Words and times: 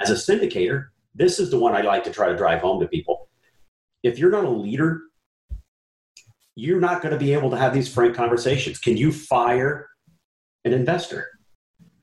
as 0.00 0.10
a 0.10 0.14
syndicator, 0.14 0.86
this 1.14 1.38
is 1.38 1.50
the 1.50 1.58
one 1.58 1.74
I 1.74 1.82
like 1.82 2.04
to 2.04 2.10
try 2.10 2.28
to 2.28 2.36
drive 2.36 2.60
home 2.60 2.80
to 2.80 2.88
people. 2.88 3.28
If 4.02 4.18
you're 4.18 4.30
not 4.30 4.44
a 4.44 4.50
leader, 4.50 5.02
you're 6.56 6.80
not 6.80 7.02
going 7.02 7.12
to 7.12 7.18
be 7.18 7.32
able 7.32 7.50
to 7.50 7.56
have 7.56 7.74
these 7.74 7.92
frank 7.92 8.14
conversations. 8.14 8.78
Can 8.78 8.96
you 8.96 9.12
fire 9.12 9.88
an 10.64 10.72
investor? 10.72 11.28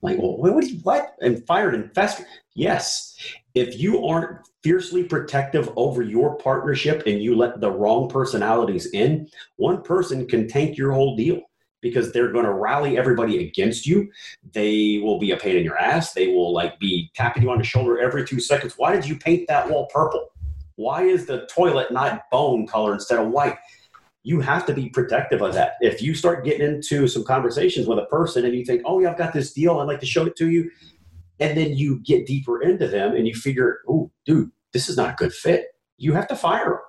Like, 0.02 0.20
well, 0.20 0.38
what? 0.38 0.68
You, 0.68 0.80
what? 0.84 1.16
And 1.22 1.46
fire 1.48 1.70
an 1.70 1.82
investor? 1.84 2.26
Yes. 2.56 3.16
If 3.56 3.80
you 3.80 4.06
aren't 4.06 4.48
fiercely 4.64 5.04
protective 5.04 5.72
over 5.76 6.04
your 6.04 6.38
partnership 6.38 7.04
and 7.08 7.22
you 7.22 7.36
let 7.36 7.60
the 7.60 7.72
wrong 7.72 8.10
personalities 8.10 8.88
in, 8.94 9.28
one 9.56 9.82
person 9.82 10.28
can 10.28 10.48
tank 10.48 10.78
your 10.78 10.92
whole 10.92 11.16
deal 11.16 11.42
because 11.88 12.12
they're 12.12 12.32
going 12.32 12.46
to 12.46 12.54
rally 12.54 12.98
everybody 12.98 13.48
against 13.48 13.86
you. 13.86 14.10
They 14.54 15.00
will 15.04 15.20
be 15.20 15.32
a 15.32 15.38
pain 15.38 15.56
in 15.56 15.64
your 15.64 15.78
ass. 15.78 16.14
They 16.14 16.28
will 16.28 16.54
like 16.54 16.80
be 16.80 17.12
tapping 17.16 17.44
you 17.44 17.52
on 17.52 17.58
the 17.58 17.64
shoulder 17.64 18.00
every 18.00 18.26
two 18.26 18.40
seconds. 18.40 18.74
Why 18.78 18.96
did 18.96 19.08
you 19.08 19.18
paint 19.18 19.48
that 19.48 19.70
wall 19.70 19.88
purple? 19.94 20.30
Why 20.76 21.04
is 21.04 21.26
the 21.26 21.48
toilet 21.52 21.92
not 21.92 22.30
bone 22.32 22.68
color 22.68 22.94
instead 22.94 23.20
of 23.20 23.30
white? 23.30 23.58
You 24.24 24.42
have 24.42 24.66
to 24.66 24.74
be 24.74 24.90
protective 24.90 25.42
of 25.42 25.54
that. 25.54 25.74
If 25.82 26.02
you 26.02 26.14
start 26.14 26.44
getting 26.46 26.68
into 26.68 27.08
some 27.08 27.24
conversations 27.24 27.88
with 27.88 27.98
a 28.00 28.06
person 28.06 28.46
and 28.46 28.54
you 28.54 28.66
think, 28.66 28.82
oh, 28.86 29.00
yeah, 29.00 29.12
I've 29.12 29.18
got 29.18 29.34
this 29.34 29.54
deal, 29.54 29.80
I'd 29.80 29.88
like 29.88 30.02
to 30.02 30.06
show 30.06 30.26
it 30.26 30.36
to 30.38 30.50
you. 30.50 30.70
And 31.40 31.58
then 31.58 31.78
you 31.78 32.00
get 32.00 32.26
deeper 32.26 32.62
into 32.62 32.88
them 32.88 33.16
and 33.16 33.28
you 33.28 33.34
figure, 33.34 33.80
oh, 33.88 34.12
dude, 34.26 34.52
this 34.74 34.90
is 34.90 34.98
not 34.98 35.12
a 35.12 35.16
good 35.16 35.34
fit. 35.34 35.68
You 35.98 36.14
have 36.14 36.28
to 36.28 36.36
fire 36.36 36.66
them 36.66 36.80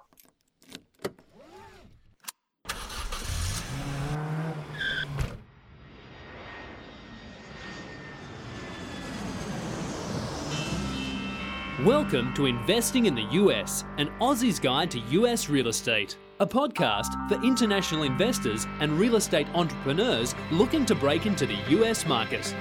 Welcome 11.89 12.35
to 12.35 12.45
Investing 12.45 13.07
in 13.07 13.15
the 13.15 13.27
US, 13.31 13.87
an 13.97 14.11
Aussie's 14.21 14.61
Guide 14.61 14.91
to 14.91 14.99
US 14.99 15.49
Real 15.49 15.69
Estate, 15.69 16.19
a 16.39 16.47
podcast 16.47 17.11
for 17.31 17.43
international 17.43 18.03
investors 18.03 18.67
and 18.81 18.93
real 18.99 19.17
estate 19.17 19.47
entrepreneurs 19.55 20.35
looking 20.53 20.85
to 20.85 20.95
break 20.95 21.25
into 21.25 21.47
the 21.47 21.57
US 21.79 22.05
market. 22.05 22.55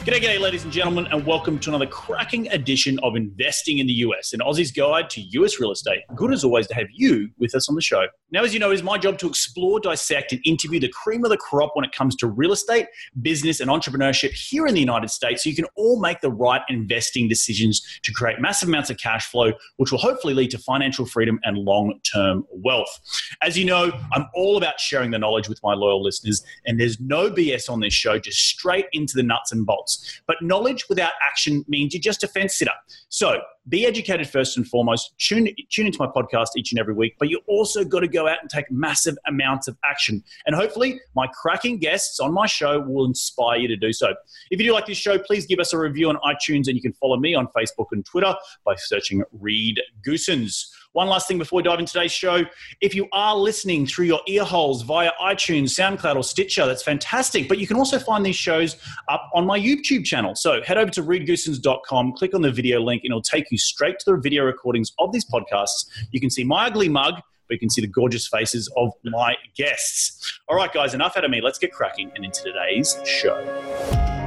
G'day, 0.00 0.40
ladies 0.40 0.64
and 0.64 0.72
gentlemen, 0.72 1.06
and 1.12 1.26
welcome 1.26 1.58
to 1.58 1.68
another 1.68 1.86
cracking 1.86 2.48
edition 2.52 2.98
of 3.02 3.16
Investing 3.16 3.80
in 3.80 3.86
the 3.86 3.92
US, 3.92 4.32
an 4.32 4.40
Aussie's 4.40 4.72
guide 4.72 5.10
to 5.10 5.20
US 5.20 5.60
real 5.60 5.70
estate. 5.70 6.00
Good 6.14 6.32
as 6.32 6.42
always 6.42 6.66
to 6.68 6.74
have 6.74 6.86
you 6.90 7.28
with 7.38 7.54
us 7.54 7.68
on 7.68 7.74
the 7.74 7.82
show. 7.82 8.06
Now, 8.32 8.42
as 8.42 8.54
you 8.54 8.60
know, 8.60 8.70
it 8.70 8.74
is 8.74 8.82
my 8.82 8.96
job 8.96 9.18
to 9.18 9.28
explore, 9.28 9.78
dissect, 9.78 10.32
and 10.32 10.40
interview 10.46 10.80
the 10.80 10.88
cream 10.88 11.22
of 11.24 11.30
the 11.30 11.36
crop 11.36 11.72
when 11.74 11.84
it 11.84 11.92
comes 11.92 12.16
to 12.16 12.28
real 12.28 12.52
estate, 12.52 12.86
business, 13.20 13.60
and 13.60 13.68
entrepreneurship 13.70 14.30
here 14.30 14.66
in 14.66 14.72
the 14.72 14.80
United 14.80 15.10
States 15.10 15.44
so 15.44 15.50
you 15.50 15.54
can 15.54 15.66
all 15.76 16.00
make 16.00 16.22
the 16.22 16.30
right 16.30 16.62
investing 16.70 17.28
decisions 17.28 17.82
to 18.02 18.12
create 18.12 18.40
massive 18.40 18.70
amounts 18.70 18.88
of 18.88 18.96
cash 18.96 19.26
flow, 19.26 19.52
which 19.76 19.92
will 19.92 19.98
hopefully 19.98 20.32
lead 20.32 20.50
to 20.52 20.58
financial 20.58 21.04
freedom 21.04 21.38
and 21.42 21.58
long 21.58 22.00
term 22.10 22.46
wealth. 22.50 23.00
As 23.42 23.58
you 23.58 23.66
know, 23.66 23.92
I'm 24.12 24.26
all 24.34 24.56
about 24.56 24.80
sharing 24.80 25.10
the 25.10 25.18
knowledge 25.18 25.48
with 25.48 25.60
my 25.62 25.74
loyal 25.74 26.02
listeners, 26.02 26.42
and 26.64 26.80
there's 26.80 26.98
no 27.00 27.30
BS 27.30 27.68
on 27.68 27.80
this 27.80 27.92
show, 27.92 28.18
just 28.18 28.38
straight 28.38 28.86
into 28.92 29.14
the 29.14 29.22
nuts 29.22 29.52
and 29.52 29.66
bolts. 29.66 29.89
But 30.26 30.36
knowledge 30.42 30.88
without 30.88 31.12
action 31.22 31.64
means 31.68 31.94
you're 31.94 32.00
just 32.00 32.22
a 32.22 32.28
fence 32.28 32.56
sitter. 32.56 32.72
So 33.08 33.40
be 33.68 33.86
educated 33.86 34.28
first 34.28 34.56
and 34.56 34.66
foremost. 34.66 35.12
Tune, 35.18 35.48
tune 35.70 35.86
into 35.86 35.98
my 35.98 36.06
podcast 36.06 36.48
each 36.56 36.72
and 36.72 36.80
every 36.80 36.94
week, 36.94 37.16
but 37.18 37.28
you 37.28 37.40
also 37.46 37.84
got 37.84 38.00
to 38.00 38.08
go 38.08 38.26
out 38.26 38.38
and 38.40 38.50
take 38.50 38.70
massive 38.70 39.16
amounts 39.26 39.68
of 39.68 39.76
action. 39.84 40.22
And 40.46 40.56
hopefully, 40.56 41.00
my 41.14 41.26
cracking 41.28 41.78
guests 41.78 42.20
on 42.20 42.32
my 42.32 42.46
show 42.46 42.80
will 42.80 43.04
inspire 43.04 43.58
you 43.58 43.68
to 43.68 43.76
do 43.76 43.92
so. 43.92 44.14
If 44.50 44.60
you 44.60 44.66
do 44.66 44.72
like 44.72 44.86
this 44.86 44.98
show, 44.98 45.18
please 45.18 45.46
give 45.46 45.60
us 45.60 45.72
a 45.72 45.78
review 45.78 46.08
on 46.08 46.16
iTunes, 46.16 46.66
and 46.66 46.74
you 46.74 46.82
can 46.82 46.92
follow 46.94 47.16
me 47.16 47.34
on 47.34 47.48
Facebook 47.56 47.86
and 47.92 48.04
Twitter 48.04 48.34
by 48.64 48.74
searching 48.76 49.22
Reed 49.32 49.80
Goossens. 50.06 50.66
One 50.92 51.06
last 51.06 51.28
thing 51.28 51.38
before 51.38 51.58
we 51.58 51.62
dive 51.62 51.78
into 51.78 51.92
today's 51.92 52.10
show. 52.10 52.42
If 52.80 52.96
you 52.96 53.06
are 53.12 53.36
listening 53.36 53.86
through 53.86 54.06
your 54.06 54.20
ear 54.26 54.42
holes 54.42 54.82
via 54.82 55.12
iTunes, 55.22 55.70
SoundCloud, 55.70 56.16
or 56.16 56.24
Stitcher, 56.24 56.66
that's 56.66 56.82
fantastic. 56.82 57.48
But 57.48 57.58
you 57.58 57.66
can 57.68 57.76
also 57.76 57.98
find 57.98 58.26
these 58.26 58.36
shows 58.36 58.76
up 59.08 59.30
on 59.32 59.46
my 59.46 59.58
YouTube 59.58 60.04
channel. 60.04 60.34
So 60.34 60.60
head 60.62 60.78
over 60.78 60.90
to 60.90 61.02
reedgoossens.com, 61.02 62.14
click 62.14 62.34
on 62.34 62.42
the 62.42 62.50
video 62.50 62.80
link, 62.80 63.02
and 63.04 63.12
it'll 63.12 63.22
take 63.22 63.52
you 63.52 63.58
straight 63.58 64.00
to 64.00 64.10
the 64.10 64.16
video 64.16 64.44
recordings 64.44 64.92
of 64.98 65.12
these 65.12 65.24
podcasts. 65.24 65.86
You 66.10 66.20
can 66.20 66.28
see 66.30 66.42
my 66.42 66.66
ugly 66.66 66.88
mug, 66.88 67.14
but 67.14 67.54
you 67.54 67.58
can 67.60 67.70
see 67.70 67.82
the 67.82 67.86
gorgeous 67.86 68.26
faces 68.26 68.68
of 68.76 68.92
my 69.04 69.36
guests. 69.56 70.40
All 70.48 70.56
right, 70.56 70.72
guys, 70.72 70.94
enough 70.94 71.16
out 71.16 71.24
of 71.24 71.30
me. 71.30 71.40
Let's 71.40 71.58
get 71.58 71.72
cracking 71.72 72.10
and 72.16 72.24
into 72.24 72.42
today's 72.42 72.96
show. 73.04 74.19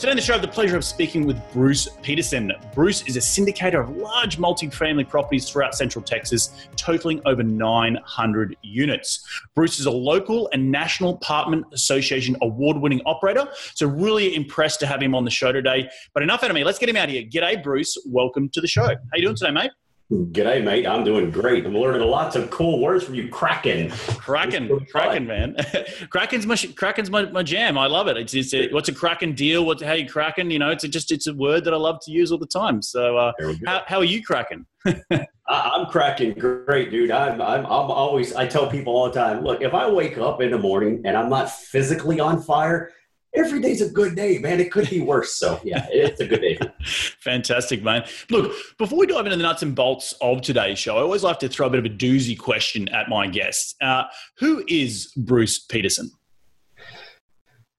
Today 0.00 0.12
on 0.12 0.16
the 0.16 0.22
show, 0.22 0.32
I 0.32 0.36
have 0.36 0.42
the 0.42 0.48
pleasure 0.48 0.78
of 0.78 0.84
speaking 0.86 1.26
with 1.26 1.38
Bruce 1.52 1.86
Peterson. 2.00 2.50
Bruce 2.74 3.02
is 3.02 3.18
a 3.18 3.20
syndicator 3.20 3.82
of 3.82 3.94
large 3.98 4.38
multi-family 4.38 5.04
properties 5.04 5.50
throughout 5.50 5.74
Central 5.74 6.02
Texas, 6.02 6.66
totaling 6.74 7.20
over 7.26 7.42
900 7.42 8.56
units. 8.62 9.28
Bruce 9.54 9.78
is 9.78 9.84
a 9.84 9.90
local 9.90 10.48
and 10.54 10.72
National 10.72 11.16
Apartment 11.16 11.66
Association 11.74 12.34
award-winning 12.40 13.02
operator, 13.04 13.46
so 13.74 13.88
really 13.88 14.34
impressed 14.34 14.80
to 14.80 14.86
have 14.86 15.02
him 15.02 15.14
on 15.14 15.26
the 15.26 15.30
show 15.30 15.52
today. 15.52 15.86
But 16.14 16.22
enough 16.22 16.42
out 16.42 16.48
of 16.48 16.54
me. 16.54 16.64
Let's 16.64 16.78
get 16.78 16.88
him 16.88 16.96
out 16.96 17.10
of 17.10 17.10
here. 17.10 17.24
G'day, 17.24 17.62
Bruce. 17.62 17.98
Welcome 18.06 18.48
to 18.54 18.62
the 18.62 18.68
show. 18.68 18.86
How 18.86 18.96
you 19.16 19.24
doing 19.24 19.36
today, 19.36 19.50
mate? 19.50 19.70
G'day, 20.10 20.64
mate. 20.64 20.88
I'm 20.88 21.04
doing 21.04 21.30
great. 21.30 21.64
I'm 21.64 21.76
learning 21.76 22.02
lots 22.02 22.34
of 22.34 22.50
cool 22.50 22.80
words 22.80 23.04
from 23.04 23.14
you. 23.14 23.28
Kraken. 23.28 23.90
Kraken. 23.90 24.84
Kraken, 24.86 25.24
man. 25.24 25.54
Kraken's 26.10 26.46
my 26.46 26.56
Kraken's 26.56 27.10
my, 27.10 27.26
my 27.26 27.44
jam. 27.44 27.78
I 27.78 27.86
love 27.86 28.08
it. 28.08 28.16
It's, 28.16 28.34
it's 28.34 28.52
a, 28.52 28.68
what's 28.72 28.88
a 28.88 28.92
Kraken 28.92 29.34
deal? 29.34 29.64
What 29.64 29.80
you 29.80 30.08
Kraken? 30.08 30.50
You 30.50 30.58
know, 30.58 30.70
it's 30.70 30.82
a, 30.82 30.88
just 30.88 31.12
it's 31.12 31.28
a 31.28 31.34
word 31.34 31.62
that 31.64 31.74
I 31.74 31.76
love 31.76 32.00
to 32.06 32.10
use 32.10 32.32
all 32.32 32.38
the 32.38 32.46
time. 32.46 32.82
So, 32.82 33.18
uh, 33.18 33.32
how, 33.64 33.82
how 33.86 33.98
are 33.98 34.04
you 34.04 34.20
Kraken? 34.20 34.66
I'm 35.46 35.86
cracking 35.86 36.34
great, 36.34 36.90
dude. 36.90 37.12
I'm, 37.12 37.40
I'm, 37.40 37.64
I'm 37.64 37.90
always, 37.90 38.34
I 38.34 38.46
tell 38.48 38.68
people 38.68 38.96
all 38.96 39.06
the 39.06 39.14
time, 39.14 39.44
look, 39.44 39.62
if 39.62 39.74
I 39.74 39.88
wake 39.88 40.18
up 40.18 40.40
in 40.40 40.50
the 40.50 40.58
morning 40.58 41.02
and 41.04 41.16
I'm 41.16 41.28
not 41.28 41.52
physically 41.52 42.18
on 42.18 42.42
fire, 42.42 42.90
every 43.34 43.60
day's 43.60 43.80
a 43.80 43.90
good 43.90 44.14
day, 44.14 44.38
man. 44.38 44.60
It 44.60 44.72
could 44.72 44.88
be 44.90 45.00
worse. 45.00 45.34
So 45.36 45.60
yeah, 45.64 45.86
it's 45.90 46.20
a 46.20 46.26
good 46.26 46.40
day. 46.40 46.58
Fantastic, 47.20 47.82
man. 47.82 48.04
Look, 48.30 48.52
before 48.78 48.98
we 48.98 49.06
dive 49.06 49.26
into 49.26 49.36
the 49.36 49.42
nuts 49.42 49.62
and 49.62 49.74
bolts 49.74 50.14
of 50.20 50.42
today's 50.42 50.78
show, 50.78 50.98
I 50.98 51.02
always 51.02 51.22
like 51.22 51.38
to 51.40 51.48
throw 51.48 51.66
a 51.66 51.70
bit 51.70 51.78
of 51.78 51.84
a 51.84 51.94
doozy 51.94 52.38
question 52.38 52.88
at 52.88 53.08
my 53.08 53.26
guests. 53.26 53.74
Uh, 53.80 54.04
who 54.38 54.64
is 54.68 55.12
Bruce 55.16 55.58
Peterson? 55.58 56.10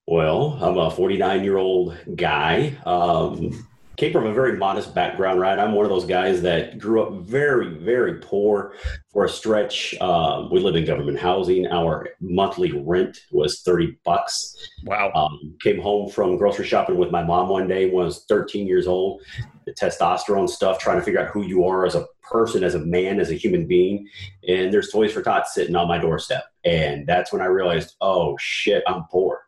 Well, 0.06 0.58
I'm 0.60 0.78
a 0.78 0.90
49 0.90 1.44
year 1.44 1.58
old 1.58 1.96
guy. 2.16 2.76
Um, 2.84 3.66
came 3.96 4.12
from 4.12 4.26
a 4.26 4.32
very 4.32 4.56
modest 4.56 4.94
background, 4.94 5.40
right? 5.40 5.58
I'm 5.58 5.72
one 5.72 5.84
of 5.84 5.90
those 5.90 6.06
guys 6.06 6.42
that 6.42 6.78
grew 6.78 7.02
up 7.02 7.26
very, 7.26 7.74
very 7.74 8.14
poor 8.20 8.74
for 9.12 9.24
a 9.24 9.28
stretch. 9.28 9.94
Um, 10.00 10.50
we 10.50 10.60
lived 10.60 10.76
in 10.76 10.84
government 10.84 11.18
housing. 11.18 11.66
Our 11.66 12.08
monthly 12.20 12.72
rent 12.72 13.18
was 13.30 13.60
30 13.62 13.98
bucks. 14.04 14.56
Wow. 14.84 15.12
Um, 15.14 15.56
came 15.60 15.80
home 15.80 16.10
from 16.10 16.36
grocery 16.36 16.66
shopping 16.66 16.96
with 16.96 17.10
my 17.10 17.22
mom 17.22 17.48
one 17.48 17.68
day 17.68 17.90
when 17.90 18.02
I 18.02 18.06
was 18.06 18.24
13 18.28 18.66
years 18.66 18.86
old. 18.86 19.22
The 19.66 19.74
testosterone 19.74 20.48
stuff, 20.48 20.78
trying 20.78 20.98
to 20.98 21.04
figure 21.04 21.20
out 21.20 21.30
who 21.30 21.42
you 21.42 21.64
are 21.64 21.86
as 21.86 21.94
a 21.94 22.06
person, 22.22 22.64
as 22.64 22.74
a 22.74 22.80
man, 22.80 23.20
as 23.20 23.30
a 23.30 23.34
human 23.34 23.66
being. 23.66 24.08
And 24.48 24.72
there's 24.72 24.90
Toys 24.90 25.12
for 25.12 25.22
Tots 25.22 25.54
sitting 25.54 25.76
on 25.76 25.86
my 25.86 25.98
doorstep. 25.98 26.44
And 26.64 27.06
that's 27.06 27.32
when 27.32 27.42
I 27.42 27.46
realized, 27.46 27.94
oh 28.00 28.36
shit, 28.40 28.82
I'm 28.86 29.04
poor 29.10 29.42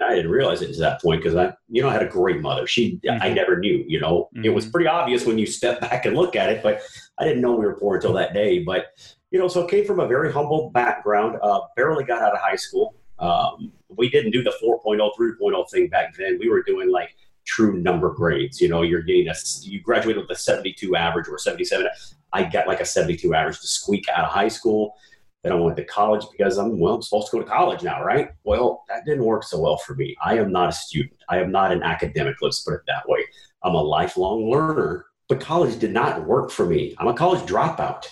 I 0.00 0.14
didn't 0.14 0.30
realize 0.30 0.62
it 0.62 0.70
at 0.70 0.78
that 0.78 1.00
point 1.00 1.22
because 1.22 1.36
I, 1.36 1.52
you 1.68 1.82
know, 1.82 1.88
I 1.88 1.92
had 1.92 2.02
a 2.02 2.08
great 2.08 2.40
mother. 2.40 2.66
She, 2.66 3.00
mm-hmm. 3.04 3.22
I 3.22 3.30
never 3.32 3.58
knew, 3.58 3.84
you 3.86 4.00
know, 4.00 4.28
mm-hmm. 4.34 4.44
it 4.44 4.50
was 4.50 4.64
mm-hmm. 4.64 4.72
pretty 4.72 4.86
obvious 4.86 5.24
when 5.24 5.38
you 5.38 5.46
step 5.46 5.80
back 5.80 6.04
and 6.04 6.16
look 6.16 6.36
at 6.36 6.50
it, 6.50 6.62
but 6.62 6.82
I 7.18 7.24
didn't 7.24 7.42
know 7.42 7.52
we 7.52 7.64
were 7.64 7.76
poor 7.76 7.96
until 7.96 8.12
that 8.14 8.34
day. 8.34 8.62
But, 8.62 8.86
you 9.30 9.38
know, 9.38 9.48
so 9.48 9.62
it 9.64 9.70
came 9.70 9.84
from 9.84 10.00
a 10.00 10.06
very 10.06 10.32
humble 10.32 10.70
background, 10.70 11.38
uh, 11.42 11.60
barely 11.76 12.04
got 12.04 12.22
out 12.22 12.34
of 12.34 12.40
high 12.40 12.56
school. 12.56 12.94
Um, 13.18 13.72
we 13.88 14.10
didn't 14.10 14.32
do 14.32 14.42
the 14.42 14.52
4.0, 14.62 15.10
3.0 15.18 15.70
thing 15.70 15.88
back 15.88 16.16
then. 16.16 16.38
We 16.38 16.48
were 16.48 16.62
doing 16.62 16.90
like 16.90 17.16
true 17.46 17.78
number 17.78 18.10
grades. 18.10 18.60
You 18.60 18.68
know, 18.68 18.82
you're 18.82 19.02
getting 19.02 19.28
a, 19.28 19.34
you 19.62 19.80
graduated 19.80 20.22
with 20.22 20.36
a 20.36 20.40
72 20.40 20.96
average 20.96 21.28
or 21.28 21.38
77. 21.38 21.88
I 22.32 22.44
got 22.44 22.66
like 22.66 22.80
a 22.80 22.84
72 22.84 23.34
average 23.34 23.60
to 23.60 23.66
squeak 23.66 24.08
out 24.08 24.24
of 24.24 24.30
high 24.30 24.48
school. 24.48 24.94
Then 25.42 25.52
I 25.52 25.56
went 25.56 25.76
to 25.76 25.84
college 25.84 26.24
because 26.30 26.56
I'm 26.56 26.78
well 26.78 26.94
I'm 26.94 27.02
supposed 27.02 27.30
to 27.30 27.36
go 27.36 27.42
to 27.42 27.48
college 27.48 27.82
now, 27.82 28.04
right? 28.04 28.30
Well, 28.44 28.84
that 28.88 29.04
didn't 29.04 29.24
work 29.24 29.42
so 29.42 29.60
well 29.60 29.76
for 29.76 29.94
me. 29.94 30.16
I 30.24 30.38
am 30.38 30.52
not 30.52 30.68
a 30.68 30.72
student. 30.72 31.22
I 31.28 31.38
am 31.40 31.50
not 31.50 31.72
an 31.72 31.82
academic. 31.82 32.36
Let's 32.40 32.60
put 32.60 32.74
it 32.74 32.82
that 32.86 33.08
way. 33.08 33.24
I'm 33.64 33.74
a 33.74 33.82
lifelong 33.82 34.48
learner, 34.50 35.06
but 35.28 35.40
college 35.40 35.78
did 35.78 35.92
not 35.92 36.24
work 36.26 36.50
for 36.50 36.66
me. 36.66 36.94
I'm 36.98 37.08
a 37.08 37.14
college 37.14 37.40
dropout. 37.40 38.06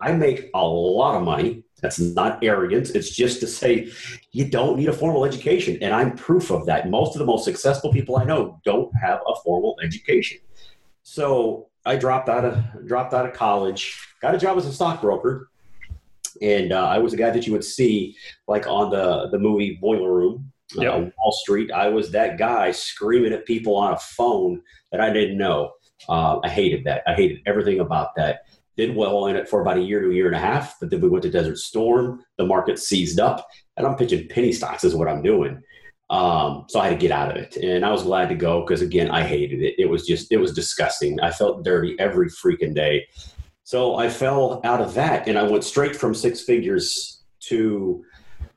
I 0.00 0.12
make 0.12 0.50
a 0.54 0.64
lot 0.64 1.16
of 1.16 1.22
money. 1.22 1.64
That's 1.80 1.98
not 1.98 2.44
arrogance. 2.44 2.90
It's 2.90 3.10
just 3.10 3.40
to 3.40 3.48
say 3.48 3.90
you 4.30 4.48
don't 4.48 4.76
need 4.76 4.88
a 4.88 4.92
formal 4.92 5.24
education. 5.24 5.78
And 5.82 5.92
I'm 5.92 6.16
proof 6.16 6.50
of 6.50 6.66
that. 6.66 6.88
Most 6.88 7.16
of 7.16 7.18
the 7.18 7.24
most 7.24 7.44
successful 7.44 7.92
people 7.92 8.16
I 8.16 8.24
know 8.24 8.60
don't 8.64 8.92
have 9.00 9.20
a 9.26 9.34
formal 9.44 9.76
education. 9.82 10.38
So 11.02 11.68
I 11.84 11.96
dropped 11.96 12.28
out 12.28 12.44
of 12.44 12.86
dropped 12.86 13.14
out 13.14 13.26
of 13.26 13.32
college, 13.32 13.98
got 14.20 14.34
a 14.34 14.38
job 14.38 14.56
as 14.58 14.66
a 14.66 14.72
stockbroker, 14.72 15.48
and 16.40 16.72
uh, 16.72 16.86
I 16.86 16.98
was 16.98 17.12
a 17.12 17.16
guy 17.16 17.30
that 17.30 17.46
you 17.46 17.52
would 17.52 17.64
see 17.64 18.16
like 18.48 18.66
on 18.66 18.90
the 18.90 19.28
the 19.30 19.38
movie 19.38 19.78
Boiler 19.80 20.12
Room, 20.12 20.52
uh, 20.78 20.82
Yep. 20.82 21.12
Wall 21.18 21.32
Street. 21.42 21.70
I 21.70 21.88
was 21.88 22.10
that 22.12 22.38
guy 22.38 22.70
screaming 22.70 23.32
at 23.32 23.46
people 23.46 23.76
on 23.76 23.92
a 23.92 23.98
phone 23.98 24.62
that 24.90 25.00
I 25.00 25.12
didn't 25.12 25.38
know. 25.38 25.72
Uh, 26.08 26.38
I 26.42 26.48
hated 26.48 26.84
that. 26.84 27.02
I 27.06 27.14
hated 27.14 27.40
everything 27.46 27.80
about 27.80 28.14
that. 28.16 28.40
Did 28.76 28.96
well 28.96 29.26
in 29.26 29.36
it 29.36 29.48
for 29.48 29.60
about 29.60 29.76
a 29.76 29.82
year 29.82 30.00
to 30.00 30.10
a 30.10 30.14
year 30.14 30.26
and 30.26 30.36
a 30.36 30.40
half, 30.40 30.76
but 30.80 30.88
then 30.90 31.00
we 31.00 31.08
went 31.08 31.22
to 31.24 31.30
Desert 31.30 31.58
Storm. 31.58 32.24
The 32.38 32.46
market 32.46 32.78
seized 32.78 33.20
up, 33.20 33.46
and 33.76 33.86
I'm 33.86 33.96
pitching 33.96 34.28
penny 34.28 34.52
stocks 34.52 34.82
is 34.82 34.94
what 34.94 35.08
I'm 35.08 35.22
doing. 35.22 35.62
Um, 36.08 36.64
so 36.68 36.80
I 36.80 36.88
had 36.88 36.98
to 36.98 37.06
get 37.06 37.10
out 37.10 37.30
of 37.30 37.36
it, 37.36 37.56
and 37.56 37.84
I 37.84 37.90
was 37.90 38.02
glad 38.02 38.28
to 38.30 38.34
go 38.34 38.60
because 38.62 38.82
again, 38.82 39.10
I 39.10 39.22
hated 39.22 39.62
it. 39.62 39.74
It 39.78 39.88
was 39.88 40.06
just 40.06 40.32
it 40.32 40.38
was 40.38 40.52
disgusting. 40.52 41.20
I 41.20 41.30
felt 41.30 41.64
dirty 41.64 41.96
every 41.98 42.28
freaking 42.28 42.74
day. 42.74 43.06
So 43.64 43.96
I 43.96 44.08
fell 44.08 44.60
out 44.64 44.80
of 44.80 44.94
that, 44.94 45.28
and 45.28 45.38
I 45.38 45.44
went 45.44 45.64
straight 45.64 45.96
from 45.96 46.14
six 46.14 46.42
figures 46.42 47.22
to 47.48 48.04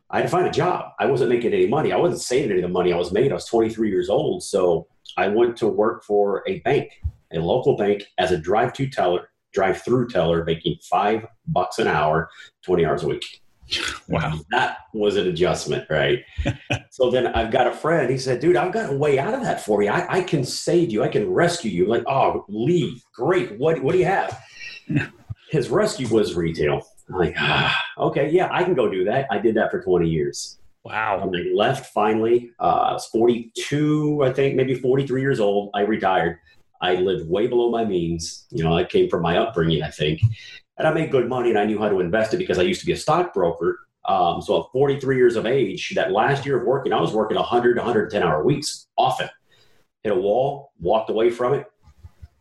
I 0.09 0.17
had 0.17 0.23
to 0.23 0.29
find 0.29 0.47
a 0.47 0.51
job. 0.51 0.91
I 0.99 1.07
wasn't 1.07 1.31
making 1.31 1.53
any 1.53 1.67
money. 1.67 1.91
I 1.91 1.97
wasn't 1.97 2.21
saving 2.21 2.51
any 2.51 2.61
of 2.61 2.69
the 2.69 2.73
money 2.73 2.93
I 2.93 2.97
was 2.97 3.11
made. 3.11 3.31
I 3.31 3.35
was 3.35 3.45
23 3.45 3.89
years 3.89 4.09
old, 4.09 4.43
so 4.43 4.87
I 5.17 5.27
went 5.27 5.57
to 5.57 5.67
work 5.67 6.03
for 6.03 6.43
a 6.47 6.59
bank, 6.59 6.91
a 7.33 7.39
local 7.39 7.75
bank, 7.75 8.03
as 8.17 8.31
a 8.31 8.37
drive-to 8.37 8.87
teller, 8.87 9.29
drive-through 9.53 10.09
teller, 10.09 10.43
making 10.45 10.77
five 10.89 11.25
bucks 11.47 11.79
an 11.79 11.87
hour, 11.87 12.29
20 12.63 12.85
hours 12.85 13.03
a 13.03 13.07
week. 13.07 13.41
Wow. 14.07 14.39
That 14.51 14.77
was 14.93 15.15
an 15.15 15.27
adjustment, 15.27 15.87
right? 15.89 16.19
so 16.91 17.09
then 17.09 17.27
I've 17.27 17.51
got 17.51 17.65
a 17.65 17.71
friend. 17.71 18.11
He 18.11 18.17
said, 18.19 18.39
dude, 18.39 18.55
I've 18.55 18.71
got 18.71 18.93
a 18.93 18.95
way 18.95 19.17
out 19.17 19.33
of 19.33 19.41
that 19.41 19.65
for 19.65 19.81
you. 19.81 19.89
I, 19.89 20.17
I 20.17 20.21
can 20.21 20.43
save 20.45 20.91
you. 20.91 21.03
I 21.03 21.07
can 21.07 21.29
rescue 21.29 21.71
you. 21.71 21.87
Like, 21.87 22.03
oh, 22.07 22.45
leave. 22.47 23.03
Great. 23.13 23.57
What, 23.57 23.81
what 23.81 23.93
do 23.93 23.97
you 23.97 24.05
have? 24.05 24.39
His 25.49 25.69
rescue 25.69 26.07
was 26.07 26.35
retail. 26.35 26.81
I'm 27.09 27.19
like, 27.19 27.35
ah, 27.37 27.79
okay, 27.97 28.29
yeah, 28.29 28.49
I 28.51 28.63
can 28.63 28.73
go 28.73 28.89
do 28.89 29.03
that. 29.05 29.27
I 29.29 29.37
did 29.37 29.55
that 29.55 29.71
for 29.71 29.81
20 29.81 30.09
years. 30.09 30.57
Wow. 30.83 31.25
When 31.25 31.39
I 31.39 31.51
left 31.53 31.93
finally, 31.93 32.51
uh, 32.59 32.89
I 32.89 32.93
was 32.93 33.07
42, 33.07 34.23
I 34.23 34.31
think, 34.31 34.55
maybe 34.55 34.75
43 34.75 35.21
years 35.21 35.39
old. 35.39 35.71
I 35.73 35.81
retired. 35.81 36.37
I 36.81 36.95
lived 36.95 37.29
way 37.29 37.47
below 37.47 37.71
my 37.71 37.85
means. 37.85 38.45
You 38.51 38.63
know, 38.63 38.77
I 38.77 38.83
came 38.83 39.09
from 39.09 39.23
my 39.23 39.37
upbringing, 39.37 39.81
I 39.81 39.89
think. 39.89 40.21
And 40.77 40.87
I 40.87 40.93
made 40.93 41.09
good 41.09 41.27
money 41.27 41.49
and 41.49 41.57
I 41.57 41.65
knew 41.65 41.79
how 41.79 41.89
to 41.89 41.99
invest 42.01 42.33
it 42.33 42.37
because 42.37 42.59
I 42.59 42.63
used 42.63 42.81
to 42.81 42.85
be 42.85 42.91
a 42.91 42.97
stockbroker. 42.97 43.79
Um, 44.07 44.41
so 44.41 44.61
at 44.61 44.71
43 44.71 45.15
years 45.15 45.35
of 45.35 45.47
age, 45.47 45.93
that 45.95 46.11
last 46.11 46.45
year 46.45 46.59
of 46.59 46.67
working, 46.67 46.93
I 46.93 47.01
was 47.01 47.13
working 47.13 47.37
100, 47.37 47.77
110 47.77 48.21
hour 48.21 48.43
weeks 48.43 48.87
often. 48.97 49.29
Hit 50.03 50.11
a 50.11 50.15
wall, 50.15 50.71
walked 50.79 51.09
away 51.09 51.31
from 51.31 51.55
it. 51.55 51.65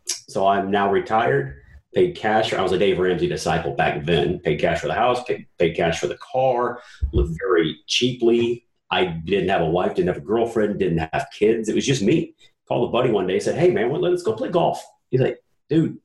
So 0.05 0.45
I'm 0.45 0.69
now 0.69 0.91
retired, 0.91 1.61
paid 1.95 2.15
cash. 2.15 2.53
I 2.53 2.61
was 2.61 2.73
a 2.73 2.77
Dave 2.77 2.99
Ramsey 2.99 3.27
disciple 3.27 3.73
back 3.73 4.05
then. 4.05 4.39
Paid 4.39 4.59
cash 4.59 4.81
for 4.81 4.87
the 4.87 4.93
house, 4.93 5.23
paid, 5.23 5.47
paid 5.57 5.75
cash 5.75 5.99
for 5.99 6.07
the 6.07 6.17
car, 6.17 6.81
lived 7.13 7.37
very 7.39 7.79
cheaply. 7.87 8.65
I 8.91 9.05
didn't 9.05 9.49
have 9.49 9.61
a 9.61 9.69
wife, 9.69 9.95
didn't 9.95 10.09
have 10.09 10.21
a 10.21 10.25
girlfriend, 10.25 10.77
didn't 10.77 11.09
have 11.11 11.27
kids. 11.33 11.69
It 11.69 11.75
was 11.75 11.85
just 11.85 12.03
me. 12.03 12.35
Called 12.67 12.89
a 12.89 12.91
buddy 12.91 13.09
one 13.09 13.27
day, 13.27 13.39
said, 13.39 13.57
Hey 13.57 13.71
man, 13.71 13.89
let's 13.89 14.23
go 14.23 14.33
play 14.33 14.49
golf. 14.49 14.83
He's 15.09 15.21
like, 15.21 15.41
dude, 15.69 15.97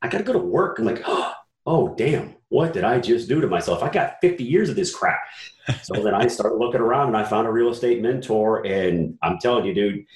I 0.00 0.08
gotta 0.08 0.24
go 0.24 0.32
to 0.32 0.38
work. 0.38 0.78
I'm 0.78 0.86
like, 0.86 1.02
oh 1.66 1.94
damn, 1.96 2.34
what 2.48 2.72
did 2.72 2.84
I 2.84 2.98
just 2.98 3.28
do 3.28 3.40
to 3.40 3.46
myself? 3.46 3.82
I 3.82 3.90
got 3.90 4.16
50 4.22 4.42
years 4.42 4.70
of 4.70 4.76
this 4.76 4.94
crap. 4.94 5.20
so 5.82 6.02
then 6.02 6.14
I 6.14 6.28
started 6.28 6.56
looking 6.56 6.80
around 6.80 7.08
and 7.08 7.16
I 7.16 7.24
found 7.24 7.46
a 7.46 7.52
real 7.52 7.70
estate 7.70 8.00
mentor. 8.00 8.66
And 8.66 9.18
I'm 9.22 9.38
telling 9.38 9.66
you, 9.66 9.74
dude, 9.74 10.06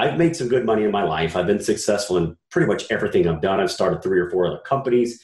I've 0.00 0.16
made 0.16 0.34
some 0.34 0.48
good 0.48 0.64
money 0.64 0.84
in 0.84 0.90
my 0.90 1.02
life. 1.02 1.36
I've 1.36 1.46
been 1.46 1.62
successful 1.62 2.16
in 2.16 2.34
pretty 2.50 2.66
much 2.66 2.84
everything 2.90 3.28
I've 3.28 3.42
done. 3.42 3.60
I've 3.60 3.70
started 3.70 4.02
three 4.02 4.18
or 4.18 4.30
four 4.30 4.46
other 4.46 4.60
companies. 4.60 5.22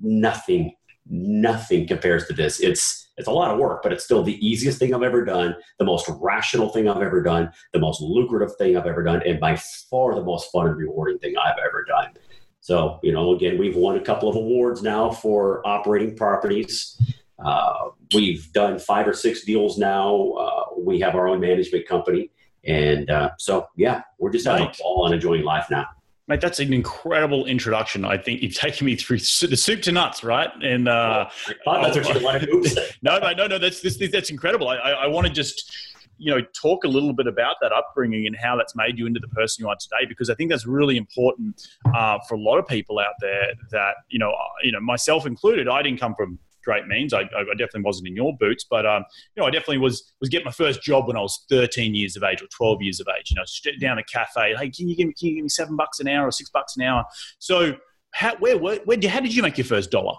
Nothing, 0.00 0.74
nothing 1.10 1.86
compares 1.86 2.26
to 2.28 2.32
this. 2.32 2.60
It's 2.60 3.10
it's 3.18 3.28
a 3.28 3.30
lot 3.30 3.50
of 3.50 3.58
work, 3.58 3.82
but 3.82 3.92
it's 3.92 4.02
still 4.02 4.22
the 4.22 4.44
easiest 4.44 4.78
thing 4.78 4.94
I've 4.94 5.02
ever 5.02 5.22
done, 5.22 5.54
the 5.78 5.84
most 5.84 6.10
rational 6.20 6.70
thing 6.70 6.88
I've 6.88 7.02
ever 7.02 7.22
done, 7.22 7.52
the 7.74 7.78
most 7.78 8.00
lucrative 8.00 8.56
thing 8.56 8.74
I've 8.74 8.86
ever 8.86 9.02
done, 9.02 9.22
and 9.26 9.38
by 9.38 9.56
far 9.90 10.14
the 10.14 10.24
most 10.24 10.50
fun 10.50 10.68
and 10.68 10.76
rewarding 10.78 11.18
thing 11.18 11.34
I've 11.36 11.58
ever 11.62 11.84
done. 11.84 12.14
So, 12.62 12.98
you 13.02 13.12
know, 13.12 13.34
again, 13.34 13.58
we've 13.58 13.76
won 13.76 13.98
a 13.98 14.00
couple 14.00 14.30
of 14.30 14.36
awards 14.36 14.82
now 14.82 15.10
for 15.10 15.60
operating 15.66 16.16
properties. 16.16 16.98
Uh, 17.44 17.90
we've 18.14 18.50
done 18.54 18.78
five 18.78 19.06
or 19.06 19.12
six 19.12 19.44
deals 19.44 19.76
now. 19.76 20.30
Uh, 20.30 20.64
we 20.78 20.98
have 21.00 21.14
our 21.14 21.28
own 21.28 21.40
management 21.40 21.86
company. 21.86 22.30
And 22.64 23.10
uh, 23.10 23.30
so, 23.38 23.66
yeah, 23.76 24.02
we're 24.18 24.30
just 24.30 24.46
having 24.46 24.66
Right. 24.66 24.78
a 24.78 24.82
ball 24.82 25.06
and 25.06 25.14
enjoying 25.14 25.44
life 25.44 25.66
now. 25.70 25.86
Mate, 26.28 26.40
that's 26.40 26.60
an 26.60 26.72
incredible 26.72 27.46
introduction. 27.46 28.04
I 28.04 28.16
think 28.16 28.42
you've 28.42 28.54
taken 28.66 28.86
me 28.86 28.96
through 28.96 29.18
the 29.18 29.56
soup 29.56 29.82
to 29.82 29.92
nuts, 29.92 30.22
right? 30.22 30.50
And 30.62 30.88
uh, 30.88 31.28
thought 31.64 31.82
that's 31.82 32.08
what 32.08 32.18
you 32.18 32.24
wanted 32.24 32.46
to 32.46 32.92
no, 33.02 33.20
mate, 33.20 33.36
no, 33.36 33.46
no, 33.46 33.58
that's 33.58 33.80
this, 33.80 33.98
that's 34.10 34.30
incredible. 34.30 34.68
I, 34.68 34.76
I, 34.76 34.90
I 34.90 35.06
want 35.08 35.26
to 35.26 35.32
just 35.32 35.72
you 36.18 36.32
know 36.32 36.40
talk 36.54 36.84
a 36.84 36.88
little 36.88 37.12
bit 37.12 37.26
about 37.26 37.56
that 37.60 37.72
upbringing 37.72 38.26
and 38.28 38.36
how 38.36 38.54
that's 38.54 38.76
made 38.76 38.96
you 38.96 39.06
into 39.06 39.18
the 39.18 39.26
person 39.28 39.64
you 39.64 39.68
are 39.68 39.76
today, 39.80 40.06
because 40.08 40.30
I 40.30 40.34
think 40.34 40.50
that's 40.50 40.66
really 40.66 40.96
important 40.96 41.60
uh, 41.92 42.18
for 42.28 42.36
a 42.36 42.40
lot 42.40 42.58
of 42.58 42.68
people 42.68 43.00
out 43.00 43.14
there. 43.20 43.48
That 43.72 43.94
you 44.08 44.20
know, 44.20 44.30
uh, 44.30 44.44
you 44.62 44.70
know, 44.70 44.80
myself 44.80 45.26
included, 45.26 45.68
I 45.68 45.82
didn't 45.82 45.98
come 45.98 46.14
from 46.14 46.38
great 46.62 46.86
means. 46.86 47.12
I, 47.12 47.20
I 47.20 47.54
definitely 47.56 47.82
wasn't 47.82 48.08
in 48.08 48.16
your 48.16 48.36
boots, 48.38 48.64
but 48.68 48.86
um, 48.86 49.04
you 49.34 49.40
know, 49.40 49.46
I 49.46 49.50
definitely 49.50 49.78
was 49.78 50.12
was 50.20 50.28
getting 50.28 50.46
my 50.46 50.52
first 50.52 50.82
job 50.82 51.08
when 51.08 51.16
I 51.16 51.20
was 51.20 51.44
13 51.48 51.94
years 51.94 52.16
of 52.16 52.22
age 52.22 52.42
or 52.42 52.46
12 52.46 52.82
years 52.82 53.00
of 53.00 53.08
age. 53.18 53.30
You 53.30 53.36
know, 53.36 53.72
down 53.80 53.98
a 53.98 54.04
cafe. 54.04 54.54
Hey, 54.54 54.70
can 54.70 54.88
you 54.88 54.96
give 54.96 55.06
me 55.06 55.14
can 55.14 55.28
you 55.28 55.34
give 55.36 55.44
me 55.44 55.48
seven 55.48 55.76
bucks 55.76 56.00
an 56.00 56.08
hour 56.08 56.26
or 56.26 56.32
six 56.32 56.50
bucks 56.50 56.76
an 56.76 56.82
hour? 56.82 57.04
So, 57.38 57.74
how 58.12 58.36
where 58.36 58.58
where, 58.58 58.78
where 58.84 58.98
how 59.08 59.20
did 59.20 59.34
you 59.34 59.42
make 59.42 59.58
your 59.58 59.64
first 59.64 59.90
dollar? 59.90 60.14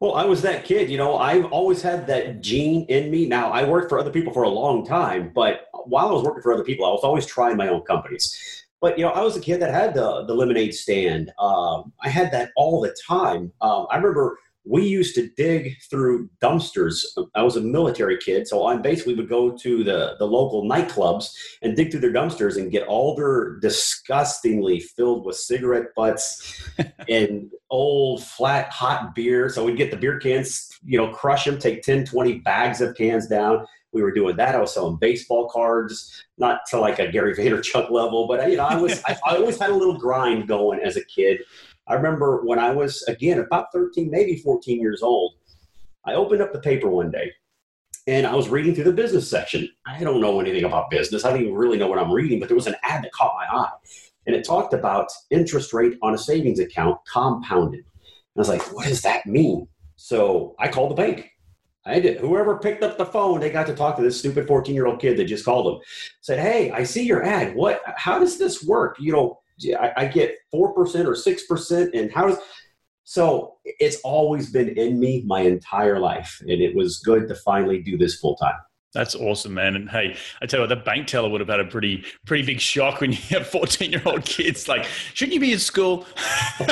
Well, 0.00 0.14
I 0.14 0.24
was 0.24 0.42
that 0.42 0.64
kid. 0.64 0.90
You 0.90 0.98
know, 0.98 1.18
I've 1.18 1.46
always 1.46 1.80
had 1.80 2.06
that 2.08 2.40
gene 2.40 2.86
in 2.88 3.10
me. 3.10 3.26
Now, 3.26 3.52
I 3.52 3.64
worked 3.64 3.88
for 3.88 3.98
other 3.98 4.10
people 4.10 4.32
for 4.32 4.42
a 4.42 4.48
long 4.48 4.84
time, 4.84 5.30
but 5.34 5.68
while 5.86 6.08
I 6.08 6.12
was 6.12 6.24
working 6.24 6.42
for 6.42 6.52
other 6.52 6.64
people, 6.64 6.86
I 6.86 6.90
was 6.90 7.04
always 7.04 7.26
trying 7.26 7.56
my 7.56 7.68
own 7.68 7.82
companies. 7.82 8.64
But 8.80 8.98
you 8.98 9.04
know, 9.04 9.12
I 9.12 9.22
was 9.22 9.36
a 9.36 9.40
kid 9.40 9.60
that 9.62 9.72
had 9.72 9.94
the 9.94 10.24
the 10.26 10.34
lemonade 10.34 10.74
stand. 10.74 11.32
Um, 11.38 11.92
I 12.02 12.10
had 12.10 12.30
that 12.32 12.50
all 12.54 12.82
the 12.82 12.94
time. 13.08 13.50
Um, 13.62 13.86
I 13.90 13.96
remember 13.96 14.38
we 14.66 14.86
used 14.86 15.14
to 15.16 15.28
dig 15.36 15.76
through 15.90 16.30
dumpsters. 16.42 17.04
I 17.34 17.42
was 17.42 17.56
a 17.56 17.60
military 17.60 18.16
kid, 18.16 18.48
so 18.48 18.64
I 18.64 18.76
basically 18.76 19.14
would 19.14 19.28
go 19.28 19.50
to 19.50 19.84
the 19.84 20.16
the 20.18 20.26
local 20.26 20.64
nightclubs 20.64 21.32
and 21.62 21.76
dig 21.76 21.90
through 21.90 22.00
their 22.00 22.12
dumpsters 22.12 22.56
and 22.56 22.72
get 22.72 22.88
all 22.88 23.14
their 23.14 23.58
disgustingly 23.60 24.80
filled 24.80 25.26
with 25.26 25.36
cigarette 25.36 25.94
butts 25.94 26.66
and 27.08 27.50
old 27.70 28.22
flat 28.24 28.70
hot 28.70 29.14
beer. 29.14 29.48
So 29.50 29.64
we'd 29.64 29.76
get 29.76 29.90
the 29.90 29.96
beer 29.96 30.18
cans, 30.18 30.70
you 30.84 30.96
know, 30.96 31.12
crush 31.12 31.44
them, 31.44 31.58
take 31.58 31.82
10, 31.82 32.06
20 32.06 32.38
bags 32.38 32.80
of 32.80 32.96
cans 32.96 33.26
down. 33.26 33.66
We 33.92 34.02
were 34.02 34.12
doing 34.12 34.36
that. 34.36 34.54
I 34.54 34.60
was 34.60 34.74
selling 34.74 34.96
baseball 34.96 35.48
cards, 35.48 36.24
not 36.38 36.60
to 36.70 36.80
like 36.80 36.98
a 36.98 37.12
Gary 37.12 37.34
Vaynerchuk 37.34 37.90
level, 37.90 38.26
but 38.26 38.50
you 38.50 38.56
know, 38.56 38.64
I 38.64 38.76
was 38.76 39.02
I, 39.06 39.16
I 39.26 39.36
always 39.36 39.58
had 39.58 39.70
a 39.70 39.74
little 39.74 39.98
grind 39.98 40.48
going 40.48 40.80
as 40.80 40.96
a 40.96 41.04
kid. 41.04 41.40
I 41.86 41.94
remember 41.94 42.42
when 42.44 42.58
I 42.58 42.70
was 42.70 43.02
again 43.08 43.38
about 43.38 43.72
13, 43.72 44.10
maybe 44.10 44.36
14 44.36 44.80
years 44.80 45.02
old, 45.02 45.34
I 46.04 46.14
opened 46.14 46.42
up 46.42 46.52
the 46.52 46.60
paper 46.60 46.88
one 46.88 47.10
day 47.10 47.32
and 48.06 48.26
I 48.26 48.34
was 48.34 48.48
reading 48.48 48.74
through 48.74 48.84
the 48.84 48.92
business 48.92 49.28
section. 49.28 49.68
I 49.86 50.00
don't 50.00 50.20
know 50.20 50.40
anything 50.40 50.64
about 50.64 50.90
business. 50.90 51.24
I 51.24 51.30
don't 51.30 51.42
even 51.42 51.54
really 51.54 51.78
know 51.78 51.88
what 51.88 51.98
I'm 51.98 52.12
reading, 52.12 52.38
but 52.38 52.48
there 52.48 52.56
was 52.56 52.66
an 52.66 52.76
ad 52.82 53.04
that 53.04 53.12
caught 53.12 53.34
my 53.36 53.58
eye. 53.58 53.72
And 54.26 54.34
it 54.34 54.44
talked 54.44 54.74
about 54.74 55.08
interest 55.30 55.72
rate 55.72 55.98
on 56.02 56.14
a 56.14 56.18
savings 56.18 56.58
account 56.58 56.98
compounded. 57.10 57.80
And 57.80 57.84
I 58.36 58.40
was 58.40 58.48
like, 58.48 58.72
what 58.72 58.86
does 58.86 59.02
that 59.02 59.26
mean? 59.26 59.68
So 59.96 60.54
I 60.58 60.68
called 60.68 60.90
the 60.90 60.96
bank. 60.96 61.30
I 61.86 62.00
did. 62.00 62.18
Whoever 62.18 62.58
picked 62.58 62.82
up 62.82 62.96
the 62.96 63.04
phone, 63.04 63.40
they 63.40 63.50
got 63.50 63.66
to 63.66 63.74
talk 63.74 63.96
to 63.96 64.02
this 64.02 64.18
stupid 64.18 64.46
14 64.46 64.74
year 64.74 64.86
old 64.86 65.00
kid 65.00 65.18
that 65.18 65.26
just 65.26 65.44
called 65.44 65.66
them. 65.66 65.80
Said, 66.22 66.40
Hey, 66.40 66.70
I 66.70 66.82
see 66.82 67.04
your 67.04 67.22
ad. 67.22 67.54
What, 67.54 67.82
how 67.96 68.18
does 68.18 68.38
this 68.38 68.64
work? 68.64 68.96
You 68.98 69.12
know, 69.12 69.40
I, 69.80 69.92
I 69.96 70.06
get 70.06 70.36
4% 70.54 70.54
or 70.54 70.74
6%. 70.74 71.98
And 71.98 72.12
how 72.12 72.28
does, 72.28 72.38
so 73.04 73.56
it's 73.64 74.00
always 74.02 74.50
been 74.50 74.70
in 74.70 74.98
me 74.98 75.22
my 75.26 75.40
entire 75.40 75.98
life. 75.98 76.38
And 76.40 76.60
it 76.60 76.74
was 76.74 76.98
good 77.00 77.28
to 77.28 77.34
finally 77.34 77.82
do 77.82 77.96
this 77.96 78.16
full 78.16 78.36
time. 78.36 78.56
That's 78.94 79.14
awesome, 79.16 79.54
man. 79.54 79.74
And 79.74 79.90
hey, 79.90 80.16
I 80.40 80.46
tell 80.46 80.60
you 80.60 80.62
what, 80.62 80.68
the 80.68 80.76
bank 80.76 81.08
teller 81.08 81.28
would 81.28 81.40
have 81.40 81.48
had 81.48 81.58
a 81.58 81.64
pretty, 81.64 82.04
pretty 82.26 82.46
big 82.46 82.60
shock 82.60 83.00
when 83.00 83.10
you 83.10 83.18
have 83.30 83.48
14 83.48 83.90
year 83.90 84.02
old 84.04 84.24
kids. 84.24 84.68
Like, 84.68 84.84
shouldn't 85.14 85.34
you 85.34 85.40
be 85.40 85.52
in 85.52 85.58
school? 85.58 86.06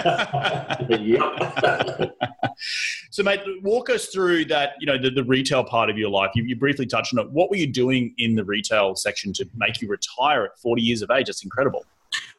so, 3.11 3.25
mate, 3.25 3.41
walk 3.63 3.91
us 3.91 4.07
through 4.07 4.45
that, 4.47 4.75
you 4.79 4.87
know, 4.87 4.97
the, 4.97 5.11
the 5.11 5.25
retail 5.25 5.65
part 5.65 5.91
of 5.91 5.99
your 5.99 6.11
life. 6.11 6.31
You, 6.37 6.45
you 6.45 6.55
briefly 6.55 6.87
touched 6.87 7.13
on 7.19 7.27
it. 7.27 7.33
What 7.33 7.51
were 7.51 7.57
you 7.57 7.67
doing 7.67 8.15
in 8.19 8.37
the 8.37 8.45
retail 8.45 8.95
section 8.95 9.33
to 9.33 9.45
make 9.57 9.83
you 9.83 9.89
retire 9.89 10.45
at 10.45 10.57
40 10.61 10.81
years 10.81 11.03
of 11.03 11.11
age? 11.11 11.27
That's 11.27 11.43
incredible. 11.43 11.85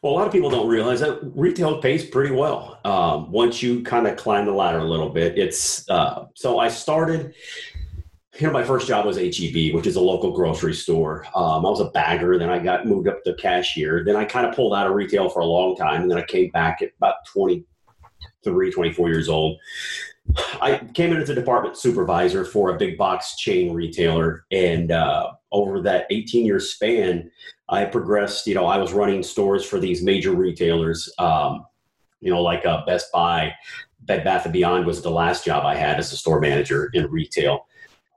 Well, 0.04 0.12
a 0.12 0.16
lot 0.16 0.28
of 0.28 0.34
people 0.34 0.50
don't 0.50 0.68
realize 0.68 1.00
that 1.00 1.18
retail 1.34 1.82
pays 1.82 2.04
pretty 2.04 2.36
well 2.36 2.78
um, 2.84 3.32
once 3.32 3.64
you 3.64 3.84
kind 3.84 4.06
of 4.06 4.18
climb 4.18 4.46
the 4.46 4.52
ladder 4.52 4.80
a 4.80 4.84
little 4.84 5.08
bit. 5.08 5.38
It's 5.38 5.90
uh, 5.90 6.26
so 6.36 6.60
I 6.60 6.68
started. 6.68 7.34
You 8.38 8.48
know, 8.48 8.52
my 8.52 8.66
first 8.66 8.86
job 8.86 9.06
was 9.06 9.16
HEB, 9.16 9.74
which 9.74 9.88
is 9.88 9.96
a 9.96 10.02
local 10.02 10.32
grocery 10.32 10.74
store. 10.74 11.26
Um, 11.34 11.66
I 11.66 11.70
was 11.70 11.80
a 11.80 11.90
bagger. 11.92 12.38
Then 12.38 12.50
I 12.50 12.60
got 12.60 12.86
moved 12.86 13.08
up 13.08 13.24
to 13.24 13.34
cashier. 13.36 14.04
Then 14.04 14.18
I 14.18 14.26
kind 14.26 14.46
of 14.46 14.54
pulled 14.54 14.74
out 14.74 14.88
of 14.88 14.94
retail 14.94 15.30
for 15.30 15.40
a 15.40 15.46
long 15.46 15.78
time. 15.78 16.02
And 16.02 16.12
then 16.12 16.18
I 16.18 16.24
came 16.24 16.50
back 16.50 16.82
at 16.82 16.90
about 16.98 17.26
23, 17.28 18.72
24 18.72 19.10
years 19.10 19.30
old. 19.30 19.58
I 20.62 20.82
came 20.94 21.14
in 21.14 21.22
as 21.22 21.30
a 21.30 21.36
department 21.36 21.78
supervisor 21.78 22.44
for 22.44 22.76
a 22.76 22.78
big 22.78 22.98
box 22.98 23.38
chain 23.38 23.74
retailer, 23.74 24.46
and 24.52 24.92
uh, 24.92 25.32
over 25.52 25.82
that 25.82 26.08
18 26.10 26.46
year 26.46 26.60
span, 26.60 27.30
I 27.74 27.86
progressed. 27.86 28.48
You 28.48 28.56
know, 28.56 28.66
I 28.66 28.78
was 28.78 28.94
running 28.94 29.24
stores 29.24 29.66
for 29.66 29.80
these 29.80 30.04
major 30.04 30.32
retailers. 30.32 31.12
Um, 31.18 31.66
you 32.22 32.32
know, 32.32 32.42
like 32.42 32.66
uh, 32.66 32.86
Best 32.86 33.12
Buy, 33.12 33.54
Bed 34.02 34.24
Bath 34.24 34.46
and 34.46 34.54
Beyond 34.54 34.86
was 34.86 35.02
the 35.02 35.12
last 35.12 35.44
job 35.44 35.66
I 35.66 35.76
had 35.76 36.00
as 36.00 36.14
a 36.14 36.18
store 36.18 36.40
manager 36.40 36.90
in 36.94 37.10
retail. 37.10 37.66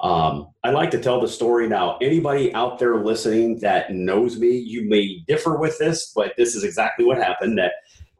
Um, 0.00 0.48
I 0.62 0.70
like 0.70 0.90
to 0.90 1.00
tell 1.00 1.20
the 1.20 1.28
story 1.28 1.66
now. 1.66 1.96
Anybody 2.02 2.52
out 2.54 2.78
there 2.78 3.02
listening 3.02 3.58
that 3.60 3.92
knows 3.92 4.38
me, 4.38 4.50
you 4.50 4.88
may 4.88 5.20
differ 5.26 5.56
with 5.56 5.78
this, 5.78 6.12
but 6.14 6.34
this 6.36 6.54
is 6.54 6.62
exactly 6.62 7.04
what 7.04 7.16
happened. 7.16 7.58
That 7.58 7.72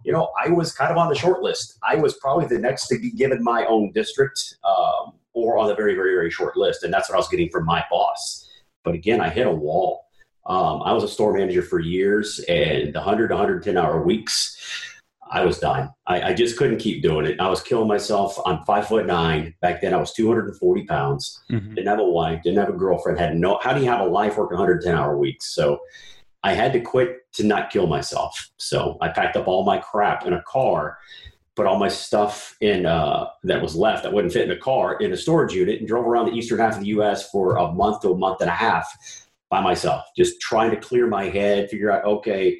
you 0.07 0.13
know, 0.13 0.33
I 0.43 0.49
was 0.49 0.73
kind 0.73 0.93
of 0.93 0.97
on 0.97 1.09
the 1.09 1.17
short 1.17 1.43
list. 1.43 1.79
I 1.83 1.97
was 1.97 2.15
probably 2.15 2.47
the 2.47 2.61
next 2.61 2.87
to 2.89 2.99
be 2.99 3.11
given 3.11 3.43
my 3.43 3.67
own 3.67 3.91
district 3.93 4.57
um, 4.65 5.15
or 5.33 5.59
on 5.59 5.67
the 5.67 5.75
very, 5.75 5.95
very, 5.95 6.15
very 6.15 6.31
short 6.31 6.57
list. 6.57 6.85
And 6.85 6.95
that's 6.95 7.11
what 7.11 7.17
I 7.17 7.19
was 7.19 7.29
getting 7.29 7.51
from 7.51 7.67
my 7.67 7.85
boss. 7.91 8.49
But 8.85 8.95
again, 8.95 9.21
I 9.21 9.29
hit 9.29 9.49
a 9.49 9.53
wall. 9.53 10.06
Um, 10.49 10.83
I 10.83 10.93
was 10.93 11.03
a 11.03 11.09
store 11.09 11.33
manager 11.33 11.63
for 11.63 11.81
years 11.81 12.39
and 12.49 12.95
100 12.95 13.31
110 13.31 13.77
hour 13.77 14.03
weeks. 14.03 14.57
I 15.29 15.45
was 15.45 15.59
done. 15.59 15.91
I, 16.07 16.23
I, 16.23 16.35
just 16.35 16.57
couldn't 16.57 16.79
keep 16.79 17.03
doing 17.03 17.27
it. 17.27 17.41
I 17.41 17.49
was 17.49 17.61
killing 17.61 17.89
myself. 17.89 18.39
I'm 18.47 18.65
five 18.65 18.87
foot 18.87 19.07
nine. 19.07 19.55
Back 19.61 19.81
then, 19.81 19.93
I 19.93 19.97
was 19.97 20.13
240 20.13 20.85
pounds. 20.85 21.43
Mm-hmm. 21.51 21.75
Didn't 21.75 21.89
have 21.89 21.99
a 21.99 22.05
wife. 22.05 22.43
Didn't 22.45 22.59
have 22.59 22.69
a 22.69 22.79
girlfriend. 22.79 23.19
Had 23.19 23.37
no. 23.37 23.59
How 23.61 23.73
do 23.73 23.81
you 23.81 23.91
have 23.91 24.01
a 24.01 24.09
life 24.09 24.37
working 24.37 24.57
110 24.57 24.95
hour 24.95 25.19
weeks? 25.19 25.53
So 25.53 25.81
I 26.45 26.53
had 26.53 26.73
to 26.75 26.81
quit 26.81 27.33
to 27.35 27.45
not 27.45 27.71
kill 27.71 27.89
myself. 27.89 28.51
So 28.57 28.99
I 29.01 29.09
packed 29.09 29.37
up 29.37 29.49
all 29.49 29.65
my 29.65 29.79
crap 29.79 30.27
in 30.27 30.33
a 30.33 30.43
car, 30.43 30.97
put 31.57 31.67
all 31.67 31.79
my 31.79 31.89
stuff 31.89 32.57
in 32.61 32.87
uh, 32.87 33.27
that 33.43 33.61
was 33.61 33.75
left 33.75 34.05
that 34.05 34.13
wouldn't 34.13 34.33
fit 34.33 34.49
in 34.49 34.57
a 34.57 34.61
car 34.61 34.95
in 35.01 35.13
a 35.13 35.17
storage 35.17 35.55
unit, 35.55 35.81
and 35.81 35.89
drove 35.89 36.07
around 36.07 36.27
the 36.27 36.33
eastern 36.33 36.61
half 36.61 36.75
of 36.75 36.83
the 36.83 36.89
U.S. 36.89 37.29
for 37.31 37.57
a 37.57 37.73
month 37.73 38.03
to 38.03 38.13
a 38.13 38.17
month 38.17 38.43
and 38.43 38.51
a 38.51 38.55
half 38.55 39.26
by 39.51 39.61
myself, 39.61 40.05
just 40.17 40.41
trying 40.41 40.71
to 40.71 40.77
clear 40.77 41.07
my 41.07 41.25
head, 41.25 41.71
figure 41.71 41.91
out 41.91 42.05
okay 42.05 42.59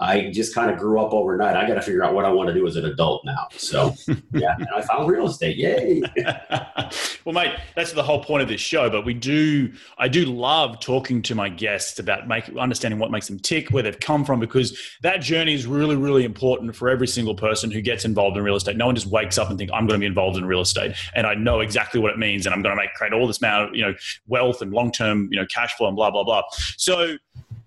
I 0.00 0.30
just 0.30 0.54
kind 0.54 0.70
of 0.70 0.78
grew 0.78 0.98
up 0.98 1.12
overnight. 1.12 1.56
I 1.56 1.68
got 1.68 1.74
to 1.74 1.82
figure 1.82 2.02
out 2.02 2.14
what 2.14 2.24
I 2.24 2.32
want 2.32 2.48
to 2.48 2.54
do 2.54 2.66
as 2.66 2.76
an 2.76 2.86
adult 2.86 3.22
now. 3.26 3.48
So, 3.56 3.94
yeah, 4.32 4.56
and 4.56 4.68
I 4.74 4.80
found 4.80 5.08
real 5.08 5.26
estate. 5.26 5.58
Yay! 5.58 6.02
well, 7.24 7.34
mate, 7.34 7.54
that's 7.76 7.92
the 7.92 8.02
whole 8.02 8.24
point 8.24 8.42
of 8.42 8.48
this 8.48 8.62
show. 8.62 8.88
But 8.88 9.04
we 9.04 9.12
do, 9.12 9.70
I 9.98 10.08
do 10.08 10.24
love 10.24 10.80
talking 10.80 11.20
to 11.22 11.34
my 11.34 11.50
guests 11.50 11.98
about 11.98 12.26
make, 12.26 12.48
understanding 12.56 12.98
what 12.98 13.10
makes 13.10 13.28
them 13.28 13.38
tick, 13.38 13.68
where 13.70 13.82
they've 13.82 14.00
come 14.00 14.24
from, 14.24 14.40
because 14.40 14.78
that 15.02 15.18
journey 15.18 15.52
is 15.52 15.66
really, 15.66 15.96
really 15.96 16.24
important 16.24 16.74
for 16.74 16.88
every 16.88 17.06
single 17.06 17.34
person 17.34 17.70
who 17.70 17.82
gets 17.82 18.06
involved 18.06 18.38
in 18.38 18.42
real 18.42 18.56
estate. 18.56 18.78
No 18.78 18.86
one 18.86 18.94
just 18.94 19.06
wakes 19.06 19.36
up 19.36 19.50
and 19.50 19.58
think 19.58 19.70
I'm 19.72 19.86
going 19.86 19.98
to 19.98 20.02
be 20.02 20.06
involved 20.06 20.38
in 20.38 20.46
real 20.46 20.62
estate, 20.62 20.94
and 21.14 21.26
I 21.26 21.34
know 21.34 21.60
exactly 21.60 22.00
what 22.00 22.10
it 22.10 22.18
means, 22.18 22.46
and 22.46 22.54
I'm 22.54 22.62
going 22.62 22.74
to 22.74 22.80
make 22.80 22.94
create 22.94 23.12
all 23.12 23.26
this 23.26 23.42
amount 23.42 23.68
of 23.68 23.76
you 23.76 23.82
know 23.82 23.94
wealth 24.28 24.62
and 24.62 24.72
long 24.72 24.92
term 24.92 25.28
you 25.30 25.38
know 25.38 25.46
cash 25.46 25.74
flow 25.74 25.88
and 25.88 25.96
blah 25.96 26.10
blah 26.10 26.24
blah. 26.24 26.42
So, 26.78 27.16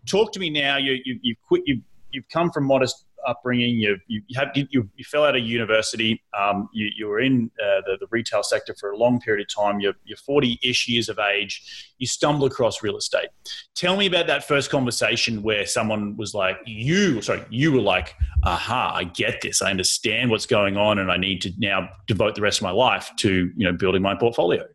talk 0.08 0.32
to 0.34 0.40
me 0.40 0.50
now. 0.50 0.78
You 0.78 1.00
you 1.06 1.20
you 1.22 1.36
quit 1.48 1.62
you 1.66 1.82
you've 2.14 2.30
come 2.30 2.52
from 2.52 2.66
modest 2.66 3.06
upbringing. 3.28 3.78
You 3.78 3.98
you 4.08 4.22
have 4.36 4.50
you, 4.56 4.68
you 4.72 5.04
fell 5.04 5.26
out 5.26 5.36
of 5.36 5.44
university. 5.44 6.22
Um, 6.38 6.70
you, 6.74 6.90
you 6.96 7.08
were 7.08 7.20
in 7.20 7.52
uh, 7.62 7.82
the, 7.86 7.98
the 8.00 8.08
retail 8.12 8.44
sector 8.44 8.76
for 8.80 8.92
a 8.92 8.98
long 8.98 9.20
period 9.20 9.46
of 9.48 9.54
time. 9.54 9.80
You're 9.80 9.96
you're 10.04 10.18
40-ish 10.18 10.88
years 10.88 11.10
of 11.10 11.20
age. 11.20 11.94
You 11.98 12.08
stumble 12.08 12.46
across 12.46 12.84
real 12.84 12.98
estate. 12.98 13.30
Tell 13.76 13.98
me 13.98 14.06
about 14.06 14.28
that 14.28 14.48
first 14.48 14.70
conversation 14.70 15.44
where 15.44 15.66
someone 15.66 16.16
was 16.18 16.34
like, 16.34 16.58
"You 16.66 17.22
sorry, 17.22 17.44
you 17.50 17.72
were 17.72 17.82
like, 17.82 18.16
aha, 18.44 18.94
I 18.96 19.06
get 19.06 19.42
this. 19.42 19.62
I 19.62 19.70
understand 19.70 20.30
what's 20.30 20.46
going 20.46 20.78
on, 20.78 21.00
and 21.00 21.12
I 21.12 21.18
need 21.18 21.42
to 21.44 21.52
now 21.58 21.90
devote 22.08 22.36
the 22.36 22.42
rest 22.42 22.60
of 22.60 22.64
my 22.64 22.72
life 22.72 23.12
to 23.18 23.52
you 23.56 23.66
know 23.66 23.74
building 23.74 24.02
my 24.02 24.16
portfolio." 24.16 24.66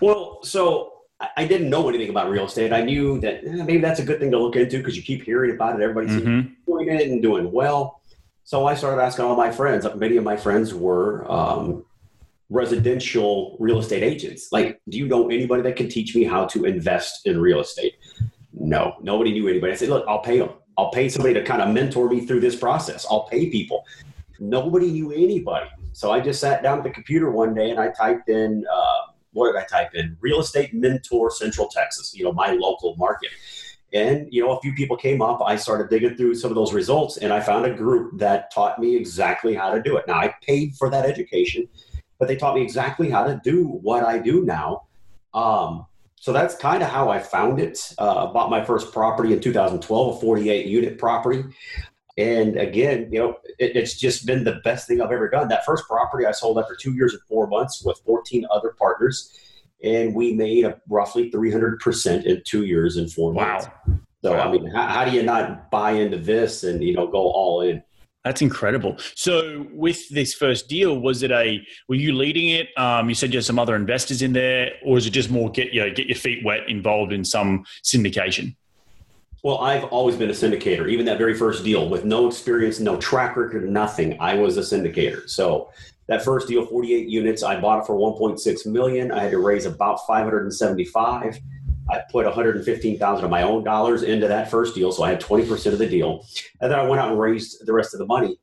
Well, 0.00 0.40
so 0.42 0.97
I 1.20 1.46
didn't 1.46 1.68
know 1.68 1.88
anything 1.88 2.10
about 2.10 2.30
real 2.30 2.46
estate. 2.46 2.72
I 2.72 2.82
knew 2.82 3.18
that 3.20 3.44
eh, 3.44 3.64
maybe 3.64 3.78
that's 3.78 3.98
a 3.98 4.04
good 4.04 4.20
thing 4.20 4.30
to 4.30 4.38
look 4.38 4.54
into 4.54 4.78
because 4.78 4.96
you 4.96 5.02
keep 5.02 5.24
hearing 5.24 5.50
about 5.50 5.78
it. 5.78 5.82
Everybody's 5.82 6.12
mm-hmm. 6.12 6.52
doing 6.64 6.88
it 6.88 7.08
and 7.08 7.20
doing 7.20 7.50
well. 7.50 8.00
So 8.44 8.66
I 8.66 8.74
started 8.74 9.02
asking 9.02 9.24
all 9.24 9.36
my 9.36 9.50
friends. 9.50 9.86
Many 9.96 10.16
of 10.16 10.22
my 10.22 10.36
friends 10.36 10.72
were 10.72 11.30
um, 11.30 11.84
residential 12.50 13.56
real 13.58 13.80
estate 13.80 14.04
agents. 14.04 14.52
Like, 14.52 14.80
do 14.88 14.96
you 14.96 15.08
know 15.08 15.28
anybody 15.28 15.62
that 15.62 15.74
can 15.74 15.88
teach 15.88 16.14
me 16.14 16.22
how 16.22 16.46
to 16.46 16.64
invest 16.64 17.26
in 17.26 17.40
real 17.40 17.60
estate? 17.60 17.96
No, 18.52 18.96
nobody 19.02 19.32
knew 19.32 19.48
anybody. 19.48 19.72
I 19.72 19.76
said, 19.76 19.88
look, 19.88 20.04
I'll 20.06 20.20
pay 20.20 20.38
them. 20.38 20.50
I'll 20.78 20.90
pay 20.90 21.08
somebody 21.08 21.34
to 21.34 21.42
kind 21.42 21.60
of 21.60 21.74
mentor 21.74 22.08
me 22.08 22.26
through 22.26 22.40
this 22.40 22.54
process. 22.54 23.04
I'll 23.10 23.24
pay 23.24 23.50
people. 23.50 23.84
Nobody 24.38 24.92
knew 24.92 25.10
anybody. 25.10 25.68
So 25.92 26.12
I 26.12 26.20
just 26.20 26.40
sat 26.40 26.62
down 26.62 26.78
at 26.78 26.84
the 26.84 26.90
computer 26.90 27.32
one 27.32 27.54
day 27.54 27.70
and 27.70 27.80
I 27.80 27.88
typed 27.88 28.28
in. 28.28 28.64
Uh, 28.72 29.07
what 29.32 29.52
did 29.52 29.60
I 29.60 29.64
type 29.64 29.94
in? 29.94 30.16
Real 30.20 30.40
estate 30.40 30.74
mentor 30.74 31.30
Central 31.30 31.68
Texas, 31.68 32.14
you 32.14 32.24
know, 32.24 32.32
my 32.32 32.52
local 32.52 32.96
market. 32.96 33.30
And, 33.92 34.28
you 34.30 34.42
know, 34.44 34.52
a 34.52 34.60
few 34.60 34.74
people 34.74 34.96
came 34.96 35.22
up. 35.22 35.40
I 35.42 35.56
started 35.56 35.88
digging 35.88 36.16
through 36.16 36.34
some 36.34 36.50
of 36.50 36.54
those 36.54 36.74
results 36.74 37.16
and 37.16 37.32
I 37.32 37.40
found 37.40 37.64
a 37.64 37.74
group 37.74 38.18
that 38.18 38.52
taught 38.52 38.78
me 38.78 38.96
exactly 38.96 39.54
how 39.54 39.72
to 39.72 39.82
do 39.82 39.96
it. 39.96 40.06
Now, 40.06 40.16
I 40.16 40.34
paid 40.42 40.74
for 40.76 40.90
that 40.90 41.06
education, 41.06 41.66
but 42.18 42.28
they 42.28 42.36
taught 42.36 42.54
me 42.54 42.62
exactly 42.62 43.08
how 43.08 43.24
to 43.24 43.40
do 43.42 43.64
what 43.66 44.02
I 44.02 44.18
do 44.18 44.44
now. 44.44 44.88
Um, 45.32 45.86
so 46.16 46.32
that's 46.32 46.56
kind 46.56 46.82
of 46.82 46.90
how 46.90 47.08
I 47.08 47.18
found 47.18 47.60
it. 47.60 47.94
Uh, 47.96 48.26
bought 48.26 48.50
my 48.50 48.64
first 48.64 48.92
property 48.92 49.32
in 49.32 49.40
2012, 49.40 50.16
a 50.16 50.20
48 50.20 50.66
unit 50.66 50.98
property. 50.98 51.44
And 52.18 52.58
again, 52.58 53.08
you 53.12 53.20
know, 53.20 53.36
it, 53.60 53.76
it's 53.76 53.94
just 53.94 54.26
been 54.26 54.42
the 54.42 54.60
best 54.64 54.88
thing 54.88 55.00
I've 55.00 55.12
ever 55.12 55.30
done. 55.30 55.48
That 55.48 55.64
first 55.64 55.86
property 55.86 56.26
I 56.26 56.32
sold 56.32 56.58
after 56.58 56.74
two 56.74 56.92
years 56.92 57.14
and 57.14 57.22
four 57.28 57.46
months 57.46 57.82
with 57.84 58.00
14 58.04 58.44
other 58.50 58.74
partners, 58.76 59.32
and 59.84 60.14
we 60.14 60.32
made 60.32 60.64
a 60.64 60.80
roughly 60.88 61.30
300% 61.30 62.24
in 62.24 62.42
two 62.44 62.64
years 62.64 62.96
and 62.96 63.10
four 63.10 63.32
months. 63.32 63.66
Wow. 63.66 64.00
So, 64.22 64.32
wow. 64.32 64.48
I 64.48 64.50
mean, 64.50 64.66
how, 64.66 64.88
how 64.88 65.04
do 65.04 65.12
you 65.12 65.22
not 65.22 65.70
buy 65.70 65.92
into 65.92 66.18
this 66.18 66.64
and, 66.64 66.82
you 66.82 66.92
know, 66.92 67.06
go 67.06 67.30
all 67.30 67.60
in? 67.60 67.84
That's 68.24 68.42
incredible. 68.42 68.96
So, 69.14 69.68
with 69.72 70.08
this 70.08 70.34
first 70.34 70.68
deal, 70.68 70.98
was 70.98 71.22
it 71.22 71.30
a? 71.30 71.64
Were 71.88 71.94
you 71.94 72.12
leading 72.12 72.48
it? 72.48 72.76
Um, 72.76 73.08
you 73.08 73.14
said 73.14 73.32
you 73.32 73.38
had 73.38 73.44
some 73.44 73.60
other 73.60 73.76
investors 73.76 74.22
in 74.22 74.32
there, 74.32 74.72
or 74.84 74.98
is 74.98 75.06
it 75.06 75.10
just 75.10 75.30
more 75.30 75.50
get 75.50 75.72
you 75.72 75.80
know, 75.80 75.94
get 75.94 76.08
your 76.08 76.16
feet 76.16 76.44
wet, 76.44 76.68
involved 76.68 77.12
in 77.12 77.24
some 77.24 77.64
syndication? 77.84 78.56
Well, 79.44 79.58
I've 79.58 79.84
always 79.84 80.16
been 80.16 80.30
a 80.30 80.32
syndicator. 80.32 80.90
Even 80.90 81.06
that 81.06 81.16
very 81.16 81.34
first 81.34 81.62
deal, 81.62 81.88
with 81.88 82.04
no 82.04 82.26
experience, 82.26 82.80
no 82.80 82.96
track 82.96 83.36
record, 83.36 83.68
nothing, 83.70 84.16
I 84.18 84.34
was 84.34 84.56
a 84.56 84.62
syndicator. 84.62 85.28
So 85.30 85.70
that 86.08 86.24
first 86.24 86.48
deal, 86.48 86.66
48 86.66 87.08
units, 87.08 87.44
I 87.44 87.60
bought 87.60 87.80
it 87.80 87.86
for 87.86 87.94
1.6 87.94 88.66
million. 88.66 89.12
I 89.12 89.22
had 89.22 89.30
to 89.30 89.38
raise 89.38 89.64
about 89.64 90.04
575. 90.08 91.38
I 91.88 92.00
put 92.10 92.26
115,000 92.26 93.24
of 93.24 93.30
my 93.30 93.42
own 93.42 93.62
dollars 93.62 94.02
into 94.02 94.26
that 94.26 94.50
first 94.50 94.74
deal, 94.74 94.90
so 94.90 95.04
I 95.04 95.10
had 95.10 95.20
20% 95.20 95.72
of 95.72 95.78
the 95.78 95.88
deal. 95.88 96.26
And 96.60 96.72
then 96.72 96.78
I 96.78 96.82
went 96.82 97.00
out 97.00 97.10
and 97.10 97.20
raised 97.20 97.64
the 97.64 97.72
rest 97.72 97.94
of 97.94 97.98
the 97.98 98.06
money 98.06 98.38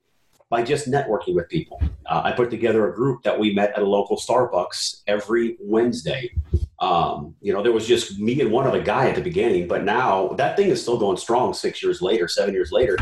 by 0.50 0.64
just 0.64 0.90
networking 0.90 1.36
with 1.36 1.50
people. 1.50 1.82
Uh, 2.06 2.22
I 2.24 2.32
put 2.32 2.50
together 2.50 2.90
a 2.90 2.96
group 2.96 3.24
that 3.24 3.38
we 3.38 3.54
met 3.54 3.72
at 3.72 3.82
a 3.82 3.86
local 3.86 4.16
Starbucks 4.16 5.02
every 5.08 5.58
Wednesday. 5.60 6.32
Um, 6.80 7.36
you 7.42 7.54
know, 7.54 7.64
there 7.64 7.72
was 7.72 7.88
just 7.88 8.20
me 8.20 8.40
and 8.42 8.52
one 8.52 8.68
other 8.68 8.82
guy 8.82 9.10
at 9.10 9.16
the 9.16 9.22
beginning, 9.22 9.68
but 9.68 9.84
now 9.84 10.30
that 10.38 10.58
thing 10.58 10.70
is 10.70 10.82
still 10.82 10.98
going 10.98 11.18
strong 11.18 11.54
six 11.54 11.82
years 11.82 12.02
later, 12.02 12.28
seven 12.28 12.54
years 12.54 12.72
later. 12.72 12.98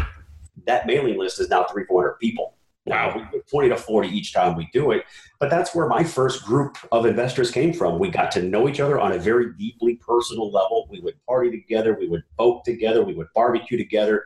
That 0.65 0.86
mailing 0.86 1.18
list 1.18 1.39
is 1.39 1.50
now 1.50 1.63
three, 1.63 1.86
400 1.86 2.20
people. 2.20 2.56
Wow, 2.86 3.13
we 3.15 3.24
put 3.24 3.50
20 3.50 3.70
to 3.70 3.77
40 3.77 4.10
each 4.10 4.34
time 4.34 4.58
we 4.58 4.70
do 4.74 4.92
it. 4.92 5.03
But 5.39 5.50
that's 5.50 5.74
where 5.74 5.88
my 5.88 6.03
first 6.03 6.44
group 6.44 6.77
of 6.92 7.06
investors 7.06 7.50
came 7.50 7.74
from. 7.74 7.98
We 7.98 8.10
got 8.10 8.30
to 8.32 8.44
know 8.44 8.68
each 8.68 8.82
other 8.82 9.00
on 9.00 9.13
a 9.13 9.18
very 9.18 9.53
deeply 9.53 9.96
personal 9.96 10.51
level. 10.51 10.88
We 10.89 11.00
would 11.00 11.15
party 11.25 11.50
together, 11.50 11.98
we 11.98 12.08
would 12.08 12.24
boat 12.38 12.65
together, 12.65 13.03
we 13.03 13.13
would 13.13 13.27
barbecue 13.34 13.77
together. 13.77 14.25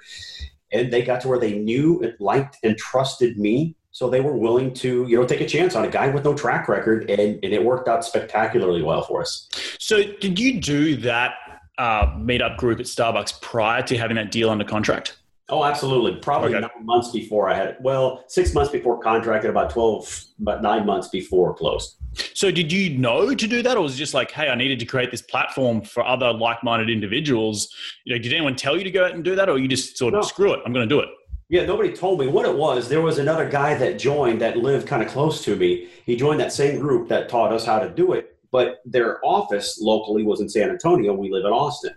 And 0.72 0.92
they 0.92 1.04
got 1.04 1.22
to 1.22 1.27
where 1.27 1.39
they 1.39 1.58
knew 1.58 2.01
and 2.01 2.16
liked 2.20 2.58
and 2.63 2.77
trusted 2.77 3.38
me 3.38 3.75
so 3.98 4.12
they 4.12 4.22
were 4.22 4.38
willing 4.38 4.75
to, 4.75 5.08
you 5.08 5.18
know, 5.18 5.25
take 5.25 5.42
a 5.42 5.48
chance 5.48 5.75
on 5.75 5.84
a 5.84 5.88
guy 5.88 6.08
with 6.10 6.24
no 6.24 6.36
track 6.36 6.70
record, 6.70 7.10
and, 7.10 7.20
and 7.20 7.51
it 7.51 7.66
worked 7.66 7.88
out 7.88 8.06
spectacularly 8.06 8.84
well 8.84 9.01
for 9.01 9.22
us. 9.22 9.50
So 9.80 10.04
did 10.22 10.38
you 10.38 10.62
do 10.62 10.98
that 10.98 11.34
uh, 11.80 12.06
meetup 12.12 12.58
group 12.58 12.80
at 12.80 12.86
Starbucks 12.86 13.42
prior 13.42 13.82
to 13.82 13.98
having 13.98 14.16
that 14.18 14.30
deal 14.30 14.51
under 14.51 14.63
contract? 14.63 15.18
Oh, 15.50 15.63
absolutely. 15.63 16.20
Probably 16.22 16.54
okay. 16.54 16.60
nine 16.60 16.86
months 16.86 17.10
before 17.10 17.50
I 17.50 17.56
had 17.56 17.70
it. 17.70 17.77
Well, 17.82 18.24
six 18.27 18.54
months 18.54 18.72
before 18.72 19.00
contract, 19.00 19.46
and 19.46 19.50
about 19.50 19.72
twelve, 19.72 20.24
about 20.39 20.62
nine 20.62 20.86
months 20.86 21.08
before 21.08 21.56
closed. 21.56 21.96
So, 22.36 22.51
did 22.51 22.72
you 22.72 23.00
know 23.00 23.34
to 23.34 23.48
do 23.48 23.63
that, 23.63 23.77
or 23.77 23.82
was 23.82 23.96
it 23.96 23.98
just 23.98 24.13
like, 24.13 24.30
hey, 24.30 24.50
I 24.50 24.56
needed 24.56 24.77
to 24.77 24.86
create 24.86 25.10
this 25.10 25.24
platform 25.24 25.82
for 25.82 26.06
other 26.06 26.32
like-minded 26.34 26.92
individuals? 26.92 27.74
You 28.06 28.13
know, 28.13 28.22
did 28.22 28.32
anyone 28.32 28.56
tell 28.56 28.77
you 28.77 28.84
to 28.84 28.92
go 28.92 29.06
out 29.06 29.13
and 29.13 29.24
do 29.24 29.36
that, 29.36 29.50
or 29.50 29.58
you 29.58 29.68
just 29.68 29.98
sort 29.98 30.13
of 30.13 30.22
no. 30.22 30.27
screw 30.27 30.54
it, 30.54 30.60
I'm 30.68 30.72
going 30.72 30.88
to 30.88 30.96
do 30.96 31.00
it? 31.00 31.10
Yeah, 31.50 31.66
nobody 31.66 31.94
told 31.94 32.20
me 32.20 32.27
what 32.27 32.46
it 32.46 32.58
was. 32.58 32.89
There 32.89 33.01
was 33.01 33.20
another 33.20 33.48
guy 33.48 33.74
that 33.75 33.98
joined 33.98 34.42
that 34.42 34.58
lived 34.58 34.86
kind 34.86 35.01
of 35.01 35.08
close 35.08 35.42
to 35.46 35.56
me. 35.56 35.88
He 36.06 36.18
joined 36.18 36.42
that 36.42 36.51
same 36.51 36.77
group 36.77 37.08
that 37.08 37.30
taught 37.30 37.54
us 37.54 37.66
how 37.66 37.80
to 37.80 37.89
do 37.89 38.12
it, 38.12 38.38
but 38.51 38.82
their 38.84 39.25
office 39.25 39.80
locally 39.80 40.24
was 40.24 40.42
in 40.42 40.50
San 40.50 40.70
Antonio. 40.70 41.13
We 41.13 41.32
live 41.32 41.46
in 41.46 41.54
Austin. 41.54 41.96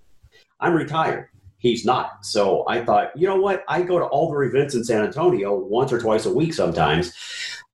I'm 0.61 0.75
retired. 0.75 1.31
He's 1.59 1.85
not. 1.85 2.25
So 2.25 2.65
I 2.69 2.85
thought, 2.85 3.11
you 3.17 3.27
know 3.27 3.41
what? 3.41 3.65
I 3.67 3.83
go 3.83 3.99
to 3.99 4.05
all 4.05 4.31
the 4.31 4.39
events 4.41 4.77
in 4.77 4.85
San 4.85 5.03
Antonio 5.05 5.57
once 5.57 5.93
or 5.93 6.01
twice 6.01 6.27
a 6.27 6.33
week 6.33 6.55
sometimes. 6.55 7.13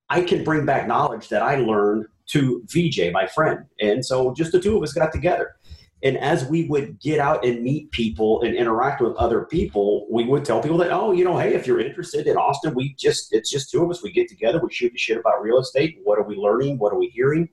I 0.09 0.21
can 0.21 0.43
bring 0.43 0.65
back 0.65 0.87
knowledge 0.87 1.29
that 1.29 1.43
I 1.43 1.57
learned 1.57 2.07
to 2.27 2.63
VJ, 2.65 3.11
my 3.13 3.27
friend. 3.27 3.65
And 3.79 4.03
so 4.03 4.33
just 4.33 4.51
the 4.51 4.59
two 4.59 4.77
of 4.77 4.83
us 4.83 4.93
got 4.93 5.11
together. 5.11 5.56
And 6.03 6.17
as 6.17 6.45
we 6.45 6.65
would 6.65 6.99
get 6.99 7.19
out 7.19 7.43
and 7.43 7.63
meet 7.63 7.91
people 7.91 8.41
and 8.43 8.55
interact 8.55 9.01
with 9.01 9.15
other 9.15 9.45
people, 9.45 10.05
we 10.11 10.25
would 10.25 10.45
tell 10.45 10.61
people 10.61 10.77
that, 10.77 10.91
oh, 10.91 11.11
you 11.11 11.23
know, 11.23 11.37
hey, 11.37 11.55
if 11.55 11.65
you're 11.65 11.79
interested 11.79 12.27
in 12.27 12.37
Austin, 12.37 12.75
we 12.75 12.93
just, 12.93 13.33
it's 13.33 13.49
just 13.49 13.71
two 13.71 13.83
of 13.83 13.89
us. 13.89 14.03
We 14.03 14.11
get 14.11 14.29
together, 14.29 14.59
we 14.61 14.71
shoot 14.71 14.91
the 14.91 14.97
shit 14.99 15.17
about 15.17 15.41
real 15.41 15.57
estate. 15.57 15.99
What 16.03 16.19
are 16.19 16.23
we 16.23 16.35
learning? 16.35 16.77
What 16.77 16.93
are 16.93 16.99
we 16.99 17.07
hearing? 17.07 17.49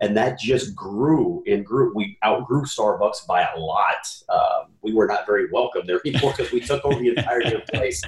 And 0.00 0.16
that 0.16 0.40
just 0.40 0.74
grew 0.74 1.44
and 1.46 1.64
grew. 1.64 1.92
We 1.94 2.18
outgrew 2.24 2.64
Starbucks 2.64 3.26
by 3.28 3.46
a 3.54 3.58
lot. 3.58 4.08
Um, 4.28 4.72
we 4.82 4.92
were 4.92 5.06
not 5.06 5.24
very 5.24 5.48
welcome 5.52 5.82
there 5.86 6.00
anymore 6.06 6.34
because 6.36 6.52
we 6.52 6.60
took 6.60 6.84
over 6.84 6.98
the 6.98 7.10
entire 7.10 7.60
place 7.72 8.02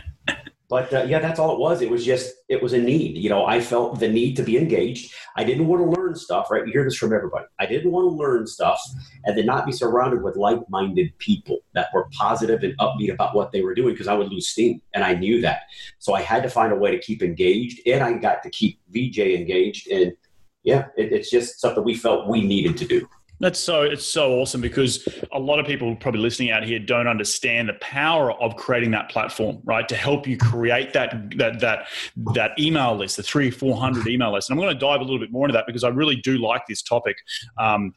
but 0.69 0.93
uh, 0.93 1.05
yeah 1.09 1.19
that's 1.19 1.39
all 1.39 1.53
it 1.53 1.59
was. 1.59 1.81
It 1.83 1.91
was 1.91 2.05
just 2.05 2.35
it 2.49 2.63
was 2.63 2.73
a 2.73 2.79
need. 2.79 3.17
You 3.17 3.31
know 3.31 3.47
i 3.47 3.61
felt 3.61 4.01
the 4.01 4.09
need 4.09 4.37
to 4.37 4.43
be 4.43 4.59
engaged. 4.59 5.13
I 5.37 5.45
didn't 5.45 5.67
want 5.67 5.83
to 5.83 6.01
learn 6.01 6.15
stuff 6.15 6.51
right? 6.51 6.67
You 6.67 6.73
hear 6.73 6.85
this 6.85 6.97
from 6.97 7.13
everybody. 7.13 7.47
I 7.59 7.67
didn't 7.67 7.93
want 7.93 8.11
to 8.11 8.17
learn 8.17 8.47
stuff 8.47 8.81
and 9.25 9.37
then 9.37 9.47
not 9.47 9.67
be 9.67 9.73
surrounded 9.73 10.23
with 10.23 10.37
like-minded 10.37 11.17
people 11.19 11.59
that 11.75 11.89
were 11.93 12.09
positive 12.13 12.63
and 12.63 12.77
upbeat 12.79 13.13
about 13.13 13.35
what 13.35 13.53
they 13.53 13.63
were 13.63 13.75
doing 13.75 13.95
because 13.95 14.09
i 14.09 14.15
would 14.15 14.29
lose 14.29 14.49
steam 14.49 14.81
and 14.95 15.05
i 15.05 15.15
knew 15.15 15.41
that. 15.41 15.63
So 15.99 16.15
i 16.15 16.23
had 16.23 16.43
to 16.43 16.51
find 16.51 16.73
a 16.73 16.77
way 16.77 16.91
to 16.91 16.99
keep 16.99 17.23
engaged 17.23 17.81
and 17.87 18.03
i 18.03 18.13
got 18.13 18.43
to 18.43 18.51
keep 18.51 18.81
vj 18.95 19.37
engaged 19.37 19.89
and 19.89 20.13
yeah 20.63 20.87
it, 20.97 21.13
it's 21.13 21.31
just 21.31 21.61
something 21.61 21.85
we 21.85 21.95
felt 21.95 22.29
we 22.29 22.43
needed 22.43 22.77
to 22.79 22.85
do 22.87 23.09
that's 23.39 23.59
so 23.59 23.83
it's 23.83 24.07
so 24.07 24.41
awesome 24.41 24.61
because 24.61 25.07
a 25.33 25.39
lot 25.39 25.59
of 25.59 25.67
people 25.67 25.95
probably 25.97 26.21
listening 26.21 26.51
out 26.51 26.65
here 26.65 26.79
don't 26.79 27.07
understand 27.07 27.69
the 27.69 27.75
power 27.75 28.33
of 28.41 28.57
creating 28.57 28.91
that 28.93 29.11
platform, 29.11 29.61
right? 29.65 29.87
To 29.89 29.97
help 29.97 30.27
you 30.27 30.39
create 30.39 30.93
that 30.95 31.37
that 31.37 31.61
that 31.61 31.89
that 32.35 32.59
email 32.59 32.97
list, 32.97 33.17
the 33.17 33.23
three 33.23 33.51
four 33.51 33.77
hundred 33.77 34.07
email 34.09 34.33
list. 34.33 34.49
And 34.49 34.59
I'm 34.59 34.65
going 34.65 34.75
to 34.75 34.81
dive 34.81 35.01
a 35.01 35.05
little 35.05 35.19
bit 35.19 35.31
more 35.31 35.47
into 35.47 35.53
that 35.53 35.67
because 35.67 35.85
I 35.85 35.89
really 35.89 36.17
do 36.17 36.39
like 36.39 36.63
this 36.67 36.83
topic. 36.83 37.17
Um, 37.59 37.95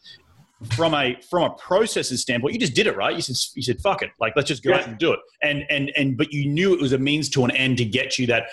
from 0.76 0.94
a 0.94 1.18
from 1.30 1.44
a 1.44 1.52
processes 1.52 2.22
standpoint, 2.22 2.54
you 2.54 2.60
just 2.60 2.76
did 2.76 2.86
it 2.86 2.98
right. 2.98 3.16
You 3.16 3.22
said 3.22 3.38
you 3.56 3.64
said 3.64 3.80
fuck 3.82 4.02
it, 4.02 4.12
like 4.20 4.34
let's 4.36 4.50
just 4.50 4.62
go 4.62 4.72
yeah. 4.72 4.80
out 4.80 4.88
and 4.88 4.98
do 4.98 5.14
it. 5.14 5.20
And 5.42 5.64
and 5.70 5.92
and 5.96 6.18
but 6.18 6.34
you 6.34 6.50
knew 6.50 6.74
it 6.74 6.82
was 6.82 6.92
a 6.92 6.98
means 6.98 7.30
to 7.30 7.46
an 7.46 7.52
end 7.52 7.78
to 7.78 7.86
get 7.86 8.20
you 8.20 8.28
that. 8.28 8.48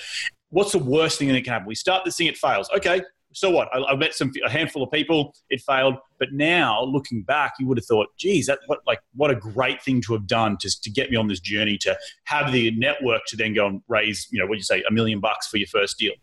What's 0.50 0.71
the 0.71 0.78
worst 0.78 1.19
thing 1.19 1.26
that 1.28 1.43
can 1.43 1.52
happen? 1.52 1.66
We 1.66 1.75
start 1.75 2.05
this 2.05 2.16
thing, 2.16 2.28
it 2.28 2.37
fails. 2.37 2.71
Okay, 2.76 3.02
so 3.37 3.50
what? 3.50 3.69
I, 3.75 3.93
I 3.93 3.97
met 3.97 4.14
some 4.14 4.33
a 4.47 4.50
handful 4.50 4.83
of 4.83 4.90
people. 4.90 5.35
It 5.50 5.61
failed, 5.61 5.97
but 6.19 6.33
now 6.33 6.83
looking 6.83 7.23
back, 7.23 7.52
you 7.61 7.66
would 7.66 7.76
have 7.76 7.85
thought, 7.85 8.09
geez, 8.16 8.47
that 8.47 8.61
what 8.66 8.81
like 8.87 9.00
what 9.14 9.31
a 9.31 9.35
great 9.35 9.83
thing 9.83 10.00
to 10.02 10.14
have 10.14 10.26
done 10.26 10.57
to 10.61 10.81
to 10.81 10.90
get 10.90 11.11
me 11.11 11.19
on 11.19 11.28
this 11.28 11.40
journey 11.40 11.76
to 11.83 11.95
have 12.25 12.50
the 12.50 12.71
network 12.73 13.23
to 13.26 13.37
then 13.37 13.52
go 13.52 13.66
and 13.66 13.83
raise, 13.88 14.26
you 14.31 14.40
know, 14.40 14.47
what 14.47 14.57
you 14.57 14.64
say, 14.64 14.83
a 14.88 14.93
million 14.93 15.21
bucks 15.21 15.49
for 15.49 15.59
your 15.59 15.66
first 15.66 15.99
deal. 15.99 16.14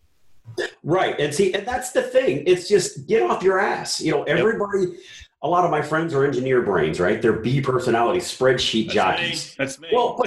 Right, 0.82 1.17
and 1.20 1.34
see, 1.34 1.53
and 1.53 1.67
that's 1.67 1.91
the 1.91 2.01
thing. 2.01 2.43
It's 2.48 2.67
just 2.67 3.08
get 3.08 3.22
off 3.22 3.43
your 3.43 3.60
ass. 3.60 4.01
You 4.01 4.12
know, 4.12 4.24
everybody. 4.24 4.79
Yep. 4.79 5.00
A 5.43 5.48
lot 5.48 5.65
of 5.65 5.72
my 5.72 5.82
friends 5.82 6.13
are 6.13 6.24
engineer 6.24 6.62
brains, 6.62 7.01
right? 7.01 7.22
They're 7.22 7.34
B 7.34 7.60
personality, 7.60 8.20
spreadsheet 8.20 8.86
That's 8.86 8.93
jockeys. 8.93 9.50
Me. 9.50 9.55
That's 9.58 9.77
me. 9.77 9.89
Well, 9.91 10.17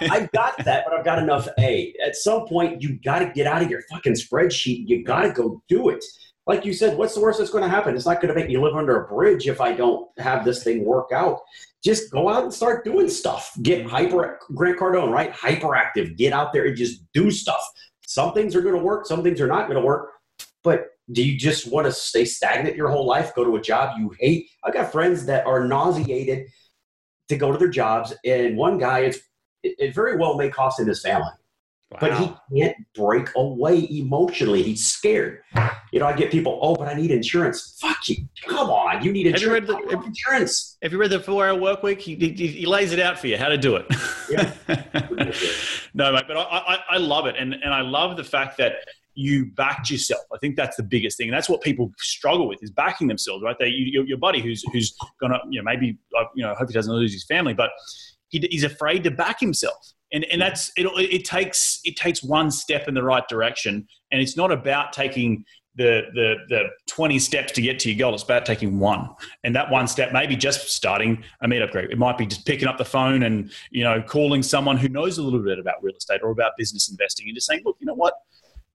I've 0.00 0.32
got 0.32 0.56
that, 0.64 0.86
but 0.86 0.98
I've 0.98 1.04
got 1.04 1.18
enough 1.18 1.46
A. 1.58 1.94
At 2.04 2.16
some 2.16 2.46
point, 2.46 2.80
you 2.80 2.98
got 3.04 3.18
to 3.18 3.30
get 3.34 3.46
out 3.46 3.62
of 3.62 3.68
your 3.68 3.82
fucking 3.90 4.14
spreadsheet. 4.14 4.88
You 4.88 5.04
got 5.04 5.22
to 5.22 5.30
go 5.30 5.62
do 5.68 5.90
it 5.90 6.02
like 6.46 6.64
you 6.64 6.72
said, 6.72 6.98
what's 6.98 7.14
the 7.14 7.20
worst 7.20 7.38
that's 7.38 7.50
going 7.50 7.62
to 7.62 7.70
happen? 7.70 7.94
It's 7.94 8.06
not 8.06 8.20
going 8.20 8.34
to 8.34 8.38
make 8.38 8.48
me 8.48 8.58
live 8.58 8.74
under 8.74 9.02
a 9.02 9.08
bridge 9.08 9.46
if 9.46 9.60
I 9.60 9.72
don't 9.72 10.08
have 10.18 10.44
this 10.44 10.64
thing 10.64 10.84
work 10.84 11.10
out. 11.12 11.40
Just 11.84 12.10
go 12.10 12.28
out 12.28 12.42
and 12.42 12.52
start 12.52 12.84
doing 12.84 13.08
stuff. 13.08 13.52
Get 13.62 13.80
mm-hmm. 13.80 13.88
hyper, 13.88 14.38
Grant 14.54 14.78
Cardone, 14.78 15.10
right? 15.10 15.32
Hyperactive. 15.32 16.16
Get 16.16 16.32
out 16.32 16.52
there 16.52 16.66
and 16.66 16.76
just 16.76 17.02
do 17.12 17.30
stuff. 17.30 17.60
Some 18.06 18.32
things 18.34 18.56
are 18.56 18.60
going 18.60 18.74
to 18.74 18.82
work, 18.82 19.06
some 19.06 19.22
things 19.22 19.40
are 19.40 19.46
not 19.46 19.68
going 19.68 19.80
to 19.80 19.86
work. 19.86 20.10
But 20.64 20.88
do 21.12 21.22
you 21.22 21.38
just 21.38 21.70
want 21.70 21.86
to 21.86 21.92
stay 21.92 22.24
stagnant 22.24 22.76
your 22.76 22.88
whole 22.88 23.06
life? 23.06 23.34
Go 23.34 23.44
to 23.44 23.56
a 23.56 23.60
job 23.60 23.98
you 23.98 24.12
hate? 24.18 24.48
I've 24.64 24.74
got 24.74 24.92
friends 24.92 25.24
that 25.26 25.46
are 25.46 25.64
nauseated 25.64 26.46
to 27.28 27.36
go 27.36 27.52
to 27.52 27.58
their 27.58 27.68
jobs, 27.68 28.12
and 28.24 28.56
one 28.56 28.78
guy, 28.78 29.00
it's 29.00 29.18
it 29.62 29.94
very 29.94 30.16
well 30.16 30.36
may 30.36 30.50
cost 30.50 30.80
him 30.80 30.88
his 30.88 31.00
family 31.00 31.30
Wow. 31.92 31.98
But 32.00 32.18
he 32.18 32.60
can't 32.60 32.76
break 32.94 33.28
away 33.36 33.86
emotionally. 33.90 34.62
He's 34.62 34.86
scared. 34.86 35.42
You 35.92 36.00
know, 36.00 36.06
I 36.06 36.14
get 36.14 36.30
people, 36.30 36.58
oh, 36.62 36.74
but 36.74 36.88
I 36.88 36.94
need 36.94 37.10
insurance. 37.10 37.76
Fuck 37.80 38.08
you. 38.08 38.16
Come 38.46 38.70
on. 38.70 39.04
You 39.04 39.12
need 39.12 39.26
insurance. 39.26 39.68
Have 39.68 39.80
you 39.80 39.88
read 39.88 40.00
the, 40.00 40.06
insurance. 40.06 40.78
Have 40.82 40.92
you 40.92 40.98
read 40.98 41.10
the 41.10 41.20
four 41.20 41.46
hour 41.46 41.54
work 41.54 41.82
week? 41.82 42.00
He, 42.00 42.14
he, 42.14 42.30
he, 42.30 42.66
lays 42.66 42.92
it 42.92 42.98
out 42.98 43.18
for 43.18 43.26
you 43.26 43.36
how 43.36 43.48
to 43.48 43.58
do 43.58 43.76
it. 43.76 43.86
Yeah. 44.30 44.52
no, 45.94 46.12
mate, 46.12 46.24
but 46.26 46.38
I, 46.38 46.42
I, 46.42 46.78
I 46.92 46.96
love 46.96 47.26
it. 47.26 47.36
And, 47.38 47.52
and 47.52 47.74
I 47.74 47.82
love 47.82 48.16
the 48.16 48.24
fact 48.24 48.56
that 48.56 48.76
you 49.14 49.46
backed 49.54 49.90
yourself. 49.90 50.22
I 50.32 50.38
think 50.38 50.56
that's 50.56 50.76
the 50.76 50.82
biggest 50.82 51.18
thing. 51.18 51.28
And 51.28 51.36
that's 51.36 51.50
what 51.50 51.60
people 51.60 51.92
struggle 51.98 52.48
with 52.48 52.62
is 52.62 52.70
backing 52.70 53.08
themselves, 53.08 53.42
right? 53.42 53.56
They, 53.58 53.68
you, 53.68 54.04
your 54.04 54.16
buddy 54.16 54.40
who's, 54.40 54.64
who's 54.72 54.96
going 55.20 55.32
to, 55.32 55.40
you 55.50 55.60
know, 55.60 55.64
maybe, 55.64 55.98
uh, 56.18 56.24
you 56.34 56.42
know, 56.42 56.54
hope 56.54 56.68
he 56.68 56.72
doesn't 56.72 56.92
lose 56.92 57.12
his 57.12 57.24
family, 57.24 57.52
but 57.52 57.70
he, 58.28 58.38
he's 58.50 58.64
afraid 58.64 59.04
to 59.04 59.10
back 59.10 59.40
himself 59.40 59.92
and 60.12 60.24
and 60.26 60.40
that's 60.40 60.70
it, 60.76 60.86
it 60.96 61.24
takes 61.24 61.80
it 61.84 61.96
takes 61.96 62.22
one 62.22 62.50
step 62.50 62.88
in 62.88 62.94
the 62.94 63.02
right 63.02 63.26
direction 63.28 63.86
and 64.10 64.20
it's 64.20 64.36
not 64.36 64.52
about 64.52 64.92
taking 64.92 65.44
the 65.74 66.02
the 66.14 66.34
the 66.48 66.64
20 66.86 67.18
steps 67.18 67.52
to 67.52 67.62
get 67.62 67.78
to 67.78 67.90
your 67.90 67.98
goal 67.98 68.14
it's 68.14 68.22
about 68.22 68.44
taking 68.44 68.78
one 68.78 69.08
and 69.44 69.54
that 69.56 69.70
one 69.70 69.86
step 69.86 70.12
maybe 70.12 70.36
just 70.36 70.68
starting 70.68 71.22
a 71.40 71.48
meetup 71.48 71.70
group 71.70 71.90
it 71.90 71.98
might 71.98 72.18
be 72.18 72.26
just 72.26 72.46
picking 72.46 72.68
up 72.68 72.76
the 72.76 72.84
phone 72.84 73.22
and 73.22 73.50
you 73.70 73.82
know 73.82 74.02
calling 74.02 74.42
someone 74.42 74.76
who 74.76 74.88
knows 74.88 75.18
a 75.18 75.22
little 75.22 75.42
bit 75.42 75.58
about 75.58 75.82
real 75.82 75.96
estate 75.96 76.20
or 76.22 76.30
about 76.30 76.52
business 76.58 76.90
investing 76.90 77.26
and 77.26 77.34
just 77.34 77.46
saying 77.46 77.62
look 77.64 77.76
you 77.80 77.86
know 77.86 77.94
what 77.94 78.14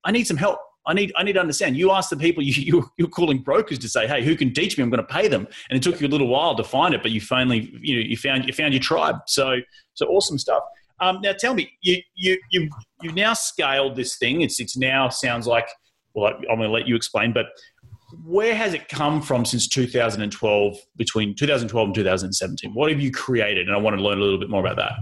i 0.04 0.12
need 0.12 0.26
some 0.26 0.38
help 0.38 0.60
I 0.90 0.94
need, 0.94 1.12
I 1.18 1.24
need 1.24 1.34
to 1.34 1.42
understand. 1.42 1.76
You 1.76 1.92
ask 1.92 2.10
the 2.10 2.16
people 2.16 2.42
you, 2.46 2.54
you, 2.54 2.90
you're 2.98 3.10
calling 3.10 3.40
brokers 3.40 3.78
to 3.80 3.90
say, 3.90 4.08
"Hey, 4.08 4.24
who 4.24 4.36
can 4.38 4.54
teach 4.54 4.78
me? 4.78 4.84
I'm 4.84 4.90
going 4.90 5.06
to 5.06 5.14
pay 5.14 5.28
them." 5.28 5.46
And 5.70 5.78
it 5.78 5.84
took 5.84 6.00
you 6.00 6.08
a 6.08 6.10
little 6.10 6.28
while 6.28 6.56
to 6.56 6.64
find 6.64 6.96
it, 6.96 7.02
but 7.02 7.12
you 7.12 7.20
finally, 7.20 7.70
you 7.82 7.98
know, 7.98 8.02
you 8.02 8.16
found 8.16 8.48
you 8.48 8.54
found 8.54 8.74
your 8.74 8.82
tribe. 8.82 9.18
So, 9.28 9.58
so 9.96 10.08
awesome 10.08 10.38
stuff. 10.38 10.64
Um, 11.00 11.20
now, 11.22 11.34
tell 11.34 11.54
me, 11.54 11.72
you 11.82 12.02
you 12.16 12.38
you 12.52 12.70
you've 13.02 13.16
now 13.16 13.34
scaled 13.34 13.96
this 13.96 14.18
thing. 14.18 14.42
It's 14.42 14.60
it's 14.60 14.78
now 14.78 15.10
sounds 15.10 15.48
like. 15.48 15.68
Well, 16.14 16.34
I'm 16.34 16.58
going 16.58 16.62
to 16.62 16.70
let 16.70 16.88
you 16.88 16.96
explain, 16.96 17.32
but 17.32 17.46
where 18.24 18.56
has 18.56 18.74
it 18.74 18.88
come 18.88 19.22
from 19.22 19.44
since 19.44 19.68
2012 19.68 20.78
between 20.96 21.36
2012 21.36 21.88
and 21.88 21.96
2017 21.96 22.74
what 22.74 22.90
have 22.90 23.02
you 23.02 23.12
created? 23.12 23.68
And 23.68 23.76
i 23.76 23.80
want 23.80 23.98
to 23.98 24.02
learn 24.02 24.18
a 24.18 24.22
little 24.22 24.40
bit 24.40 24.50
more 24.50 24.62
about 24.62 24.78
that. 24.78 24.94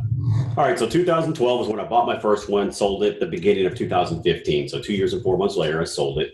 All 0.57 0.65
right 0.65 0.77
so 0.77 0.87
2012 0.89 1.61
is 1.61 1.67
when 1.67 1.79
i 1.79 1.83
bought 1.83 2.07
my 2.07 2.19
first 2.19 2.49
one 2.49 2.71
sold 2.71 3.03
it 3.03 3.19
the 3.19 3.27
beginning 3.27 3.65
of 3.65 3.75
2015 3.75 4.69
so 4.69 4.81
two 4.81 4.93
years 4.93 5.13
and 5.13 5.21
four 5.21 5.37
months 5.37 5.55
later 5.55 5.81
i 5.81 5.83
sold 5.83 6.19
it. 6.19 6.33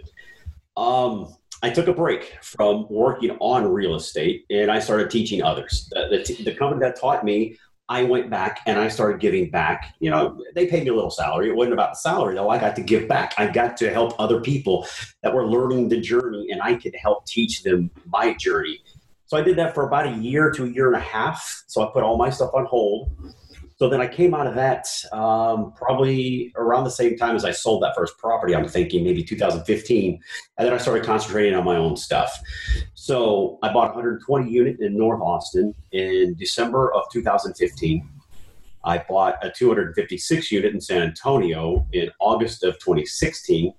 Um, 0.77 1.35
i 1.61 1.69
took 1.69 1.87
a 1.87 1.93
break 1.93 2.37
from 2.41 2.87
working 2.89 3.31
on 3.39 3.67
real 3.67 3.95
estate 3.95 4.45
and 4.49 4.71
i 4.71 4.79
started 4.79 5.09
teaching 5.09 5.43
others. 5.43 5.89
The, 5.91 6.23
the, 6.25 6.43
the 6.43 6.55
company 6.55 6.79
that 6.81 6.99
taught 6.99 7.25
me 7.25 7.57
I 7.91 8.03
went 8.03 8.29
back 8.29 8.61
and 8.65 8.79
I 8.79 8.87
started 8.87 9.19
giving 9.19 9.49
back. 9.51 9.95
You 9.99 10.11
know, 10.11 10.41
they 10.55 10.65
paid 10.65 10.83
me 10.83 10.91
a 10.91 10.93
little 10.93 11.11
salary. 11.11 11.49
It 11.49 11.55
wasn't 11.57 11.73
about 11.73 11.91
the 11.91 11.97
salary 11.97 12.35
though. 12.35 12.49
I 12.49 12.57
got 12.57 12.73
to 12.77 12.81
give 12.81 13.05
back. 13.05 13.33
I 13.37 13.47
got 13.47 13.75
to 13.77 13.91
help 13.91 14.17
other 14.17 14.39
people 14.39 14.87
that 15.23 15.33
were 15.33 15.45
learning 15.45 15.89
the 15.89 15.99
journey 15.99 16.51
and 16.51 16.61
I 16.61 16.75
could 16.75 16.95
help 16.95 17.25
teach 17.25 17.63
them 17.63 17.91
my 18.05 18.33
journey. 18.35 18.79
So 19.25 19.35
I 19.35 19.41
did 19.41 19.57
that 19.57 19.75
for 19.75 19.85
about 19.85 20.07
a 20.07 20.11
year 20.11 20.51
to 20.51 20.63
a 20.63 20.69
year 20.69 20.87
and 20.87 20.95
a 20.95 21.05
half. 21.05 21.65
So 21.67 21.85
I 21.85 21.91
put 21.91 22.01
all 22.01 22.15
my 22.15 22.29
stuff 22.29 22.51
on 22.53 22.65
hold 22.65 23.11
so 23.81 23.89
then 23.89 23.99
I 23.99 24.05
came 24.05 24.35
out 24.35 24.45
of 24.45 24.53
that 24.53 24.85
um, 25.11 25.73
probably 25.73 26.53
around 26.55 26.83
the 26.83 26.91
same 26.91 27.17
time 27.17 27.35
as 27.35 27.43
I 27.43 27.49
sold 27.49 27.81
that 27.81 27.95
first 27.95 28.15
property. 28.19 28.55
I'm 28.55 28.67
thinking 28.67 29.03
maybe 29.03 29.23
2015, 29.23 30.21
and 30.59 30.67
then 30.67 30.71
I 30.71 30.77
started 30.77 31.03
concentrating 31.03 31.55
on 31.55 31.65
my 31.65 31.77
own 31.77 31.97
stuff. 31.97 32.39
So 32.93 33.57
I 33.63 33.73
bought 33.73 33.95
120 33.95 34.51
unit 34.51 34.79
in 34.81 34.95
North 34.95 35.19
Austin 35.19 35.73
in 35.93 36.35
December 36.35 36.93
of 36.93 37.05
2015. 37.11 38.07
I 38.83 38.99
bought 39.09 39.43
a 39.43 39.49
256 39.49 40.51
unit 40.51 40.75
in 40.75 40.79
San 40.79 41.01
Antonio 41.01 41.87
in 41.91 42.11
August 42.19 42.63
of 42.63 42.75
2016. 42.77 43.73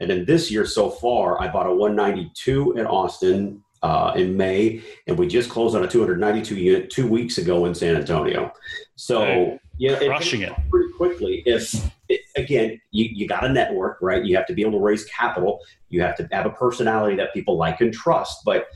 And 0.00 0.10
then 0.10 0.26
this 0.26 0.50
year 0.50 0.66
so 0.66 0.90
far, 0.90 1.40
I 1.40 1.50
bought 1.50 1.66
a 1.66 1.74
192 1.74 2.72
in 2.72 2.86
Austin 2.86 3.64
uh, 3.82 4.12
in 4.16 4.36
May, 4.36 4.82
and 5.06 5.18
we 5.18 5.26
just 5.26 5.48
closed 5.48 5.74
on 5.74 5.84
a 5.84 5.88
292 5.88 6.56
unit 6.56 6.90
two 6.90 7.06
weeks 7.06 7.38
ago 7.38 7.64
in 7.64 7.74
San 7.74 7.96
Antonio. 7.96 8.52
So 8.96 9.58
yeah, 9.78 9.98
crushing 9.98 10.42
it, 10.42 10.50
it 10.50 10.70
pretty 10.70 10.92
quickly. 10.92 11.42
If 11.46 11.90
it, 12.10 12.20
again, 12.36 12.80
you, 12.90 13.08
you 13.10 13.26
got 13.26 13.44
a 13.44 13.48
network, 13.48 13.98
right? 14.02 14.22
You 14.24 14.36
have 14.36 14.46
to 14.46 14.52
be 14.52 14.62
able 14.62 14.72
to 14.72 14.84
raise 14.84 15.04
capital. 15.06 15.60
You 15.88 16.02
have 16.02 16.16
to 16.16 16.28
have 16.32 16.44
a 16.44 16.50
personality 16.50 17.16
that 17.16 17.32
people 17.32 17.56
like 17.56 17.80
and 17.80 17.92
trust. 17.92 18.42
But 18.44 18.66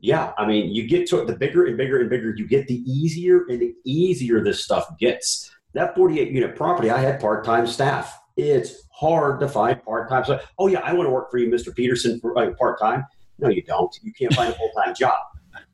yeah, 0.00 0.32
I 0.38 0.46
mean, 0.46 0.74
you 0.74 0.88
get 0.88 1.06
to 1.08 1.20
it, 1.20 1.26
the 1.26 1.36
bigger 1.36 1.66
and 1.66 1.76
bigger 1.76 2.00
and 2.00 2.08
bigger 2.08 2.34
you 2.34 2.46
get, 2.46 2.66
the 2.68 2.80
easier 2.90 3.44
and 3.48 3.60
the 3.60 3.74
easier 3.84 4.42
this 4.42 4.64
stuff 4.64 4.86
gets. 4.98 5.50
That 5.74 5.94
48 5.94 6.30
unit 6.30 6.56
property, 6.56 6.90
I 6.90 7.00
had 7.00 7.20
part 7.20 7.44
time 7.44 7.66
staff. 7.66 8.18
It's 8.36 8.86
hard 8.90 9.40
to 9.40 9.48
find 9.48 9.82
part 9.82 10.08
time. 10.08 10.24
So, 10.24 10.40
oh 10.58 10.68
yeah, 10.68 10.80
I 10.80 10.94
want 10.94 11.06
to 11.06 11.10
work 11.10 11.30
for 11.30 11.38
you, 11.38 11.50
Mr. 11.50 11.74
Peterson, 11.74 12.18
for 12.20 12.38
uh, 12.38 12.52
part 12.54 12.78
time. 12.80 13.04
No, 13.38 13.48
you 13.48 13.62
don't. 13.62 13.94
You 14.02 14.12
can't 14.12 14.32
find 14.34 14.52
a 14.52 14.56
full 14.56 14.70
time 14.76 14.94
job. 14.94 15.18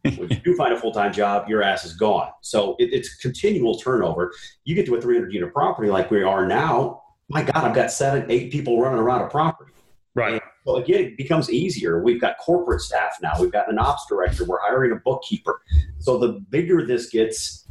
when 0.02 0.28
you 0.28 0.36
do 0.36 0.54
find 0.56 0.72
a 0.72 0.78
full 0.78 0.92
time 0.92 1.12
job, 1.12 1.48
your 1.48 1.62
ass 1.62 1.84
is 1.84 1.94
gone. 1.94 2.30
So 2.40 2.76
it, 2.78 2.92
it's 2.92 3.16
continual 3.16 3.78
turnover. 3.78 4.32
You 4.64 4.74
get 4.74 4.86
to 4.86 4.96
a 4.96 5.00
300 5.00 5.32
unit 5.32 5.52
property 5.52 5.90
like 5.90 6.10
we 6.10 6.22
are 6.22 6.46
now. 6.46 7.02
My 7.28 7.42
God, 7.42 7.64
I've 7.64 7.74
got 7.74 7.90
seven, 7.90 8.30
eight 8.30 8.50
people 8.52 8.80
running 8.80 8.98
around 8.98 9.22
a 9.22 9.28
property. 9.28 9.72
Right. 10.14 10.42
So 10.64 10.76
again, 10.76 11.04
it 11.04 11.16
becomes 11.16 11.50
easier. 11.50 12.02
We've 12.02 12.20
got 12.20 12.36
corporate 12.38 12.80
staff 12.80 13.16
now. 13.22 13.32
We've 13.40 13.50
got 13.50 13.70
an 13.70 13.78
ops 13.78 14.06
director. 14.08 14.44
We're 14.44 14.60
hiring 14.60 14.92
a 14.92 14.96
bookkeeper. 14.96 15.62
So 15.98 16.18
the 16.18 16.40
bigger 16.50 16.86
this 16.86 17.08
gets, 17.08 17.66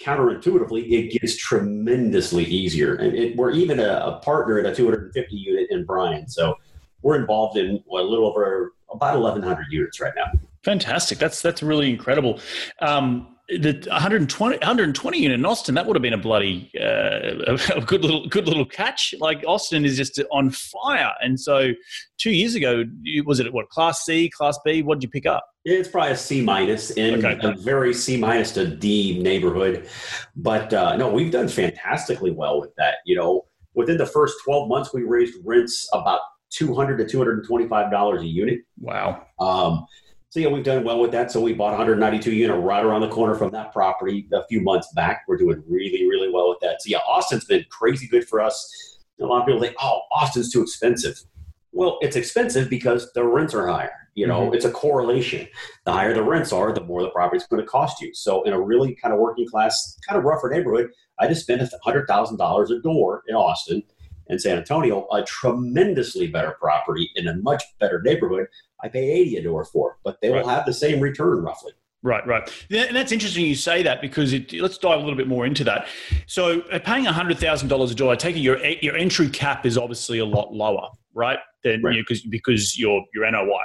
counterintuitively, 0.00 0.90
it 0.92 1.18
gets 1.18 1.36
tremendously 1.36 2.44
easier. 2.44 2.96
And 2.96 3.16
it, 3.16 3.36
we're 3.36 3.52
even 3.52 3.80
a, 3.80 3.88
a, 3.88 4.20
partner 4.22 4.58
at 4.58 4.66
a 4.66 4.74
250 4.74 5.34
unit 5.34 5.68
in 5.70 5.84
Bryan. 5.84 6.28
So 6.28 6.56
we're 7.02 7.16
involved 7.16 7.56
in 7.56 7.82
a 7.90 7.94
little 7.94 8.26
over 8.26 8.74
about 8.96 9.20
1,100 9.20 9.66
units 9.70 10.00
right 10.00 10.12
now. 10.16 10.26
Fantastic. 10.64 11.18
That's 11.18 11.40
that's 11.40 11.62
really 11.62 11.88
incredible. 11.90 12.40
Um, 12.80 13.36
the 13.48 13.86
120, 13.86 14.56
120 14.56 15.18
unit 15.18 15.38
in 15.38 15.46
Austin, 15.46 15.76
that 15.76 15.86
would 15.86 15.94
have 15.94 16.02
been 16.02 16.12
a 16.12 16.18
bloody 16.18 16.70
uh, 16.80 17.56
a 17.76 17.80
good 17.80 18.02
little 18.02 18.26
good 18.26 18.48
little 18.48 18.64
catch. 18.64 19.14
Like 19.20 19.44
Austin 19.46 19.84
is 19.84 19.96
just 19.96 20.20
on 20.32 20.50
fire, 20.50 21.12
and 21.20 21.38
so 21.38 21.70
two 22.18 22.32
years 22.32 22.56
ago, 22.56 22.84
was 23.24 23.38
it 23.38 23.52
what 23.52 23.68
Class 23.68 24.04
C, 24.04 24.28
Class 24.28 24.58
B? 24.64 24.82
What 24.82 24.96
did 24.96 25.04
you 25.04 25.10
pick 25.10 25.26
up? 25.26 25.44
It's 25.64 25.88
probably 25.88 26.12
a 26.12 26.16
C 26.16 26.42
minus 26.42 26.90
in 26.90 27.24
okay. 27.24 27.38
a 27.40 27.54
very 27.56 27.94
C 27.94 28.16
minus 28.16 28.52
to 28.52 28.66
D 28.66 29.22
neighborhood, 29.22 29.88
but 30.34 30.74
uh, 30.74 30.96
no, 30.96 31.08
we've 31.08 31.30
done 31.30 31.46
fantastically 31.46 32.32
well 32.32 32.60
with 32.60 32.74
that. 32.76 32.96
You 33.04 33.14
know, 33.16 33.46
within 33.74 33.98
the 33.98 34.06
first 34.06 34.36
12 34.44 34.68
months, 34.68 34.92
we 34.92 35.04
raised 35.04 35.34
rents 35.44 35.88
about 35.92 36.20
200 36.50 36.96
to 36.98 37.06
225 37.06 37.90
dollars 37.90 38.22
a 38.22 38.26
unit. 38.26 38.60
Wow. 38.78 39.26
Um, 39.38 39.86
so 40.36 40.40
yeah, 40.40 40.48
we've 40.48 40.64
done 40.64 40.84
well 40.84 41.00
with 41.00 41.12
that. 41.12 41.30
So 41.30 41.40
we 41.40 41.54
bought 41.54 41.70
192 41.70 42.32
unit 42.32 42.60
right 42.60 42.84
around 42.84 43.00
the 43.00 43.08
corner 43.08 43.34
from 43.34 43.50
that 43.52 43.72
property 43.72 44.28
a 44.34 44.46
few 44.48 44.60
months 44.60 44.88
back. 44.94 45.22
We're 45.26 45.38
doing 45.38 45.62
really, 45.66 46.06
really 46.06 46.30
well 46.30 46.50
with 46.50 46.58
that. 46.60 46.82
So 46.82 46.90
yeah, 46.90 46.98
Austin's 46.98 47.46
been 47.46 47.64
crazy 47.70 48.06
good 48.06 48.28
for 48.28 48.40
us. 48.40 48.98
A 49.20 49.24
lot 49.24 49.40
of 49.40 49.46
people 49.46 49.60
think, 49.60 49.76
oh, 49.80 50.00
Austin's 50.12 50.52
too 50.52 50.62
expensive. 50.62 51.18
Well, 51.72 51.98
it's 52.02 52.16
expensive 52.16 52.68
because 52.68 53.10
the 53.14 53.24
rents 53.24 53.54
are 53.54 53.66
higher. 53.66 54.10
You 54.14 54.26
know, 54.26 54.46
mm-hmm. 54.46 54.54
it's 54.54 54.64
a 54.64 54.70
correlation. 54.70 55.46
The 55.84 55.92
higher 55.92 56.12
the 56.12 56.22
rents 56.22 56.52
are, 56.52 56.72
the 56.72 56.82
more 56.82 57.02
the 57.02 57.10
property's 57.10 57.46
going 57.46 57.62
to 57.62 57.68
cost 57.68 58.00
you. 58.00 58.14
So 58.14 58.42
in 58.42 58.52
a 58.52 58.60
really 58.60 58.94
kind 58.94 59.14
of 59.14 59.20
working 59.20 59.48
class, 59.48 59.98
kind 60.06 60.18
of 60.18 60.24
rougher 60.24 60.50
neighborhood, 60.50 60.90
I 61.18 61.28
just 61.28 61.42
spent 61.42 61.62
hundred 61.82 62.06
thousand 62.08 62.36
dollars 62.36 62.70
a 62.70 62.80
door 62.80 63.22
in 63.28 63.34
Austin 63.34 63.82
and 64.28 64.40
San 64.40 64.58
Antonio, 64.58 65.06
a 65.12 65.22
tremendously 65.22 66.26
better 66.26 66.56
property 66.60 67.10
in 67.14 67.28
a 67.28 67.34
much 67.36 67.62
better 67.78 68.02
neighborhood 68.02 68.46
I 68.82 68.88
pay 68.88 69.10
80 69.10 69.36
a 69.36 69.42
door 69.42 69.64
for, 69.64 69.98
but 70.04 70.20
they 70.20 70.30
right. 70.30 70.42
will 70.42 70.50
have 70.50 70.66
the 70.66 70.72
same 70.72 71.00
return 71.00 71.42
roughly. 71.42 71.72
Right, 72.02 72.24
right. 72.26 72.66
And 72.70 72.94
that's 72.94 73.10
interesting 73.10 73.46
you 73.46 73.54
say 73.54 73.82
that 73.82 74.00
because 74.00 74.32
it, 74.32 74.52
let's 74.52 74.78
dive 74.78 74.98
a 74.98 75.02
little 75.02 75.16
bit 75.16 75.26
more 75.26 75.46
into 75.46 75.64
that. 75.64 75.88
So, 76.26 76.60
uh, 76.60 76.78
paying 76.78 77.04
$100,000 77.04 77.90
a 77.90 77.94
door, 77.94 78.12
I 78.12 78.16
take 78.16 78.36
it 78.36 78.40
your, 78.40 78.64
your 78.64 78.96
entry 78.96 79.28
cap 79.28 79.66
is 79.66 79.76
obviously 79.76 80.18
a 80.18 80.24
lot 80.24 80.52
lower, 80.52 80.88
right? 81.14 81.38
Than 81.64 81.82
right. 81.82 81.96
You, 81.96 82.04
cause, 82.04 82.20
because 82.20 82.78
your, 82.78 83.02
your 83.14 83.28
NOI. 83.30 83.64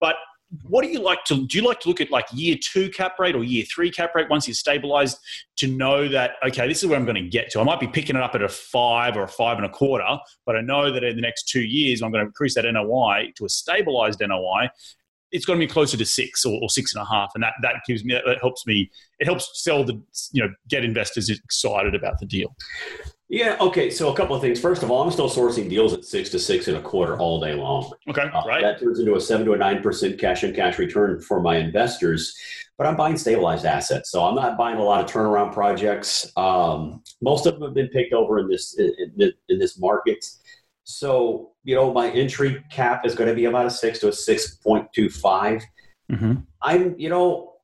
But 0.00 0.16
what 0.62 0.82
do 0.82 0.88
you 0.88 1.00
like 1.00 1.22
to 1.24 1.46
do 1.46 1.58
you 1.58 1.64
like 1.64 1.78
to 1.80 1.88
look 1.88 2.00
at 2.00 2.10
like 2.10 2.26
year 2.32 2.56
two 2.60 2.88
cap 2.90 3.18
rate 3.18 3.34
or 3.34 3.44
year 3.44 3.64
three 3.64 3.90
cap 3.90 4.14
rate 4.14 4.28
once 4.30 4.48
you're 4.48 4.54
stabilized 4.54 5.18
to 5.56 5.66
know 5.66 6.08
that 6.08 6.32
okay 6.46 6.66
this 6.66 6.82
is 6.82 6.88
where 6.88 6.98
i'm 6.98 7.04
going 7.04 7.22
to 7.22 7.28
get 7.28 7.50
to? 7.50 7.60
I 7.60 7.64
might 7.64 7.80
be 7.80 7.86
picking 7.86 8.16
it 8.16 8.22
up 8.22 8.34
at 8.34 8.42
a 8.42 8.48
five 8.48 9.16
or 9.16 9.24
a 9.24 9.28
five 9.28 9.58
and 9.58 9.66
a 9.66 9.68
quarter 9.68 10.06
but 10.46 10.56
i 10.56 10.60
know 10.60 10.90
that 10.90 11.04
in 11.04 11.16
the 11.16 11.22
next 11.22 11.48
two 11.48 11.62
years 11.62 12.02
i'm 12.02 12.10
going 12.10 12.24
to 12.24 12.28
increase 12.28 12.54
that 12.54 12.64
noi 12.64 13.32
to 13.36 13.44
a 13.44 13.48
stabilized 13.48 14.20
noi 14.20 14.68
it's 15.30 15.44
going 15.44 15.60
to 15.60 15.66
be 15.66 15.70
closer 15.70 15.98
to 15.98 16.06
six 16.06 16.46
or, 16.46 16.58
or 16.62 16.70
six 16.70 16.94
and 16.94 17.02
a 17.02 17.06
half 17.06 17.30
and 17.34 17.42
that 17.42 17.52
that 17.60 17.76
gives 17.86 18.04
me 18.04 18.14
that 18.14 18.38
helps 18.40 18.66
me 18.66 18.90
it 19.18 19.26
helps 19.26 19.50
sell 19.62 19.84
the 19.84 20.00
you 20.32 20.42
know 20.42 20.48
get 20.68 20.82
investors 20.84 21.28
excited 21.28 21.94
about 21.94 22.18
the 22.18 22.26
deal 22.26 22.54
yeah. 23.28 23.56
Okay. 23.60 23.90
So 23.90 24.10
a 24.10 24.16
couple 24.16 24.34
of 24.34 24.40
things. 24.40 24.58
First 24.58 24.82
of 24.82 24.90
all, 24.90 25.02
I'm 25.02 25.10
still 25.10 25.28
sourcing 25.28 25.68
deals 25.68 25.92
at 25.92 26.04
six 26.04 26.30
to 26.30 26.38
six 26.38 26.66
and 26.68 26.76
a 26.78 26.80
quarter 26.80 27.18
all 27.18 27.40
day 27.40 27.54
long. 27.54 27.92
Okay. 28.08 28.22
Uh, 28.22 28.42
right. 28.46 28.62
That 28.62 28.80
turns 28.80 28.98
into 28.98 29.16
a 29.16 29.20
seven 29.20 29.44
to 29.46 29.52
a 29.52 29.58
nine 29.58 29.82
percent 29.82 30.18
cash 30.18 30.42
and 30.44 30.54
cash 30.54 30.78
return 30.78 31.20
for 31.20 31.40
my 31.40 31.56
investors. 31.56 32.34
But 32.78 32.86
I'm 32.86 32.96
buying 32.96 33.18
stabilized 33.18 33.66
assets, 33.66 34.10
so 34.10 34.24
I'm 34.24 34.36
not 34.36 34.56
buying 34.56 34.78
a 34.78 34.82
lot 34.82 35.04
of 35.04 35.10
turnaround 35.10 35.52
projects. 35.52 36.30
Um, 36.36 37.02
most 37.20 37.44
of 37.44 37.54
them 37.54 37.64
have 37.64 37.74
been 37.74 37.88
picked 37.88 38.12
over 38.12 38.38
in 38.38 38.48
this 38.48 38.78
in, 38.78 39.32
in 39.48 39.58
this 39.58 39.78
market. 39.78 40.24
So 40.84 41.52
you 41.64 41.74
know, 41.74 41.92
my 41.92 42.08
entry 42.10 42.64
cap 42.70 43.04
is 43.04 43.14
going 43.14 43.28
to 43.28 43.34
be 43.34 43.44
about 43.44 43.66
a 43.66 43.70
six 43.70 43.98
to 43.98 44.08
a 44.08 44.12
six 44.12 44.56
point 44.56 44.86
two 44.94 45.10
five. 45.10 45.62
Mm-hmm. 46.10 46.34
I'm 46.62 46.98
you 46.98 47.10
know. 47.10 47.54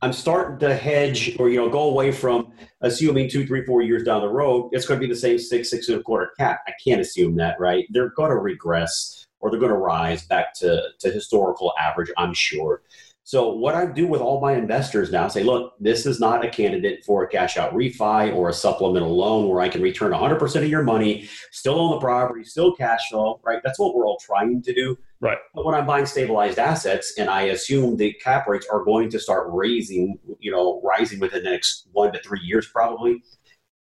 I'm 0.00 0.12
starting 0.12 0.58
to 0.60 0.74
hedge 0.74 1.36
or 1.38 1.48
you 1.48 1.56
know 1.56 1.68
go 1.68 1.82
away 1.82 2.12
from 2.12 2.52
assuming 2.82 3.28
two, 3.28 3.46
three, 3.46 3.64
four 3.64 3.82
years 3.82 4.04
down 4.04 4.20
the 4.20 4.28
road 4.28 4.70
it's 4.72 4.86
going 4.86 5.00
to 5.00 5.06
be 5.06 5.12
the 5.12 5.18
same 5.18 5.38
six, 5.38 5.70
six 5.70 5.88
and 5.88 5.98
a 6.00 6.02
quarter 6.02 6.30
cap. 6.38 6.60
I 6.66 6.72
can't 6.82 7.00
assume 7.00 7.36
that, 7.36 7.58
right? 7.58 7.86
They're 7.90 8.10
going 8.10 8.30
to 8.30 8.36
regress 8.36 9.26
or 9.40 9.50
they're 9.50 9.60
going 9.60 9.72
to 9.72 9.78
rise 9.78 10.24
back 10.26 10.54
to 10.54 10.82
to 11.00 11.10
historical 11.10 11.72
average. 11.80 12.10
I'm 12.16 12.34
sure. 12.34 12.82
So 13.24 13.52
what 13.52 13.74
I 13.74 13.84
do 13.84 14.06
with 14.06 14.22
all 14.22 14.40
my 14.40 14.54
investors 14.54 15.12
now, 15.12 15.28
say, 15.28 15.42
look, 15.42 15.74
this 15.78 16.06
is 16.06 16.18
not 16.18 16.46
a 16.46 16.48
candidate 16.48 17.04
for 17.04 17.24
a 17.24 17.28
cash 17.28 17.58
out 17.58 17.74
refi 17.74 18.34
or 18.34 18.48
a 18.48 18.54
supplemental 18.54 19.14
loan 19.14 19.50
where 19.50 19.60
I 19.60 19.68
can 19.68 19.82
return 19.82 20.12
100% 20.12 20.56
of 20.56 20.68
your 20.70 20.82
money, 20.82 21.28
still 21.52 21.78
own 21.78 21.90
the 21.90 22.00
property, 22.00 22.42
still 22.42 22.74
cash 22.74 23.10
flow, 23.10 23.38
right? 23.44 23.60
That's 23.62 23.78
what 23.78 23.94
we're 23.94 24.06
all 24.06 24.16
trying 24.16 24.62
to 24.62 24.72
do. 24.72 24.96
Right. 25.20 25.38
But 25.52 25.64
when 25.64 25.74
I'm 25.74 25.86
buying 25.86 26.06
stabilized 26.06 26.58
assets 26.58 27.14
and 27.18 27.28
I 27.28 27.42
assume 27.42 27.96
the 27.96 28.12
cap 28.14 28.46
rates 28.46 28.68
are 28.72 28.84
going 28.84 29.10
to 29.10 29.18
start 29.18 29.48
raising, 29.50 30.18
you 30.38 30.52
know, 30.52 30.80
rising 30.84 31.18
within 31.18 31.42
the 31.42 31.50
next 31.50 31.88
one 31.92 32.12
to 32.12 32.20
three 32.22 32.40
years 32.40 32.68
probably, 32.68 33.22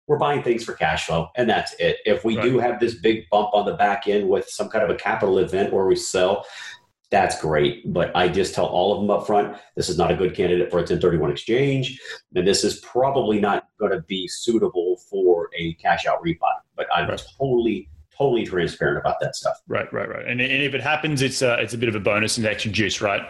we're 0.06 0.18
buying 0.18 0.42
things 0.42 0.64
for 0.64 0.74
cash 0.74 1.06
flow 1.06 1.28
and 1.34 1.48
that's 1.48 1.74
it. 1.80 1.96
If 2.04 2.24
we 2.24 2.36
right. 2.36 2.44
do 2.44 2.58
have 2.58 2.78
this 2.78 2.94
big 2.94 3.24
bump 3.30 3.50
on 3.52 3.66
the 3.66 3.74
back 3.74 4.06
end 4.06 4.28
with 4.28 4.48
some 4.48 4.68
kind 4.68 4.84
of 4.84 4.90
a 4.90 4.94
capital 4.94 5.38
event 5.38 5.72
where 5.72 5.86
we 5.86 5.96
sell, 5.96 6.44
that's 7.10 7.40
great. 7.40 7.92
But 7.92 8.14
I 8.14 8.28
just 8.28 8.54
tell 8.54 8.66
all 8.66 8.92
of 8.92 9.00
them 9.00 9.10
up 9.10 9.26
front 9.26 9.56
this 9.76 9.88
is 9.88 9.98
not 9.98 10.10
a 10.10 10.16
good 10.16 10.34
candidate 10.34 10.70
for 10.70 10.78
a 10.78 10.80
1031 10.80 11.30
exchange. 11.30 12.00
And 12.34 12.46
this 12.46 12.64
is 12.64 12.80
probably 12.80 13.40
not 13.40 13.68
going 13.78 13.92
to 13.92 14.02
be 14.02 14.28
suitable 14.28 14.98
for 15.10 15.48
a 15.56 15.74
cash 15.74 16.06
out 16.06 16.22
refi. 16.24 16.38
But 16.76 16.86
I'm 16.94 17.08
right. 17.08 17.22
totally, 17.38 17.88
totally 18.16 18.44
transparent 18.44 18.98
about 18.98 19.20
that 19.20 19.36
stuff. 19.36 19.60
Right, 19.68 19.90
right, 19.92 20.08
right. 20.08 20.26
And, 20.26 20.40
and 20.40 20.62
if 20.62 20.74
it 20.74 20.80
happens, 20.80 21.22
it's 21.22 21.42
a, 21.42 21.54
it's 21.60 21.74
a 21.74 21.78
bit 21.78 21.88
of 21.88 21.94
a 21.94 22.00
bonus 22.00 22.36
and 22.38 22.46
extra 22.46 22.70
juice, 22.70 23.00
right? 23.00 23.22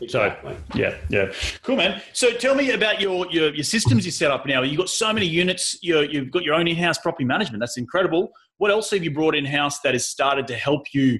Exactly. 0.00 0.54
So, 0.72 0.78
yeah, 0.78 0.96
yeah. 1.08 1.32
Cool, 1.62 1.76
man. 1.76 2.02
So 2.12 2.32
tell 2.32 2.54
me 2.54 2.70
about 2.70 3.00
your, 3.00 3.30
your, 3.30 3.54
your 3.54 3.64
systems 3.64 4.04
you 4.04 4.12
set 4.12 4.30
up 4.30 4.46
now. 4.46 4.62
You've 4.62 4.78
got 4.78 4.88
so 4.88 5.12
many 5.12 5.26
units, 5.26 5.78
you 5.82 6.00
you've 6.00 6.30
got 6.30 6.42
your 6.42 6.54
own 6.54 6.68
in 6.68 6.76
house 6.76 6.98
property 6.98 7.24
management. 7.24 7.60
That's 7.60 7.76
incredible. 7.76 8.32
What 8.58 8.70
else 8.70 8.90
have 8.90 9.02
you 9.02 9.10
brought 9.10 9.34
in 9.34 9.44
house 9.44 9.80
that 9.80 9.94
has 9.94 10.06
started 10.06 10.46
to 10.48 10.56
help 10.56 10.92
you 10.92 11.18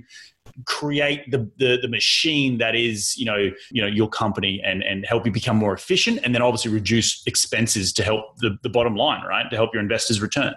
create 0.66 1.30
the, 1.30 1.50
the, 1.58 1.78
the 1.80 1.88
machine 1.88 2.58
that 2.58 2.74
is 2.74 3.16
you 3.16 3.24
know 3.24 3.50
you 3.70 3.80
know 3.80 3.86
your 3.86 4.08
company 4.08 4.60
and 4.64 4.82
and 4.82 5.06
help 5.06 5.24
you 5.24 5.32
become 5.32 5.56
more 5.56 5.72
efficient 5.72 6.18
and 6.24 6.34
then 6.34 6.42
obviously 6.42 6.70
reduce 6.70 7.22
expenses 7.26 7.92
to 7.92 8.02
help 8.02 8.36
the, 8.38 8.58
the 8.62 8.68
bottom 8.68 8.94
line 8.94 9.24
right 9.24 9.48
to 9.50 9.56
help 9.56 9.72
your 9.72 9.82
investors 9.82 10.20
return 10.20 10.52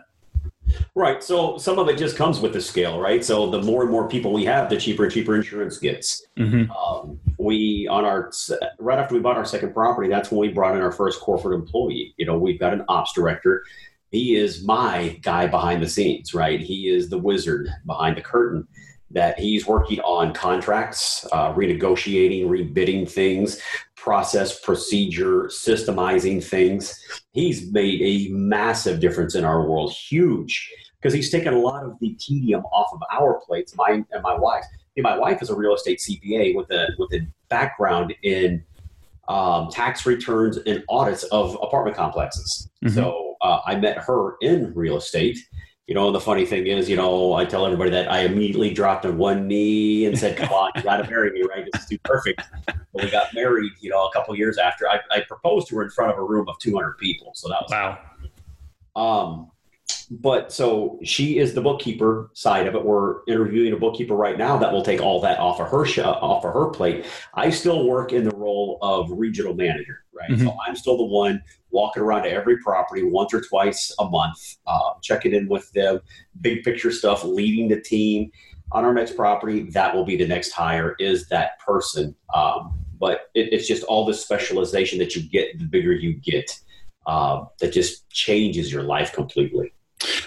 Right. 0.95 1.23
So 1.23 1.57
some 1.57 1.79
of 1.79 1.89
it 1.89 1.97
just 1.97 2.15
comes 2.15 2.39
with 2.39 2.53
the 2.53 2.61
scale, 2.61 2.99
right? 2.99 3.23
So 3.23 3.49
the 3.49 3.61
more 3.61 3.83
and 3.83 3.91
more 3.91 4.07
people 4.07 4.33
we 4.33 4.45
have, 4.45 4.69
the 4.69 4.77
cheaper 4.77 5.03
and 5.03 5.13
cheaper 5.13 5.35
insurance 5.35 5.77
gets. 5.77 6.25
Mm-hmm. 6.37 6.71
Um, 6.71 7.19
we 7.37 7.87
on 7.87 8.05
our 8.05 8.31
right 8.79 8.97
after 8.99 9.15
we 9.15 9.21
bought 9.21 9.37
our 9.37 9.45
second 9.45 9.73
property, 9.73 10.09
that's 10.09 10.31
when 10.31 10.39
we 10.39 10.49
brought 10.49 10.75
in 10.75 10.81
our 10.81 10.91
first 10.91 11.21
corporate 11.21 11.59
employee. 11.59 12.13
You 12.17 12.25
know, 12.25 12.37
we've 12.37 12.59
got 12.59 12.73
an 12.73 12.83
ops 12.87 13.13
director. 13.13 13.63
He 14.11 14.35
is 14.35 14.63
my 14.63 15.19
guy 15.21 15.47
behind 15.47 15.83
the 15.83 15.89
scenes, 15.89 16.33
right? 16.33 16.59
He 16.59 16.89
is 16.89 17.09
the 17.09 17.17
wizard 17.17 17.69
behind 17.85 18.17
the 18.17 18.21
curtain 18.21 18.67
that 19.15 19.39
he's 19.39 19.65
working 19.65 20.01
on 20.01 20.33
contracts, 20.33 21.25
uh, 21.31 21.53
renegotiating, 21.53 22.45
rebidding 22.45 23.09
things, 23.09 23.61
process, 23.95 24.59
procedure, 24.59 25.45
systemizing 25.45 26.43
things. 26.43 26.99
He's 27.31 27.71
made 27.71 28.01
a 28.01 28.31
massive 28.31 28.99
difference 28.99 29.33
in 29.33 29.45
our 29.45 29.67
world, 29.67 29.93
huge, 29.93 30.69
because 30.99 31.13
he's 31.13 31.31
taken 31.31 31.53
a 31.53 31.57
lot 31.57 31.83
of 31.85 31.97
the 32.01 32.13
tedium 32.15 32.63
off 32.65 32.89
of 32.93 33.01
our 33.11 33.39
plates, 33.45 33.73
mine 33.75 34.05
and 34.11 34.21
my 34.21 34.35
wife. 34.35 34.65
my 34.97 35.17
wife 35.17 35.41
is 35.41 35.49
a 35.49 35.55
real 35.55 35.73
estate 35.73 35.99
CPA 35.99 36.53
with 36.53 36.69
a 36.71 36.89
with 36.97 37.13
a 37.13 37.21
background 37.47 38.13
in 38.23 38.63
um, 39.29 39.69
tax 39.69 40.05
returns 40.05 40.57
and 40.57 40.83
audits 40.89 41.23
of 41.25 41.57
apartment 41.61 41.95
complexes. 41.95 42.69
Mm-hmm. 42.83 42.95
So 42.95 43.37
uh, 43.41 43.59
I 43.65 43.75
met 43.75 43.97
her 43.97 44.35
in 44.41 44.73
real 44.75 44.97
estate 44.97 45.39
you 45.87 45.93
know, 45.93 46.11
the 46.11 46.19
funny 46.19 46.45
thing 46.45 46.65
is, 46.65 46.89
you 46.89 46.95
know, 46.95 47.33
I 47.33 47.45
tell 47.45 47.63
everybody 47.65 47.91
that 47.91 48.11
I 48.11 48.21
immediately 48.21 48.73
dropped 48.73 49.05
on 49.05 49.17
one 49.17 49.47
knee 49.47 50.05
and 50.05 50.17
said, 50.17 50.35
"Come 50.35 50.49
on, 50.49 50.71
you 50.75 50.81
got 50.81 50.97
to 50.97 51.09
marry 51.09 51.31
me, 51.31 51.43
right? 51.43 51.67
This 51.71 51.83
is 51.83 51.89
too 51.89 51.99
perfect." 52.03 52.41
But 52.65 53.03
we 53.03 53.11
got 53.11 53.33
married, 53.35 53.71
you 53.81 53.91
know, 53.91 54.07
a 54.07 54.11
couple 54.11 54.35
years 54.35 54.57
after. 54.57 54.89
I, 54.89 54.99
I, 55.11 55.21
proposed 55.21 55.67
to 55.67 55.75
her 55.75 55.83
in 55.83 55.89
front 55.89 56.11
of 56.11 56.17
a 56.17 56.23
room 56.23 56.49
of 56.49 56.57
200 56.57 56.97
people, 56.97 57.31
so 57.35 57.49
that 57.49 57.61
was 57.61 57.71
wow. 57.71 57.99
Um, 58.95 59.51
but 60.09 60.51
so 60.51 60.99
she 61.03 61.37
is 61.37 61.53
the 61.53 61.61
bookkeeper 61.61 62.31
side 62.33 62.65
of 62.67 62.75
it. 62.75 62.83
We're 62.83 63.23
interviewing 63.27 63.73
a 63.73 63.77
bookkeeper 63.77 64.15
right 64.15 64.37
now 64.37 64.57
that 64.57 64.71
will 64.71 64.83
take 64.83 65.01
all 65.01 65.21
that 65.21 65.39
off 65.39 65.59
of 65.59 65.69
her 65.69 65.85
sh- 65.85 65.99
off 65.99 66.45
of 66.45 66.53
her 66.53 66.69
plate. 66.69 67.05
I 67.33 67.49
still 67.49 67.87
work 67.87 68.11
in 68.13 68.23
the 68.23 68.35
role 68.35 68.79
of 68.81 69.11
regional 69.11 69.53
manager, 69.53 70.03
right? 70.13 70.29
Mm-hmm. 70.31 70.47
So 70.47 70.57
I'm 70.65 70.75
still 70.75 70.97
the 70.97 71.05
one 71.05 71.43
walking 71.75 72.01
around 72.01 72.23
to 72.23 72.31
every 72.31 72.57
property 72.59 73.03
once 73.03 73.33
or 73.33 73.41
twice 73.41 73.93
a 73.99 74.05
month, 74.09 74.39
uh, 74.65 74.91
checking 75.03 75.33
in 75.33 75.47
with 75.49 75.69
them, 75.73 75.99
big 76.39 76.63
picture 76.63 76.91
stuff, 76.91 77.23
leading 77.23 77.67
the 77.67 77.79
team. 77.79 78.31
on 78.71 78.83
our 78.83 78.93
next 78.93 79.15
property, 79.15 79.69
that 79.69 79.95
will 79.95 80.05
be 80.05 80.17
the 80.17 80.27
next 80.27 80.51
hire 80.51 80.95
is 80.99 81.27
that 81.27 81.59
person. 81.59 82.15
Um, 82.33 82.79
but 82.99 83.29
it, 83.35 83.53
it's 83.53 83.67
just 83.67 83.83
all 83.83 84.05
the 84.05 84.13
specialization 84.13 84.97
that 84.99 85.15
you 85.15 85.21
get 85.21 85.59
the 85.59 85.65
bigger 85.65 85.93
you 85.93 86.13
get 86.13 86.49
uh, 87.05 87.45
that 87.59 87.71
just 87.71 88.09
changes 88.09 88.71
your 88.73 88.83
life 88.83 89.13
completely. 89.13 89.71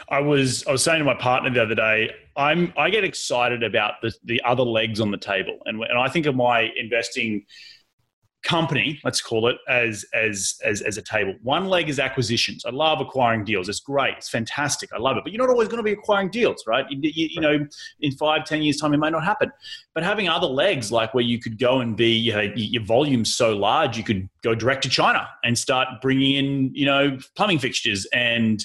I 0.09 0.21
was 0.21 0.67
I 0.67 0.73
was 0.73 0.83
saying 0.83 1.01
to 1.01 1.05
my 1.05 1.15
partner 1.15 1.51
the 1.51 1.63
other 1.63 1.75
day, 1.75 2.11
I'm 2.37 2.73
I 2.77 2.91
get 2.91 3.05
excited 3.05 3.63
about 3.63 3.95
the 4.03 4.13
the 4.25 4.41
other 4.45 4.63
legs 4.63 5.01
on 5.01 5.11
the 5.11 5.19
table, 5.19 5.59
and 5.67 5.83
and 5.83 5.99
I 5.99 6.09
think 6.09 6.27
of 6.27 6.35
my 6.35 6.71
investing 6.77 7.45
company, 8.45 9.01
let's 9.05 9.21
call 9.21 9.49
it, 9.49 9.57
as, 9.69 10.05
as, 10.15 10.59
as, 10.65 10.81
as 10.83 10.97
a 10.97 11.03
table. 11.03 11.35
One 11.43 11.69
leg 11.69 11.89
is 11.89 11.99
acquisitions. 11.99 12.65
I 12.65 12.71
love 12.71 13.01
acquiring 13.01 13.45
deals. 13.45 13.69
It's 13.69 13.81
great. 13.81 14.15
It's 14.19 14.29
fantastic. 14.29 14.91
I 14.93 14.99
love 14.99 15.17
it. 15.17 15.25
But 15.25 15.33
you're 15.33 15.45
not 15.45 15.51
always 15.51 15.69
going 15.69 15.79
to 15.79 15.83
be 15.83 15.93
acquiring 15.93 16.31
deals, 16.31 16.65
right? 16.67 16.87
You, 16.89 16.99
you, 17.03 17.29
you, 17.33 17.41
know, 17.41 17.67
in 18.01 18.13
five, 18.13 18.45
ten 18.45 18.63
years' 18.63 18.77
time, 18.77 18.95
it 18.95 18.99
might 18.99 19.13
not 19.13 19.25
happen. 19.25 19.51
But 19.95 20.05
having 20.05 20.29
other 20.29 20.47
legs, 20.47 20.93
like 20.93 21.15
where 21.15 21.25
you 21.25 21.41
could 21.41 21.59
go 21.59 21.81
and 21.81 21.97
be, 21.97 22.13
you 22.13 22.33
know, 22.33 22.53
your 22.55 22.85
volume's 22.85 23.35
so 23.35 23.57
large, 23.57 23.97
you 23.97 24.05
could 24.05 24.29
go 24.43 24.55
direct 24.55 24.83
to 24.85 24.89
China 24.89 25.29
and 25.43 25.59
start 25.59 25.89
bringing 26.01 26.37
in, 26.37 26.75
you 26.75 26.87
know, 26.87 27.19
plumbing 27.35 27.59
fixtures 27.59 28.07
and, 28.13 28.65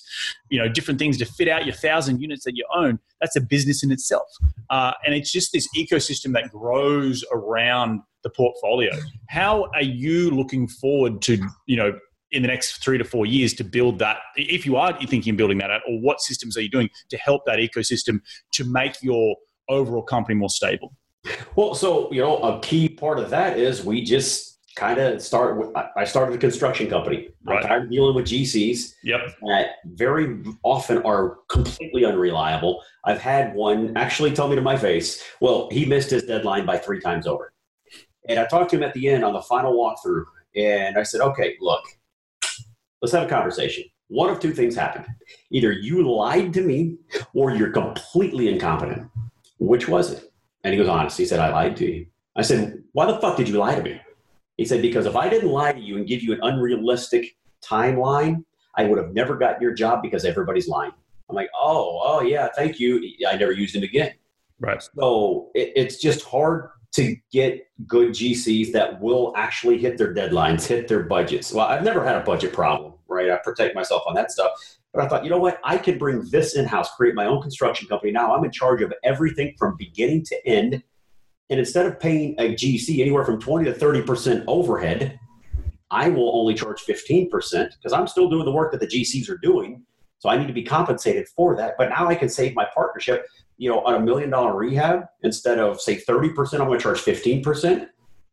you 0.49 0.59
know, 0.59 0.69
different 0.69 0.99
things 0.99 1.17
to 1.17 1.25
fit 1.25 1.47
out 1.47 1.65
your 1.65 1.75
thousand 1.75 2.21
units 2.21 2.43
that 2.45 2.55
you 2.55 2.65
own. 2.75 2.99
That's 3.19 3.35
a 3.35 3.41
business 3.41 3.83
in 3.83 3.91
itself. 3.91 4.27
Uh, 4.69 4.91
and 5.05 5.15
it's 5.15 5.31
just 5.31 5.51
this 5.51 5.67
ecosystem 5.75 6.33
that 6.33 6.51
grows 6.51 7.23
around 7.31 8.01
the 8.23 8.29
portfolio. 8.29 8.91
How 9.29 9.69
are 9.73 9.83
you 9.83 10.31
looking 10.31 10.67
forward 10.67 11.21
to, 11.23 11.37
you 11.65 11.77
know, 11.77 11.97
in 12.31 12.41
the 12.41 12.47
next 12.47 12.83
three 12.83 12.97
to 12.97 13.03
four 13.03 13.25
years 13.25 13.53
to 13.55 13.63
build 13.63 13.99
that? 13.99 14.17
If 14.35 14.65
you 14.65 14.75
are 14.75 14.97
thinking 15.05 15.31
of 15.31 15.37
building 15.37 15.59
that 15.59 15.71
out, 15.71 15.81
or 15.87 15.99
what 15.99 16.21
systems 16.21 16.57
are 16.57 16.61
you 16.61 16.69
doing 16.69 16.89
to 17.09 17.17
help 17.17 17.45
that 17.45 17.59
ecosystem 17.59 18.19
to 18.53 18.63
make 18.65 19.01
your 19.01 19.35
overall 19.69 20.03
company 20.03 20.35
more 20.35 20.49
stable? 20.49 20.95
Well, 21.55 21.75
so 21.75 22.11
you 22.11 22.21
know, 22.21 22.37
a 22.37 22.59
key 22.59 22.89
part 22.89 23.19
of 23.19 23.29
that 23.29 23.57
is 23.57 23.83
we 23.85 24.03
just 24.03 24.59
kind 24.75 24.99
of 24.99 25.21
start. 25.21 25.73
I 25.95 26.03
started 26.03 26.35
a 26.35 26.37
construction 26.37 26.89
company. 26.89 27.29
Right. 27.45 27.61
I'm 27.61 27.67
tired 27.67 27.83
of 27.83 27.89
dealing 27.91 28.15
with 28.15 28.25
GCs. 28.25 28.95
Yep. 29.03 29.21
That 29.41 29.67
very 29.85 30.43
often 30.63 30.97
are 31.03 31.37
completely 31.49 32.05
unreliable. 32.05 32.81
I've 33.05 33.21
had 33.21 33.53
one 33.53 33.95
actually 33.95 34.31
tell 34.31 34.47
me 34.47 34.55
to 34.55 34.61
my 34.61 34.77
face, 34.77 35.23
"Well, 35.39 35.69
he 35.71 35.85
missed 35.85 36.09
his 36.09 36.23
deadline 36.23 36.65
by 36.65 36.77
three 36.77 36.99
times 36.99 37.27
over." 37.27 37.52
And 38.29 38.39
I 38.39 38.45
talked 38.45 38.69
to 38.71 38.77
him 38.77 38.83
at 38.83 38.93
the 38.93 39.09
end 39.09 39.23
on 39.23 39.33
the 39.33 39.41
final 39.41 39.73
walkthrough, 39.73 40.23
and 40.55 40.97
I 40.97 41.03
said, 41.03 41.21
okay, 41.21 41.55
look, 41.59 41.83
let's 43.01 43.13
have 43.13 43.23
a 43.23 43.29
conversation. 43.29 43.83
One 44.07 44.29
of 44.29 44.39
two 44.39 44.53
things 44.53 44.75
happened. 44.75 45.05
Either 45.51 45.71
you 45.71 46.09
lied 46.09 46.53
to 46.53 46.61
me 46.61 46.97
or 47.33 47.51
you're 47.51 47.71
completely 47.71 48.47
incompetent. 48.47 49.09
Which 49.59 49.87
was 49.87 50.11
it? 50.11 50.31
And 50.63 50.73
he 50.73 50.77
goes, 50.77 50.89
honest. 50.89 51.17
He 51.17 51.25
said, 51.25 51.39
I 51.39 51.51
lied 51.51 51.75
to 51.77 51.91
you. 51.91 52.05
I 52.35 52.41
said, 52.41 52.83
why 52.91 53.05
the 53.05 53.19
fuck 53.19 53.37
did 53.37 53.49
you 53.49 53.57
lie 53.57 53.75
to 53.75 53.81
me? 53.81 53.99
He 54.57 54.65
said, 54.65 54.81
because 54.81 55.05
if 55.05 55.15
I 55.15 55.29
didn't 55.29 55.49
lie 55.49 55.73
to 55.73 55.79
you 55.79 55.97
and 55.97 56.07
give 56.07 56.21
you 56.21 56.33
an 56.33 56.39
unrealistic 56.43 57.35
timeline, 57.63 58.43
I 58.75 58.85
would 58.85 58.99
have 58.99 59.13
never 59.13 59.35
gotten 59.35 59.61
your 59.61 59.73
job 59.73 60.01
because 60.03 60.25
everybody's 60.25 60.67
lying. 60.67 60.91
I'm 61.29 61.35
like, 61.35 61.49
oh, 61.57 61.99
oh 62.03 62.21
yeah, 62.21 62.49
thank 62.55 62.79
you. 62.79 63.01
I 63.27 63.35
never 63.35 63.51
used 63.51 63.75
him 63.75 63.83
again. 63.83 64.13
Right. 64.59 64.81
So 64.95 65.49
it, 65.55 65.73
it's 65.75 65.97
just 65.97 66.23
hard 66.23 66.69
to 66.93 67.15
get 67.31 67.67
good 67.87 68.09
GCs 68.09 68.71
that 68.71 69.01
will 69.01 69.33
actually 69.35 69.79
hit 69.79 69.97
their 69.97 70.13
deadlines, 70.13 70.65
hit 70.65 70.87
their 70.87 71.03
budgets. 71.03 71.51
Well, 71.51 71.65
I've 71.65 71.83
never 71.83 72.03
had 72.03 72.15
a 72.15 72.21
budget 72.21 72.53
problem, 72.53 72.93
right? 73.07 73.31
I 73.31 73.37
protect 73.37 73.75
myself 73.75 74.03
on 74.07 74.13
that 74.15 74.31
stuff. 74.31 74.51
But 74.93 75.03
I 75.03 75.07
thought, 75.07 75.23
you 75.23 75.31
know 75.31 75.39
what? 75.39 75.59
I 75.63 75.77
could 75.77 75.97
bring 75.97 76.23
this 76.29 76.55
in 76.55 76.65
house, 76.65 76.95
create 76.95 77.15
my 77.15 77.25
own 77.25 77.41
construction 77.41 77.87
company. 77.87 78.11
Now 78.11 78.35
I'm 78.35 78.45
in 78.45 78.51
charge 78.51 78.83
of 78.83 78.93
everything 79.03 79.55
from 79.57 79.75
beginning 79.75 80.23
to 80.25 80.47
end. 80.47 80.83
And 81.49 81.59
instead 81.59 81.87
of 81.87 81.99
paying 81.99 82.35
a 82.37 82.53
GC 82.53 82.99
anywhere 82.99 83.25
from 83.25 83.39
20 83.39 83.65
to 83.65 83.77
30% 83.77 84.43
overhead, 84.47 85.19
I 85.89 86.09
will 86.09 86.35
only 86.39 86.53
charge 86.53 86.81
15% 86.81 87.29
because 87.29 87.91
I'm 87.91 88.07
still 88.07 88.29
doing 88.29 88.45
the 88.45 88.51
work 88.51 88.71
that 88.71 88.81
the 88.81 88.87
GCs 88.87 89.29
are 89.29 89.37
doing. 89.37 89.83
So 90.19 90.29
I 90.29 90.37
need 90.37 90.47
to 90.47 90.53
be 90.53 90.63
compensated 90.63 91.27
for 91.27 91.55
that. 91.55 91.73
But 91.77 91.89
now 91.89 92.07
I 92.07 92.15
can 92.15 92.29
save 92.29 92.55
my 92.55 92.67
partnership 92.73 93.25
you 93.57 93.69
know, 93.69 93.79
on 93.81 93.95
a 93.95 93.99
million 93.99 94.29
dollar 94.29 94.55
rehab, 94.55 95.05
instead 95.21 95.59
of 95.59 95.79
say 95.79 95.95
30%, 95.97 96.59
I'm 96.59 96.67
going 96.67 96.79
to 96.79 96.83
charge 96.83 96.99
15%. 96.99 97.87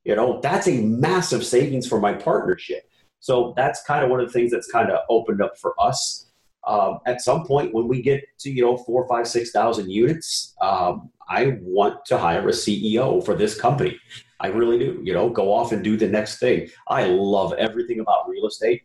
You 0.04 0.16
know, 0.16 0.40
that's 0.42 0.66
a 0.66 0.80
massive 0.82 1.44
savings 1.44 1.86
for 1.86 2.00
my 2.00 2.12
partnership. 2.12 2.90
So 3.20 3.52
that's 3.56 3.82
kind 3.82 4.02
of 4.02 4.10
one 4.10 4.20
of 4.20 4.26
the 4.26 4.32
things 4.32 4.50
that's 4.50 4.70
kind 4.70 4.90
of 4.90 5.00
opened 5.10 5.42
up 5.42 5.58
for 5.58 5.74
us. 5.78 6.26
Um, 6.66 7.00
at 7.06 7.20
some 7.20 7.44
point, 7.44 7.74
when 7.74 7.88
we 7.88 8.02
get 8.02 8.22
to 8.40 8.50
you 8.50 8.62
know 8.62 8.76
four, 8.76 9.06
five, 9.08 9.26
six 9.26 9.50
thousand 9.50 9.90
units, 9.90 10.54
um, 10.60 11.10
I 11.28 11.58
want 11.62 12.04
to 12.06 12.18
hire 12.18 12.48
a 12.48 12.52
CEO 12.52 13.24
for 13.24 13.34
this 13.34 13.58
company. 13.58 13.98
I 14.40 14.48
really 14.48 14.78
do. 14.78 15.00
You 15.02 15.14
know, 15.14 15.28
go 15.30 15.52
off 15.52 15.72
and 15.72 15.82
do 15.82 15.96
the 15.96 16.08
next 16.08 16.38
thing. 16.38 16.68
I 16.88 17.04
love 17.06 17.54
everything 17.54 18.00
about 18.00 18.28
real 18.28 18.46
estate, 18.46 18.82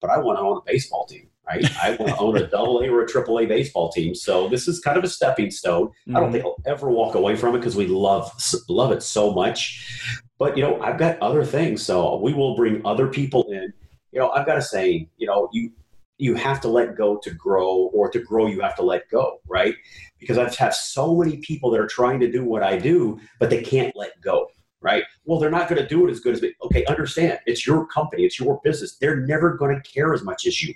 but 0.00 0.10
I 0.10 0.18
want 0.18 0.38
to 0.38 0.42
own 0.42 0.58
a 0.58 0.60
baseball 0.66 1.06
team 1.06 1.28
right? 1.46 1.64
I 1.82 1.90
want 1.96 2.08
to 2.12 2.18
own 2.18 2.36
a 2.36 2.46
double 2.46 2.80
A 2.80 2.88
or 2.88 3.02
a 3.02 3.08
triple 3.08 3.38
A 3.38 3.46
baseball 3.46 3.90
team. 3.90 4.14
So 4.14 4.48
this 4.48 4.68
is 4.68 4.80
kind 4.80 4.98
of 4.98 5.04
a 5.04 5.08
stepping 5.08 5.50
stone. 5.50 5.88
Mm-hmm. 5.88 6.16
I 6.16 6.20
don't 6.20 6.28
mm-hmm. 6.28 6.32
think 6.34 6.44
I'll 6.44 6.72
ever 6.72 6.90
walk 6.90 7.14
away 7.14 7.36
from 7.36 7.54
it 7.54 7.58
because 7.58 7.76
we 7.76 7.86
love 7.86 8.30
love 8.68 8.92
it 8.92 9.02
so 9.02 9.32
much. 9.32 10.20
But 10.38 10.56
you 10.56 10.62
know, 10.62 10.80
I've 10.80 10.98
got 10.98 11.18
other 11.20 11.44
things, 11.44 11.82
so 11.82 12.16
we 12.20 12.34
will 12.34 12.56
bring 12.56 12.84
other 12.84 13.08
people 13.08 13.44
in. 13.50 13.72
You 14.12 14.20
know, 14.20 14.30
I've 14.30 14.46
got 14.46 14.58
a 14.58 14.62
saying. 14.62 15.08
You 15.16 15.26
know, 15.26 15.48
you 15.52 15.72
you 16.18 16.34
have 16.34 16.60
to 16.62 16.68
let 16.68 16.96
go 16.96 17.18
to 17.18 17.30
grow, 17.30 17.90
or 17.92 18.10
to 18.10 18.18
grow, 18.18 18.46
you 18.46 18.60
have 18.60 18.76
to 18.76 18.82
let 18.82 19.08
go, 19.10 19.38
right? 19.46 19.74
Because 20.18 20.38
I've 20.38 20.54
had 20.54 20.72
so 20.72 21.14
many 21.14 21.36
people 21.38 21.70
that 21.70 21.80
are 21.80 21.86
trying 21.86 22.20
to 22.20 22.30
do 22.30 22.42
what 22.44 22.62
I 22.62 22.78
do, 22.78 23.20
but 23.38 23.50
they 23.50 23.62
can't 23.62 23.94
let 23.96 24.20
go 24.20 24.48
right? 24.82 25.02
Well, 25.24 25.40
they're 25.40 25.50
not 25.50 25.68
going 25.68 25.82
to 25.82 25.88
do 25.88 26.06
it 26.06 26.10
as 26.10 26.20
good 26.20 26.34
as 26.34 26.42
me. 26.42 26.54
Okay, 26.62 26.84
understand. 26.84 27.40
It's 27.46 27.66
your 27.66 27.86
company, 27.86 28.24
it's 28.24 28.38
your 28.38 28.60
business. 28.62 28.96
They're 28.98 29.26
never 29.26 29.54
going 29.54 29.74
to 29.74 29.90
care 29.90 30.14
as 30.14 30.22
much 30.22 30.46
as 30.46 30.62
you 30.62 30.74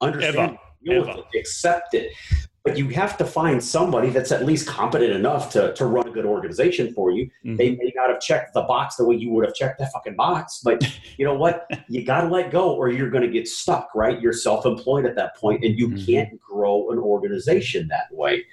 understand, 0.00 0.58
Ever. 0.86 1.10
Ever. 1.10 1.20
It, 1.32 1.38
accept 1.40 1.94
it. 1.94 2.12
But 2.64 2.76
you 2.76 2.88
have 2.88 3.16
to 3.18 3.24
find 3.24 3.62
somebody 3.62 4.10
that's 4.10 4.32
at 4.32 4.44
least 4.44 4.66
competent 4.66 5.12
enough 5.12 5.52
to, 5.52 5.72
to 5.74 5.86
run 5.86 6.08
a 6.08 6.10
good 6.10 6.24
organization 6.24 6.92
for 6.92 7.12
you. 7.12 7.26
Mm-hmm. 7.26 7.56
They 7.56 7.76
may 7.76 7.92
not 7.94 8.10
have 8.10 8.20
checked 8.20 8.54
the 8.54 8.62
box 8.62 8.96
the 8.96 9.04
way 9.04 9.14
you 9.14 9.30
would 9.30 9.44
have 9.44 9.54
checked 9.54 9.78
that 9.78 9.92
fucking 9.92 10.16
box, 10.16 10.62
but 10.64 10.82
you 11.16 11.24
know 11.24 11.34
what? 11.34 11.70
you 11.88 12.04
got 12.04 12.22
to 12.22 12.28
let 12.28 12.50
go 12.50 12.74
or 12.74 12.90
you're 12.90 13.10
going 13.10 13.22
to 13.22 13.30
get 13.30 13.46
stuck, 13.46 13.94
right? 13.94 14.20
You're 14.20 14.32
self 14.32 14.66
employed 14.66 15.06
at 15.06 15.14
that 15.14 15.36
point 15.36 15.64
and 15.64 15.78
you 15.78 15.90
mm-hmm. 15.90 16.04
can't 16.04 16.40
grow 16.40 16.90
an 16.90 16.98
organization 16.98 17.86
that 17.88 18.06
way. 18.10 18.44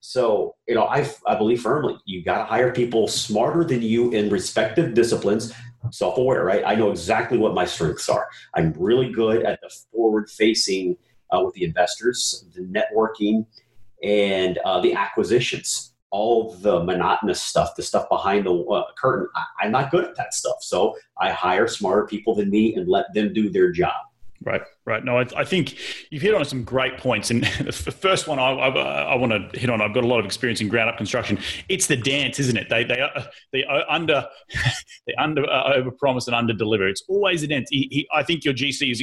So, 0.00 0.56
you 0.66 0.74
know, 0.74 0.86
I, 0.86 1.08
I 1.26 1.36
believe 1.36 1.60
firmly 1.60 1.96
you 2.06 2.24
got 2.24 2.38
to 2.38 2.44
hire 2.44 2.72
people 2.72 3.06
smarter 3.06 3.62
than 3.62 3.82
you 3.82 4.10
in 4.10 4.30
respective 4.30 4.94
disciplines, 4.94 5.52
self 5.90 6.18
aware, 6.18 6.44
right? 6.44 6.62
I 6.66 6.74
know 6.74 6.90
exactly 6.90 7.38
what 7.38 7.54
my 7.54 7.64
strengths 7.64 8.08
are. 8.08 8.26
I'm 8.54 8.74
really 8.76 9.10
good 9.10 9.44
at 9.44 9.60
the 9.60 9.70
forward 9.92 10.28
facing 10.28 10.96
uh, 11.30 11.42
with 11.44 11.54
the 11.54 11.64
investors, 11.64 12.44
the 12.54 12.62
networking, 12.62 13.46
and 14.02 14.58
uh, 14.64 14.80
the 14.80 14.94
acquisitions. 14.94 15.92
All 16.12 16.54
the 16.54 16.82
monotonous 16.82 17.40
stuff, 17.40 17.76
the 17.76 17.84
stuff 17.84 18.08
behind 18.08 18.44
the 18.44 18.52
uh, 18.52 18.82
curtain, 18.98 19.28
I, 19.36 19.44
I'm 19.60 19.70
not 19.70 19.92
good 19.92 20.04
at 20.04 20.16
that 20.16 20.34
stuff. 20.34 20.56
So 20.60 20.96
I 21.20 21.30
hire 21.30 21.68
smarter 21.68 22.04
people 22.04 22.34
than 22.34 22.50
me 22.50 22.74
and 22.74 22.88
let 22.88 23.14
them 23.14 23.32
do 23.32 23.48
their 23.48 23.70
job. 23.70 23.94
Right, 24.42 24.62
right. 24.86 25.04
No, 25.04 25.18
I, 25.18 25.26
I, 25.36 25.44
think 25.44 25.76
you've 26.10 26.22
hit 26.22 26.34
on 26.34 26.44
some 26.44 26.64
great 26.64 26.98
points. 26.98 27.30
And 27.30 27.44
the 27.64 27.72
first 27.72 28.26
one 28.26 28.38
I, 28.38 28.50
I, 28.50 28.68
I, 28.68 29.14
want 29.16 29.32
to 29.32 29.58
hit 29.58 29.70
on, 29.70 29.80
I've 29.80 29.94
got 29.94 30.04
a 30.04 30.06
lot 30.06 30.20
of 30.20 30.26
experience 30.26 30.60
in 30.60 30.68
ground 30.68 30.90
up 30.90 30.96
construction. 30.96 31.38
It's 31.68 31.86
the 31.86 31.96
dance, 31.96 32.38
isn't 32.38 32.56
it? 32.56 32.68
They 32.68 32.84
they 32.84 33.00
uh, 33.00 33.22
they 33.52 33.64
under 33.64 34.26
they 35.06 35.14
under 35.14 35.48
uh, 35.48 35.74
over 35.74 35.90
promise 35.90 36.26
and 36.26 36.34
under 36.34 36.52
deliver. 36.52 36.88
It's 36.88 37.02
always 37.08 37.42
a 37.42 37.46
dance. 37.46 37.68
He, 37.70 37.88
he, 37.90 38.08
I 38.14 38.22
think 38.22 38.44
your 38.44 38.54
GC 38.54 38.90
is 38.90 39.02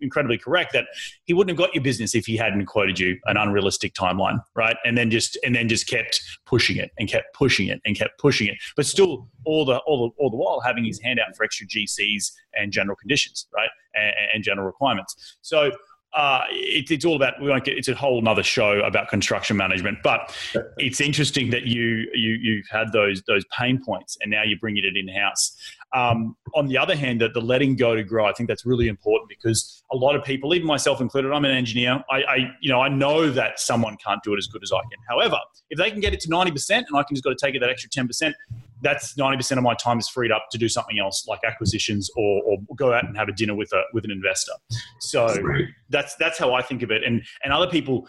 incredibly 0.00 0.38
correct 0.38 0.72
that 0.72 0.86
he 1.24 1.34
wouldn't 1.34 1.58
have 1.58 1.66
got 1.66 1.74
your 1.74 1.82
business 1.82 2.14
if 2.14 2.26
he 2.26 2.36
hadn't 2.36 2.66
quoted 2.66 2.98
you 2.98 3.18
an 3.26 3.36
unrealistic 3.36 3.94
timeline, 3.94 4.42
right? 4.54 4.76
And 4.84 4.96
then 4.96 5.10
just 5.10 5.38
and 5.44 5.54
then 5.54 5.68
just 5.68 5.86
kept 5.86 6.20
pushing 6.46 6.76
it 6.76 6.90
and 6.98 7.08
kept 7.08 7.34
pushing 7.34 7.68
it 7.68 7.80
and 7.84 7.96
kept 7.96 8.18
pushing 8.18 8.48
it, 8.48 8.56
but 8.76 8.86
still 8.86 9.28
all 9.44 9.64
the 9.64 9.78
all 9.78 10.08
the 10.08 10.22
all 10.22 10.30
the 10.30 10.36
while 10.36 10.60
having 10.60 10.84
his 10.84 11.00
hand 11.00 11.20
out 11.20 11.36
for 11.36 11.44
extra 11.44 11.66
GCs 11.66 12.32
and 12.54 12.72
general 12.72 12.96
conditions, 12.96 13.46
right? 13.54 13.70
and, 13.94 14.12
and 14.34 14.44
general 14.44 14.66
requirements. 14.66 15.01
So 15.40 15.72
uh, 16.14 16.42
it, 16.50 16.90
it's 16.90 17.04
all 17.04 17.16
about 17.16 17.40
we 17.40 17.48
won't 17.48 17.64
get 17.64 17.76
it's 17.76 17.88
a 17.88 17.94
whole 17.94 18.26
other 18.28 18.42
show 18.42 18.80
about 18.80 19.08
construction 19.08 19.56
management 19.56 19.98
but 20.02 20.36
it's 20.76 21.00
interesting 21.00 21.50
that 21.50 21.62
you 21.64 22.06
you 22.12 22.32
you've 22.40 22.66
had 22.70 22.92
those 22.92 23.22
those 23.26 23.44
pain 23.58 23.82
points 23.82 24.18
and 24.20 24.30
now 24.30 24.42
you're 24.42 24.58
bringing 24.58 24.84
it 24.84 24.96
in 24.96 25.08
house 25.08 25.56
um, 25.94 26.36
on 26.54 26.66
the 26.66 26.76
other 26.76 26.94
hand 26.94 27.20
that 27.20 27.34
the 27.34 27.40
letting 27.40 27.76
go 27.76 27.94
to 27.94 28.02
grow 28.02 28.26
i 28.26 28.32
think 28.32 28.48
that's 28.48 28.66
really 28.66 28.88
important 28.88 29.28
because 29.28 29.82
a 29.90 29.96
lot 29.96 30.14
of 30.14 30.22
people 30.22 30.54
even 30.54 30.66
myself 30.66 31.00
included 31.00 31.32
i'm 31.32 31.44
an 31.44 31.50
engineer. 31.50 32.02
I, 32.10 32.22
I 32.22 32.36
you 32.60 32.70
know 32.70 32.80
i 32.80 32.88
know 32.88 33.30
that 33.30 33.58
someone 33.58 33.96
can't 34.04 34.22
do 34.22 34.34
it 34.34 34.38
as 34.38 34.46
good 34.46 34.62
as 34.62 34.70
i 34.70 34.80
can. 34.80 34.98
However 35.08 35.38
if 35.70 35.78
they 35.78 35.90
can 35.90 36.00
get 36.00 36.12
it 36.12 36.20
to 36.20 36.28
90% 36.28 36.70
and 36.70 36.86
i 36.94 37.02
can 37.02 37.14
just 37.14 37.24
got 37.24 37.30
to 37.30 37.46
take 37.46 37.54
it 37.54 37.60
that 37.60 37.70
extra 37.70 37.88
10% 37.88 38.34
that's 38.82 39.14
90% 39.14 39.56
of 39.56 39.62
my 39.62 39.74
time 39.74 39.98
is 39.98 40.08
freed 40.08 40.30
up 40.30 40.46
to 40.50 40.58
do 40.58 40.68
something 40.68 40.98
else 40.98 41.26
like 41.26 41.40
acquisitions 41.46 42.10
or, 42.16 42.42
or 42.44 42.58
go 42.76 42.92
out 42.92 43.04
and 43.04 43.16
have 43.16 43.28
a 43.28 43.32
dinner 43.32 43.54
with 43.54 43.72
a 43.72 43.82
with 43.92 44.04
an 44.04 44.10
investor 44.10 44.52
so 45.00 45.34
that's 45.88 46.14
that's 46.16 46.38
how 46.38 46.52
i 46.54 46.62
think 46.62 46.82
of 46.82 46.90
it 46.90 47.02
and 47.04 47.22
and 47.44 47.52
other 47.52 47.68
people 47.68 48.06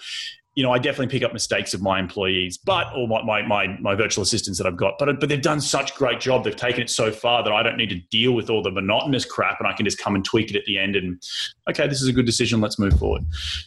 you 0.56 0.62
know, 0.62 0.72
I 0.72 0.78
definitely 0.78 1.08
pick 1.08 1.24
up 1.24 1.34
mistakes 1.34 1.74
of 1.74 1.82
my 1.82 2.00
employees, 2.00 2.60
but 2.60 2.88
or 2.96 3.08
my, 3.08 3.24
my, 3.24 3.42
my, 3.42 3.78
my, 3.80 3.96
virtual 3.96 4.22
assistants 4.22 4.60
that 4.60 4.68
I've 4.68 4.78
got. 4.78 4.96
But 5.00 5.20
but 5.20 5.30
they've 5.30 5.42
done 5.42 5.60
such 5.60 5.96
great 5.96 6.20
job. 6.20 6.44
They've 6.44 6.56
taken 6.56 6.82
it 6.82 6.90
so 6.90 7.12
far 7.12 7.44
that 7.44 7.52
I 7.52 7.64
don't 7.64 7.78
need 7.78 7.90
to 7.90 8.00
deal 8.12 8.34
with 8.34 8.50
all 8.50 8.62
the 8.62 8.72
monotonous 8.72 9.26
crap, 9.26 9.60
and 9.60 9.68
I 9.68 9.74
can 9.74 9.86
just 9.86 9.98
come 9.98 10.14
and 10.14 10.24
tweak 10.24 10.52
it 10.52 10.56
at 10.56 10.66
the 10.66 10.78
end. 10.78 10.96
And 10.96 11.22
okay, 11.70 11.88
this 11.88 12.02
is 12.02 12.08
a 12.08 12.14
good 12.14 12.28
decision. 12.28 12.62
Let's 12.62 12.78
move 12.78 12.98
forward. 13.00 13.24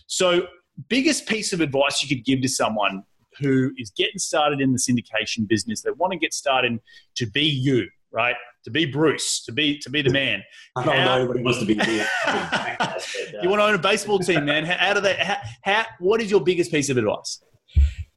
So, 0.07 0.47
biggest 0.89 1.27
piece 1.27 1.53
of 1.53 1.61
advice 1.61 2.03
you 2.03 2.09
could 2.09 2.25
give 2.25 2.41
to 2.43 2.49
someone 2.49 3.03
who 3.41 3.73
is 3.77 3.91
getting 3.91 4.19
started 4.19 4.61
in 4.61 4.73
the 4.73 4.79
syndication 4.79 5.47
business, 5.47 5.83
they 5.83 5.91
want 5.91 6.13
to 6.13 6.19
get 6.19 6.35
started 6.35 6.79
to 7.17 7.27
be 7.27 7.45
you, 7.45 7.89
right? 8.11 8.37
To 8.65 8.71
be 8.71 8.85
Bruce, 8.85 9.45
to 9.45 9.53
be 9.53 9.79
to 9.79 9.91
be 9.91 10.03
the 10.03 10.11
man. 10.11 10.43
I 10.77 10.85
don't 10.85 10.97
how, 10.97 11.05
know 11.05 11.15
anybody 11.17 11.43
wants 11.43 11.61
to 11.61 11.67
be 11.67 11.75
me. 11.77 11.97
you 13.43 13.49
want 13.49 13.61
to 13.61 13.67
own 13.67 13.75
a 13.75 13.79
baseball 13.79 14.19
team, 14.19 14.45
man. 14.45 14.65
How, 14.65 14.95
do 14.95 15.01
they? 15.01 15.15
How, 15.15 15.37
how, 15.63 15.85
what 16.01 16.21
is 16.21 16.31
your 16.31 16.41
biggest 16.41 16.73
piece 16.73 16.91
of 16.91 16.97
advice? 16.97 17.43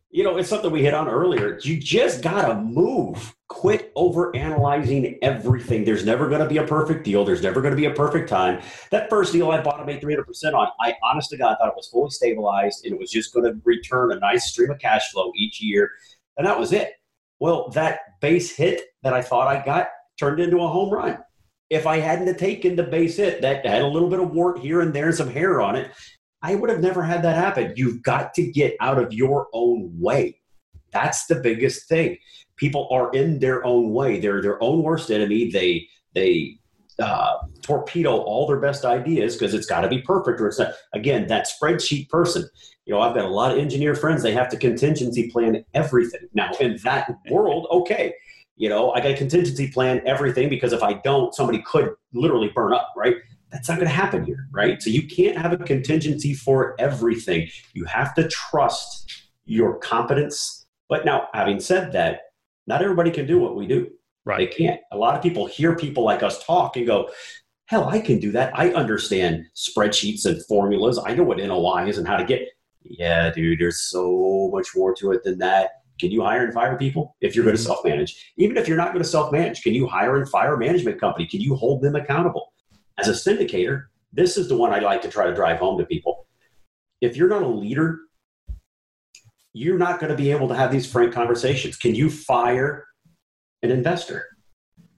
You 0.10 0.24
know, 0.24 0.38
it's 0.38 0.50
something 0.50 0.72
we 0.72 0.82
hit 0.82 0.96
on 0.96 1.08
earlier. 1.08 1.60
You 1.62 1.78
just 1.78 2.24
gotta 2.24 2.56
move. 2.56 3.36
Quit 3.50 3.92
over 3.96 4.34
analyzing 4.36 5.18
everything. 5.22 5.84
There's 5.84 6.06
never 6.06 6.30
going 6.30 6.42
to 6.42 6.48
be 6.48 6.58
a 6.58 6.66
perfect 6.66 7.04
deal. 7.04 7.26
There's 7.26 7.42
never 7.42 7.62
going 7.62 7.74
to 7.74 7.78
be 7.78 7.86
a 7.86 7.94
perfect 7.94 8.30
time. 8.30 8.62
That 8.92 9.10
first 9.10 9.34
deal 9.34 9.52
I 9.52 9.62
bought, 9.62 9.80
I 9.80 9.86
made 9.86 10.02
300% 10.02 10.54
on. 10.54 10.68
I 10.80 10.96
honest 11.04 11.32
to 11.32 11.38
God 11.38 11.58
thought 11.60 11.70
it 11.70 11.76
was 11.76 11.88
fully 11.88 12.12
stabilized 12.12 12.86
and 12.86 12.94
it 12.94 13.00
was 13.00 13.12
just 13.12 13.34
going 13.34 13.46
to 13.46 13.60
return 13.66 14.12
a 14.12 14.20
nice 14.20 14.52
stream 14.52 14.70
of 14.70 14.80
cash 14.80 15.12
flow 15.12 15.32
each 15.36 15.62
year. 15.62 15.92
And 16.38 16.46
that 16.48 16.58
was 16.58 16.72
it. 16.72 16.94
Well, 17.40 17.70
that 17.70 18.00
base 18.22 18.56
hit 18.56 18.84
that 19.04 19.14
I 19.14 19.22
thought 19.22 19.48
I 19.48 19.64
got 19.66 19.88
turned 20.20 20.40
into 20.40 20.58
a 20.58 20.68
home 20.68 20.94
run. 20.94 21.18
If 21.70 21.88
I 21.88 21.98
hadn't 21.98 22.38
taken 22.38 22.76
the 22.76 22.84
base 22.84 23.18
hit 23.18 23.42
that 23.42 23.66
had 23.66 23.82
a 23.82 23.88
little 23.88 24.10
bit 24.10 24.20
of 24.20 24.32
wart 24.32 24.60
here 24.60 24.82
and 24.82 24.94
there 24.94 25.08
and 25.08 25.16
some 25.16 25.30
hair 25.30 25.60
on 25.62 25.76
it, 25.76 25.92
I 26.42 26.56
would 26.56 26.70
have 26.70 26.82
never 26.82 27.04
had 27.04 27.24
that 27.24 27.36
happen. 27.36 27.74
You've 27.76 28.02
got 28.04 28.34
to 28.36 28.52
get 28.52 28.76
out 28.80 28.98
of 28.98 29.14
your 29.14 29.48
own 29.54 29.92
way. 30.00 30.40
That's 30.92 31.26
the 31.26 31.36
biggest 31.36 31.88
thing. 31.88 32.18
People 32.60 32.88
are 32.92 33.12
in 33.12 33.40
their 33.40 33.66
own 33.66 33.94
way. 33.94 34.20
They're 34.20 34.42
their 34.42 34.62
own 34.62 34.84
worst 34.84 35.10
enemy. 35.10 35.50
They 35.50 35.88
they 36.14 36.60
uh, 37.00 37.38
torpedo 37.62 38.18
all 38.18 38.46
their 38.46 38.60
best 38.60 38.84
ideas 38.84 39.36
because 39.36 39.54
it's 39.54 39.66
got 39.66 39.82
to 39.82 39.88
be 39.88 40.02
perfect 40.02 40.42
or 40.42 40.48
it's 40.48 40.60
not. 40.60 40.74
Again, 40.94 41.28
that 41.28 41.48
spreadsheet 41.48 42.10
person. 42.10 42.48
You 42.86 42.94
know, 42.94 43.02
I've 43.02 43.16
got 43.16 43.26
a 43.26 43.30
lot 43.30 43.52
of 43.52 43.58
engineer 43.58 43.96
friends. 43.96 44.24
They 44.24 44.34
have 44.34 44.50
to 44.50 44.58
contingency 44.58 45.30
plan 45.30 45.64
everything. 45.74 46.28
Now, 46.34 46.52
in 46.60 46.78
that 46.84 47.16
world, 47.30 47.68
okay, 47.72 48.14
you 48.56 48.68
know, 48.68 48.92
I 48.92 49.00
got 49.00 49.12
a 49.12 49.18
contingency 49.18 49.72
plan 49.72 50.02
everything 50.06 50.50
because 50.50 50.74
if 50.74 50.84
I 50.84 50.94
don't, 50.94 51.34
somebody 51.34 51.62
could 51.62 51.92
literally 52.14 52.52
burn 52.54 52.74
up, 52.74 52.90
right? 52.98 53.16
That's 53.52 53.70
not 53.70 53.76
going 53.76 53.88
to 53.88 53.94
happen 53.94 54.26
here, 54.26 54.48
right? 54.52 54.82
So 54.82 54.90
you 54.90 55.08
can't 55.08 55.38
have 55.38 55.54
a 55.54 55.58
contingency 55.58 56.34
for 56.34 56.76
everything. 56.78 57.48
You 57.74 57.86
have 57.86 58.14
to 58.16 58.28
trust 58.28 59.30
your 59.46 59.78
competence. 59.80 60.68
But 60.90 61.06
now, 61.06 61.28
having 61.34 61.60
said 61.60 61.94
that, 61.94 62.22
not 62.70 62.84
everybody 62.84 63.10
can 63.10 63.26
do 63.26 63.40
what 63.40 63.56
we 63.56 63.68
do. 63.68 63.90
Right. 64.26 64.38
They 64.38 64.56
can't. 64.56 64.80
A 64.92 64.98
lot 64.98 65.16
of 65.16 65.24
people 65.24 65.48
hear 65.48 65.76
people 65.76 66.04
like 66.04 66.22
us 66.22 66.46
talk 66.46 66.78
and 66.78 66.86
go, 66.86 67.10
hell, 67.66 67.90
I 67.90 68.00
can 68.00 68.20
do 68.20 68.32
that. 68.34 68.58
I 68.58 68.70
understand 68.74 69.48
spreadsheets 69.56 70.26
and 70.26 70.46
formulas. 70.46 71.00
I 71.04 71.16
know 71.16 71.24
what 71.24 71.40
NOI 71.40 71.88
is 71.88 71.98
and 71.98 72.08
how 72.08 72.16
to 72.16 72.24
get. 72.24 72.48
Yeah, 72.84 73.32
dude, 73.32 73.60
there's 73.60 73.82
so 73.82 74.50
much 74.54 74.70
more 74.76 74.94
to 74.96 75.12
it 75.12 75.24
than 75.24 75.40
that. 75.40 75.72
Can 76.00 76.12
you 76.12 76.22
hire 76.22 76.46
and 76.46 76.54
fire 76.54 76.78
people 76.78 77.16
if 77.22 77.36
you're 77.36 77.44
going 77.44 77.58
to 77.58 77.62
mm-hmm. 77.62 77.68
self 77.68 77.84
manage? 77.84 78.34
Even 78.38 78.56
if 78.56 78.68
you're 78.68 78.78
not 78.78 78.94
going 78.94 79.04
to 79.04 79.10
self 79.10 79.32
manage, 79.32 79.64
can 79.64 79.74
you 79.74 79.88
hire 79.88 80.18
and 80.18 80.30
fire 80.30 80.54
a 80.54 80.58
management 80.58 81.00
company? 81.00 81.26
Can 81.26 81.42
you 81.42 81.56
hold 81.56 81.82
them 81.82 81.96
accountable? 81.96 82.54
As 83.00 83.08
a 83.08 83.14
syndicator, 83.14 83.86
this 84.14 84.38
is 84.38 84.48
the 84.48 84.56
one 84.56 84.72
I 84.72 84.80
like 84.80 85.02
to 85.02 85.10
try 85.10 85.26
to 85.26 85.34
drive 85.34 85.58
home 85.58 85.78
to 85.80 85.86
people. 85.86 86.28
If 87.02 87.18
you're 87.18 87.30
not 87.30 87.42
a 87.42 87.48
leader, 87.48 88.02
you're 89.60 89.78
not 89.78 90.00
going 90.00 90.10
to 90.10 90.16
be 90.16 90.32
able 90.32 90.48
to 90.48 90.56
have 90.56 90.72
these 90.72 90.90
frank 90.90 91.14
conversations. 91.14 91.76
Can 91.76 91.94
you 91.94 92.10
fire 92.10 92.88
an 93.62 93.72
investor? 93.72 94.26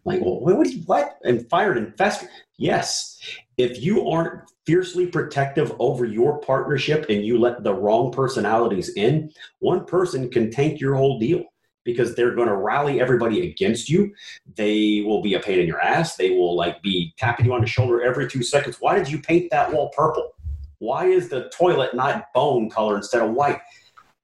Like, 0.05 0.21
well, 0.21 0.39
what? 0.39 0.67
What? 0.85 1.17
And 1.23 1.49
fire 1.49 1.71
an 1.71 1.83
investor? 1.83 2.29
Yes. 2.59 3.19
If 3.57 3.81
you 3.81 4.07
aren't 4.07 4.43
fiercely 4.67 5.07
protective 5.07 5.73
over 5.79 6.05
your 6.05 6.39
partnership 6.41 7.07
and 7.09 7.25
you 7.25 7.39
let 7.39 7.63
the 7.63 7.73
wrong 7.73 8.11
personalities 8.11 8.89
in, 8.95 9.31
one 9.59 9.83
person 9.85 10.29
can 10.29 10.51
tank 10.51 10.79
your 10.79 10.95
whole 10.95 11.17
deal 11.17 11.43
because 11.83 12.13
they're 12.13 12.35
going 12.35 12.47
to 12.47 12.55
rally 12.55 13.01
everybody 13.01 13.49
against 13.49 13.89
you. 13.89 14.13
They 14.55 15.01
will 15.07 15.23
be 15.23 15.33
a 15.33 15.39
pain 15.39 15.59
in 15.59 15.65
your 15.65 15.81
ass. 15.81 16.17
They 16.17 16.29
will 16.31 16.55
like 16.55 16.83
be 16.83 17.15
tapping 17.17 17.47
you 17.47 17.53
on 17.53 17.61
the 17.61 17.67
shoulder 17.67 18.03
every 18.03 18.29
two 18.29 18.43
seconds. 18.43 18.77
Why 18.79 18.95
did 18.95 19.09
you 19.09 19.19
paint 19.19 19.49
that 19.49 19.73
wall 19.73 19.89
purple? 19.97 20.33
Why 20.77 21.05
is 21.07 21.29
the 21.29 21.49
toilet 21.49 21.95
not 21.95 22.31
bone 22.35 22.69
color 22.69 22.95
instead 22.95 23.23
of 23.23 23.31
white? 23.31 23.59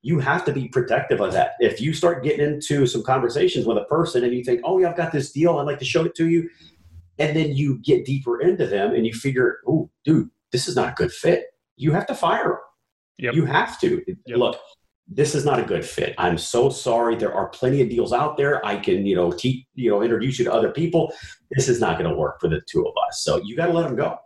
You 0.07 0.19
have 0.19 0.45
to 0.45 0.53
be 0.53 0.69
protective 0.69 1.19
of 1.19 1.33
that. 1.33 1.55
If 1.59 1.81
you 1.81 1.93
start 1.93 2.23
getting 2.23 2.45
into 2.45 2.85
some 2.85 3.03
conversations 3.03 3.65
with 3.65 3.77
a 3.77 3.83
person 3.83 4.23
and 4.23 4.33
you 4.33 4.41
think, 4.41 4.61
oh, 4.63 4.77
yeah, 4.79 4.89
I've 4.89 4.95
got 4.95 5.11
this 5.11 5.33
deal, 5.33 5.57
I'd 5.57 5.63
like 5.63 5.79
to 5.79 5.85
show 5.85 6.05
it 6.05 6.15
to 6.15 6.29
you, 6.29 6.49
and 7.19 7.35
then 7.35 7.53
you 7.53 7.79
get 7.79 8.05
deeper 8.05 8.39
into 8.39 8.67
them 8.67 8.95
and 8.95 9.05
you 9.05 9.13
figure, 9.13 9.57
oh, 9.67 9.89
dude, 10.05 10.29
this 10.53 10.69
is 10.69 10.77
not 10.77 10.93
a 10.93 10.95
good 10.95 11.11
fit. 11.11 11.47
You 11.75 11.91
have 11.91 12.07
to 12.07 12.15
fire 12.15 12.43
them. 12.45 12.57
Yep. 13.17 13.33
You 13.33 13.45
have 13.45 13.81
to. 13.81 14.01
Yep. 14.27 14.37
Look, 14.37 14.57
this 15.09 15.35
is 15.35 15.43
not 15.43 15.59
a 15.59 15.63
good 15.63 15.85
fit. 15.85 16.15
I'm 16.17 16.37
so 16.37 16.69
sorry. 16.69 17.17
There 17.17 17.33
are 17.33 17.49
plenty 17.49 17.81
of 17.81 17.89
deals 17.89 18.13
out 18.13 18.37
there. 18.37 18.65
I 18.65 18.77
can, 18.77 19.05
you 19.05 19.15
know, 19.15 19.33
teach, 19.33 19.65
you 19.75 19.89
know, 19.89 20.03
introduce 20.03 20.39
you 20.39 20.45
to 20.45 20.53
other 20.53 20.71
people. 20.71 21.11
This 21.51 21.67
is 21.67 21.81
not 21.81 21.99
going 21.99 22.09
to 22.09 22.15
work 22.15 22.39
for 22.39 22.47
the 22.47 22.61
two 22.65 22.85
of 22.87 22.93
us. 23.07 23.23
So 23.23 23.41
you 23.43 23.57
got 23.57 23.65
to 23.65 23.73
let 23.73 23.83
them 23.83 23.97
go. 23.97 24.17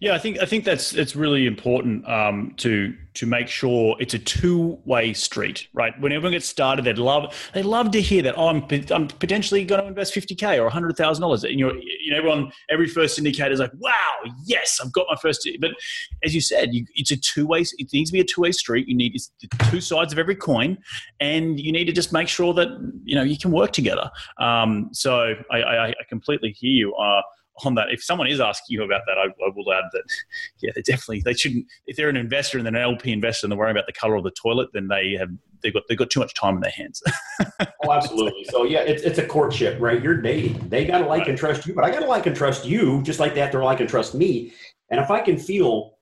Yeah, 0.00 0.14
I 0.14 0.18
think 0.18 0.38
I 0.38 0.44
think 0.44 0.64
that's 0.64 0.92
it's 0.92 1.16
really 1.16 1.46
important 1.46 2.06
um, 2.06 2.52
to 2.58 2.94
to 3.14 3.26
make 3.26 3.48
sure 3.48 3.96
it's 3.98 4.12
a 4.12 4.18
two 4.18 4.78
way 4.84 5.14
street, 5.14 5.68
right? 5.72 5.98
When 5.98 6.12
everyone 6.12 6.32
gets 6.32 6.46
started, 6.46 6.84
they 6.84 6.92
love 6.92 7.34
they 7.54 7.62
love 7.62 7.90
to 7.92 8.00
hear 8.00 8.22
that 8.22 8.36
oh, 8.36 8.48
I'm 8.48 8.66
I'm 8.90 9.08
potentially 9.08 9.64
going 9.64 9.80
to 9.80 9.86
invest 9.86 10.12
fifty 10.12 10.34
k 10.34 10.60
or 10.60 10.68
hundred 10.68 10.98
thousand 10.98 11.22
dollars. 11.22 11.44
And 11.44 11.58
you're, 11.58 11.74
you 11.74 12.10
know, 12.10 12.18
everyone 12.18 12.52
every 12.68 12.86
first 12.86 13.18
syndicator 13.18 13.50
is 13.50 13.60
like, 13.60 13.72
wow, 13.78 14.32
yes, 14.44 14.78
I've 14.82 14.92
got 14.92 15.06
my 15.08 15.16
first. 15.16 15.48
But 15.58 15.70
as 16.22 16.34
you 16.34 16.42
said, 16.42 16.74
you, 16.74 16.84
it's 16.94 17.10
a 17.10 17.16
two 17.16 17.46
way. 17.46 17.60
It 17.60 17.92
needs 17.94 18.10
to 18.10 18.12
be 18.12 18.20
a 18.20 18.24
two 18.24 18.42
way 18.42 18.52
street. 18.52 18.88
You 18.88 18.96
need 18.96 19.16
two 19.70 19.80
sides 19.80 20.12
of 20.12 20.18
every 20.18 20.36
coin, 20.36 20.76
and 21.18 21.58
you 21.58 21.72
need 21.72 21.86
to 21.86 21.92
just 21.92 22.12
make 22.12 22.28
sure 22.28 22.52
that 22.54 22.68
you 23.04 23.14
know 23.14 23.22
you 23.22 23.38
can 23.38 23.52
work 23.52 23.72
together. 23.72 24.10
Um, 24.38 24.90
so 24.92 25.34
I, 25.50 25.62
I, 25.62 25.88
I 25.88 25.94
completely 26.10 26.52
hear 26.52 26.72
you. 26.72 26.94
Uh, 26.94 27.22
on 27.64 27.74
that. 27.74 27.88
If 27.90 28.02
someone 28.02 28.26
is 28.26 28.40
asking 28.40 28.74
you 28.74 28.84
about 28.84 29.02
that, 29.06 29.18
I, 29.18 29.26
I 29.26 29.50
will 29.54 29.72
add 29.72 29.84
that, 29.92 30.02
yeah, 30.60 30.70
they 30.74 30.82
definitely 30.82 31.22
they 31.24 31.34
shouldn't. 31.34 31.66
If 31.86 31.96
they're 31.96 32.08
an 32.08 32.16
investor 32.16 32.58
and 32.58 32.66
then 32.66 32.74
an 32.74 32.82
LP 32.82 33.12
investor 33.12 33.46
and 33.46 33.52
they're 33.52 33.58
worrying 33.58 33.76
about 33.76 33.86
the 33.86 33.92
color 33.92 34.16
of 34.16 34.24
the 34.24 34.30
toilet, 34.30 34.70
then 34.72 34.88
they 34.88 35.12
have 35.18 35.30
they've 35.62 35.72
got 35.72 35.82
they've 35.88 35.98
got 35.98 36.10
too 36.10 36.20
much 36.20 36.34
time 36.34 36.56
in 36.56 36.60
their 36.60 36.70
hands. 36.70 37.02
oh, 37.84 37.92
absolutely. 37.92 38.44
So 38.44 38.64
yeah, 38.64 38.80
it's 38.80 39.02
it's 39.02 39.18
a 39.18 39.26
courtship, 39.26 39.80
right? 39.80 40.02
You're 40.02 40.20
dating. 40.20 40.68
They 40.68 40.84
got 40.84 40.98
to 40.98 41.06
like 41.06 41.20
right. 41.20 41.28
and 41.30 41.38
trust 41.38 41.66
you, 41.66 41.74
but 41.74 41.84
I 41.84 41.90
got 41.90 42.00
to 42.00 42.06
like 42.06 42.26
and 42.26 42.36
trust 42.36 42.64
you, 42.64 43.02
just 43.02 43.20
like 43.20 43.34
they 43.34 43.40
have 43.40 43.52
to 43.52 43.64
like 43.64 43.80
and 43.80 43.88
trust 43.88 44.14
me. 44.14 44.52
And 44.90 45.00
if 45.00 45.10
I 45.10 45.20
can 45.20 45.38
feel 45.38 45.98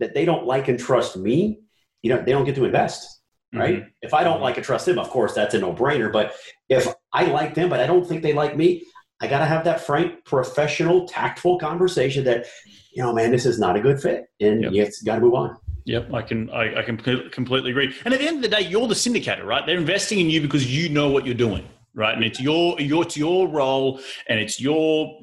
that 0.00 0.14
they 0.14 0.24
don't 0.24 0.46
like 0.46 0.68
and 0.68 0.78
trust 0.78 1.16
me, 1.16 1.60
you 2.02 2.10
know, 2.10 2.22
they 2.22 2.32
don't 2.32 2.44
get 2.44 2.56
to 2.56 2.64
invest 2.64 3.14
right? 3.54 3.80
Mm-hmm. 3.80 3.88
If 4.02 4.14
I 4.14 4.24
don't 4.24 4.40
like 4.40 4.56
and 4.56 4.66
trust 4.66 4.86
them, 4.86 4.98
of 4.98 5.08
course, 5.08 5.34
that's 5.34 5.54
a 5.54 5.58
no 5.58 5.72
brainer. 5.72 6.12
But 6.12 6.34
if 6.68 6.92
I 7.12 7.24
like 7.26 7.54
them, 7.54 7.68
but 7.68 7.80
I 7.80 7.86
don't 7.86 8.06
think 8.06 8.22
they 8.22 8.32
like 8.32 8.56
me, 8.56 8.84
I 9.24 9.26
got 9.26 9.38
to 9.38 9.46
have 9.46 9.64
that 9.64 9.80
frank, 9.80 10.24
professional, 10.26 11.08
tactful 11.08 11.58
conversation 11.58 12.24
that, 12.24 12.44
you 12.92 13.02
know, 13.02 13.12
man, 13.12 13.30
this 13.30 13.46
is 13.46 13.58
not 13.58 13.74
a 13.74 13.80
good 13.80 14.00
fit, 14.00 14.26
and 14.38 14.62
yep. 14.62 14.72
you 14.72 14.86
got 15.06 15.14
to 15.14 15.20
move 15.22 15.32
on. 15.32 15.56
Yep, 15.86 16.12
I 16.12 16.22
can 16.22 16.50
I, 16.50 16.80
I 16.80 16.82
can 16.82 16.98
completely 17.30 17.70
agree. 17.70 17.94
And 18.04 18.12
at 18.12 18.20
the 18.20 18.26
end 18.26 18.36
of 18.36 18.42
the 18.42 18.54
day, 18.54 18.62
you're 18.62 18.86
the 18.86 18.94
syndicator, 18.94 19.44
right? 19.44 19.64
They're 19.64 19.78
investing 19.78 20.20
in 20.20 20.28
you 20.28 20.42
because 20.42 20.70
you 20.74 20.90
know 20.90 21.08
what 21.08 21.24
you're 21.24 21.34
doing, 21.34 21.66
right? 21.94 22.14
And 22.14 22.22
it's 22.22 22.38
your 22.38 22.78
your 22.80 23.02
it's 23.02 23.16
your 23.16 23.48
role 23.48 24.00
and 24.28 24.38
it's 24.38 24.60
your 24.60 25.18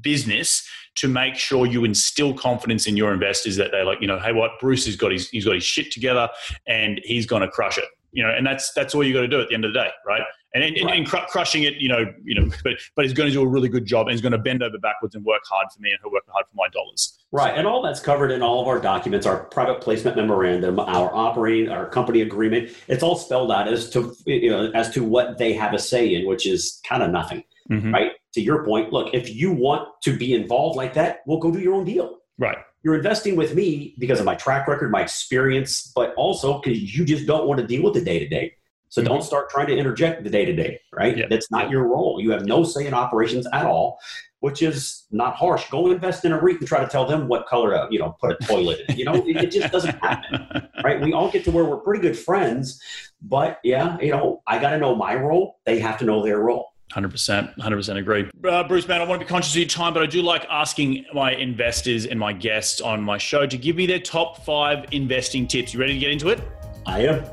business 0.00 0.68
to 0.96 1.08
make 1.08 1.36
sure 1.36 1.66
you 1.66 1.84
instill 1.84 2.34
confidence 2.34 2.86
in 2.86 2.96
your 2.96 3.12
investors 3.12 3.56
that 3.56 3.70
they're 3.70 3.84
like, 3.84 4.00
you 4.00 4.06
know, 4.06 4.18
hey, 4.18 4.32
what 4.32 4.52
Bruce 4.60 4.86
has 4.86 4.96
got 4.96 5.12
his 5.12 5.28
he's 5.30 5.44
got 5.44 5.54
his 5.54 5.64
shit 5.64 5.90
together 5.92 6.28
and 6.66 7.00
he's 7.04 7.26
going 7.26 7.42
to 7.42 7.48
crush 7.48 7.78
it. 7.78 7.86
You 8.12 8.24
know, 8.24 8.30
and 8.30 8.46
that's 8.46 8.72
that's 8.74 8.94
all 8.94 9.04
you 9.04 9.12
got 9.12 9.22
to 9.22 9.28
do 9.28 9.40
at 9.40 9.48
the 9.48 9.54
end 9.54 9.64
of 9.64 9.72
the 9.72 9.80
day, 9.80 9.90
right? 10.06 10.22
And, 10.62 10.76
and, 10.76 10.86
right. 10.86 10.98
and 10.98 11.06
cr- 11.06 11.26
crushing 11.28 11.64
it, 11.64 11.74
you 11.74 11.88
know, 11.88 12.12
you 12.24 12.34
know, 12.34 12.50
but 12.64 12.74
but 12.96 13.04
he's 13.04 13.12
going 13.12 13.28
to 13.28 13.32
do 13.32 13.42
a 13.42 13.46
really 13.46 13.68
good 13.68 13.86
job, 13.86 14.06
and 14.06 14.12
he's 14.12 14.20
going 14.20 14.32
to 14.32 14.38
bend 14.38 14.62
over 14.62 14.78
backwards 14.78 15.14
and 15.14 15.24
work 15.24 15.42
hard 15.48 15.66
for 15.74 15.80
me, 15.80 15.90
and 15.90 15.98
he'll 16.02 16.12
work 16.12 16.24
hard 16.28 16.46
for 16.46 16.54
my 16.54 16.68
dollars. 16.68 17.18
Right, 17.32 17.56
and 17.56 17.66
all 17.66 17.82
that's 17.82 18.00
covered 18.00 18.30
in 18.30 18.42
all 18.42 18.62
of 18.62 18.68
our 18.68 18.80
documents, 18.80 19.26
our 19.26 19.44
private 19.44 19.80
placement 19.80 20.16
memorandum, 20.16 20.80
our 20.80 21.14
operating, 21.14 21.68
our 21.68 21.88
company 21.88 22.22
agreement. 22.22 22.70
It's 22.88 23.02
all 23.02 23.16
spelled 23.16 23.52
out 23.52 23.68
as 23.68 23.90
to 23.90 24.14
you 24.26 24.50
know 24.50 24.70
as 24.72 24.90
to 24.94 25.04
what 25.04 25.38
they 25.38 25.52
have 25.54 25.74
a 25.74 25.78
say 25.78 26.14
in, 26.14 26.26
which 26.26 26.46
is 26.46 26.80
kind 26.86 27.02
of 27.02 27.10
nothing, 27.10 27.44
mm-hmm. 27.70 27.92
right? 27.92 28.12
To 28.34 28.40
your 28.40 28.64
point, 28.64 28.92
look, 28.92 29.14
if 29.14 29.34
you 29.34 29.52
want 29.52 29.88
to 30.02 30.16
be 30.16 30.34
involved 30.34 30.76
like 30.76 30.94
that, 30.94 31.20
well, 31.26 31.38
go 31.38 31.50
do 31.50 31.60
your 31.60 31.74
own 31.74 31.84
deal. 31.84 32.18
Right. 32.38 32.58
You're 32.82 32.94
investing 32.94 33.34
with 33.34 33.54
me 33.54 33.94
because 33.98 34.20
of 34.20 34.24
my 34.24 34.36
track 34.36 34.68
record, 34.68 34.90
my 34.90 35.02
experience, 35.02 35.90
but 35.94 36.14
also 36.14 36.60
because 36.60 36.80
you 36.96 37.04
just 37.04 37.26
don't 37.26 37.46
want 37.46 37.60
to 37.60 37.66
deal 37.66 37.82
with 37.82 37.94
the 37.94 38.00
day 38.00 38.20
to 38.20 38.28
day. 38.28 38.54
So 38.88 39.02
don't 39.02 39.22
start 39.22 39.50
trying 39.50 39.66
to 39.68 39.76
interject 39.76 40.24
the 40.24 40.30
day 40.30 40.44
to 40.44 40.54
day, 40.54 40.80
right? 40.92 41.16
Yep. 41.16 41.28
That's 41.30 41.50
not 41.50 41.70
your 41.70 41.84
role. 41.86 42.20
You 42.20 42.30
have 42.30 42.46
no 42.46 42.64
say 42.64 42.86
in 42.86 42.94
operations 42.94 43.46
at 43.52 43.66
all. 43.66 43.98
which 44.40 44.62
is 44.62 45.06
not 45.10 45.34
harsh. 45.34 45.68
Go 45.70 45.90
invest 45.90 46.24
in 46.24 46.32
a 46.32 46.40
REIT 46.40 46.58
and 46.60 46.68
try 46.68 46.80
to 46.80 46.86
tell 46.86 47.04
them 47.04 47.26
what 47.28 47.46
color 47.46 47.72
to, 47.72 47.88
you 47.90 47.98
know, 47.98 48.16
put 48.20 48.30
a 48.30 48.36
toilet 48.46 48.80
in. 48.88 48.96
You 48.96 49.04
know, 49.04 49.14
it, 49.14 49.36
it 49.36 49.50
just 49.50 49.72
doesn't 49.72 49.98
happen, 49.98 50.68
right? 50.84 51.00
We 51.00 51.12
all 51.12 51.30
get 51.30 51.44
to 51.44 51.50
where 51.50 51.64
we're 51.64 51.78
pretty 51.78 52.00
good 52.00 52.16
friends, 52.16 52.80
but 53.20 53.58
yeah, 53.64 53.98
you 54.00 54.12
know, 54.12 54.42
I 54.46 54.58
got 54.60 54.70
to 54.70 54.78
know 54.78 54.94
my 54.94 55.14
role. 55.16 55.58
They 55.66 55.80
have 55.80 55.98
to 55.98 56.04
know 56.04 56.22
their 56.22 56.38
role. 56.38 56.68
Hundred 56.92 57.10
percent, 57.10 57.50
hundred 57.60 57.76
percent 57.76 57.98
agree. 57.98 58.30
Uh, 58.48 58.64
Bruce, 58.66 58.88
man, 58.88 59.02
I 59.02 59.04
want 59.04 59.20
to 59.20 59.26
be 59.26 59.28
conscious 59.28 59.52
of 59.52 59.58
your 59.58 59.68
time, 59.68 59.92
but 59.92 60.02
I 60.02 60.06
do 60.06 60.22
like 60.22 60.46
asking 60.48 61.04
my 61.12 61.32
investors 61.32 62.06
and 62.06 62.18
my 62.18 62.32
guests 62.32 62.80
on 62.80 63.02
my 63.02 63.18
show 63.18 63.44
to 63.44 63.58
give 63.58 63.76
me 63.76 63.86
their 63.86 63.98
top 63.98 64.44
five 64.44 64.86
investing 64.92 65.46
tips. 65.46 65.74
You 65.74 65.80
ready 65.80 65.94
to 65.94 65.98
get 65.98 66.10
into 66.10 66.28
it? 66.30 66.40
I 66.86 67.00
am. 67.00 67.24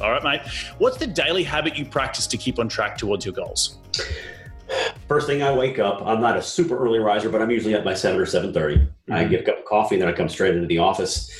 All 0.00 0.10
right, 0.10 0.22
mate. 0.22 0.42
What's 0.78 0.96
the 0.96 1.06
daily 1.06 1.42
habit 1.42 1.76
you 1.76 1.84
practice 1.84 2.26
to 2.28 2.36
keep 2.36 2.58
on 2.58 2.68
track 2.68 2.98
towards 2.98 3.24
your 3.24 3.34
goals? 3.34 3.78
First 5.08 5.26
thing 5.26 5.42
I 5.42 5.52
wake 5.52 5.78
up, 5.78 6.02
I'm 6.04 6.20
not 6.20 6.36
a 6.36 6.42
super 6.42 6.76
early 6.76 6.98
riser, 6.98 7.28
but 7.28 7.40
I'm 7.40 7.50
usually 7.50 7.74
up 7.74 7.84
by 7.84 7.94
seven 7.94 8.20
or 8.20 8.26
seven 8.26 8.52
mm-hmm. 8.52 9.12
I 9.12 9.24
get 9.24 9.42
a 9.42 9.44
cup 9.44 9.58
of 9.58 9.64
coffee, 9.64 9.94
and 9.94 10.02
then 10.02 10.08
I 10.08 10.12
come 10.12 10.28
straight 10.28 10.54
into 10.54 10.66
the 10.66 10.78
office 10.78 11.30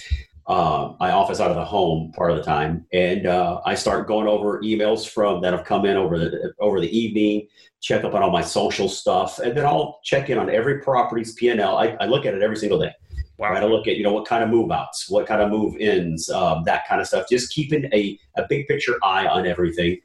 uh, 0.47 0.93
I 1.01 1.11
office 1.11 1.41
out 1.41 1.51
of 1.51 1.57
the 1.57 1.65
home 1.65 2.13
part 2.13 2.31
of 2.31 2.37
the 2.37 2.43
time, 2.45 2.87
and 2.93 3.27
uh, 3.27 3.61
I 3.65 3.75
start 3.75 4.07
going 4.07 4.29
over 4.29 4.61
emails 4.63 5.09
from 5.09 5.43
that 5.43 5.53
have 5.53 5.65
come 5.65 5.85
in 5.85 5.97
over 5.97 6.19
the 6.19 6.53
over 6.61 6.81
the 6.81 6.97
evening. 6.97 7.49
Check 7.81 8.05
up 8.05 8.15
on 8.15 8.23
all 8.23 8.31
my 8.31 8.43
social 8.43 8.89
stuff, 8.89 9.41
and 9.41 9.57
then 9.57 9.67
I'll 9.67 10.01
check 10.05 10.31
in 10.31 10.39
on 10.39 10.49
every 10.49 10.81
property's 10.81 11.35
P 11.35 11.49
and 11.49 11.61
L. 11.61 11.77
I 12.01 12.07
look 12.07 12.27
at 12.27 12.35
it 12.35 12.43
every 12.43 12.57
single 12.57 12.79
day. 12.79 12.93
Wow. 13.39 13.51
Right, 13.51 13.63
I 13.63 13.67
look 13.67 13.87
at 13.87 13.97
you 13.97 14.03
know 14.03 14.13
what 14.13 14.27
kind 14.27 14.43
of 14.43 14.49
move 14.49 14.71
outs, 14.71 15.11
what 15.11 15.27
kind 15.27 15.43
of 15.43 15.51
move 15.51 15.77
ins, 15.77 16.31
um, 16.31 16.65
that 16.65 16.89
kind 16.89 17.01
of 17.01 17.07
stuff. 17.07 17.27
Just 17.29 17.53
keeping 17.53 17.85
a 17.93 18.19
a 18.37 18.47
big 18.49 18.67
picture 18.67 18.95
eye 19.03 19.27
on 19.27 19.47
everything. 19.47 19.99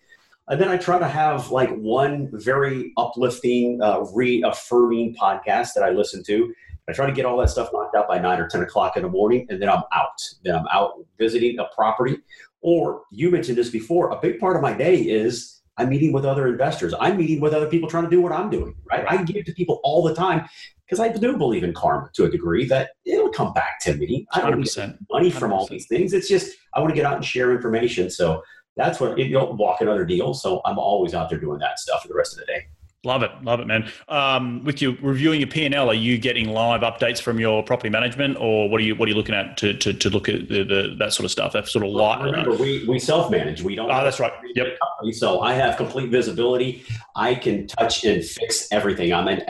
And 0.47 0.59
then 0.59 0.67
I 0.67 0.75
try 0.75 0.99
to 0.99 1.07
have 1.07 1.49
like 1.49 1.69
one 1.77 2.29
very 2.33 2.91
uplifting, 2.97 3.79
uh, 3.81 4.01
reaffirming 4.13 5.15
podcast 5.15 5.73
that 5.75 5.83
I 5.83 5.91
listen 5.91 6.23
to 6.23 6.53
I 6.91 6.93
try 6.93 7.05
to 7.05 7.13
get 7.13 7.25
all 7.25 7.37
that 7.37 7.49
stuff 7.49 7.69
knocked 7.71 7.95
out 7.95 8.07
by 8.07 8.19
nine 8.19 8.39
or 8.39 8.47
10 8.47 8.63
o'clock 8.63 8.97
in 8.97 9.03
the 9.03 9.09
morning, 9.09 9.45
and 9.49 9.61
then 9.61 9.69
I'm 9.69 9.83
out. 9.93 10.21
Then 10.43 10.55
I'm 10.55 10.67
out 10.71 11.05
visiting 11.17 11.57
a 11.59 11.65
property. 11.75 12.17
Or 12.61 13.03
you 13.11 13.31
mentioned 13.31 13.57
this 13.57 13.69
before, 13.69 14.09
a 14.09 14.19
big 14.19 14.39
part 14.39 14.55
of 14.55 14.61
my 14.61 14.73
day 14.73 14.97
is 14.97 15.60
I'm 15.77 15.89
meeting 15.89 16.11
with 16.11 16.25
other 16.25 16.47
investors. 16.47 16.93
I'm 16.99 17.17
meeting 17.17 17.39
with 17.39 17.53
other 17.53 17.67
people 17.67 17.89
trying 17.89 18.03
to 18.03 18.09
do 18.09 18.21
what 18.21 18.31
I'm 18.31 18.49
doing, 18.49 18.75
right? 18.89 19.05
I 19.07 19.23
give 19.23 19.45
to 19.45 19.53
people 19.53 19.79
all 19.83 20.03
the 20.03 20.13
time 20.13 20.47
because 20.85 20.99
I 20.99 21.09
do 21.09 21.37
believe 21.37 21.63
in 21.63 21.73
karma 21.73 22.09
to 22.13 22.25
a 22.25 22.29
degree 22.29 22.65
that 22.67 22.91
it'll 23.05 23.29
come 23.29 23.53
back 23.53 23.79
to 23.81 23.93
me. 23.95 24.27
I 24.33 24.41
don't 24.41 24.61
100%. 24.61 24.87
need 24.87 24.97
money 25.09 25.29
from 25.29 25.51
100%. 25.51 25.53
all 25.53 25.67
these 25.67 25.87
things. 25.87 26.13
It's 26.13 26.27
just 26.27 26.57
I 26.73 26.79
want 26.79 26.91
to 26.91 26.95
get 26.95 27.05
out 27.05 27.15
and 27.15 27.23
share 27.23 27.53
information. 27.53 28.09
So 28.09 28.43
that's 28.75 28.99
what 28.99 29.17
you 29.17 29.29
don't 29.31 29.57
walk 29.57 29.81
in 29.81 29.87
other 29.87 30.05
deals. 30.05 30.41
So 30.41 30.61
I'm 30.65 30.77
always 30.77 31.13
out 31.13 31.29
there 31.29 31.39
doing 31.39 31.59
that 31.59 31.79
stuff 31.79 32.01
for 32.01 32.07
the 32.09 32.15
rest 32.15 32.33
of 32.33 32.39
the 32.39 32.45
day. 32.45 32.65
Love 33.03 33.23
it, 33.23 33.31
love 33.41 33.59
it, 33.59 33.65
man. 33.65 33.91
Um, 34.09 34.63
with 34.63 34.79
you 34.79 34.95
reviewing 35.01 35.39
your 35.39 35.49
P 35.49 35.65
and 35.65 35.73
L, 35.73 35.89
are 35.89 35.93
you 35.95 36.19
getting 36.19 36.49
live 36.49 36.81
updates 36.81 37.19
from 37.19 37.39
your 37.39 37.63
property 37.63 37.89
management, 37.89 38.37
or 38.39 38.69
what 38.69 38.79
are 38.79 38.83
you 38.83 38.95
what 38.95 39.07
are 39.07 39.09
you 39.09 39.15
looking 39.15 39.33
at 39.33 39.57
to, 39.57 39.73
to, 39.73 39.91
to 39.91 40.09
look 40.11 40.29
at 40.29 40.47
the, 40.49 40.63
the, 40.63 40.95
that 40.99 41.11
sort 41.11 41.25
of 41.25 41.31
stuff? 41.31 41.53
That 41.53 41.67
sort 41.67 41.83
of 41.83 41.91
light. 41.91 42.23
Remember, 42.23 42.55
we, 42.55 42.85
we 42.87 42.99
self 42.99 43.31
manage. 43.31 43.63
We 43.63 43.75
don't. 43.75 43.89
Oh, 43.89 44.03
that's 44.03 44.19
right. 44.19 44.31
Yep. 44.53 44.77
So 45.13 45.41
I 45.41 45.53
have 45.53 45.77
complete 45.77 46.11
visibility. 46.11 46.83
I 47.15 47.33
can 47.33 47.65
touch 47.65 48.03
and 48.03 48.23
fix 48.23 48.67
everything. 48.71 49.13
I'm 49.13 49.27
an 49.27 49.41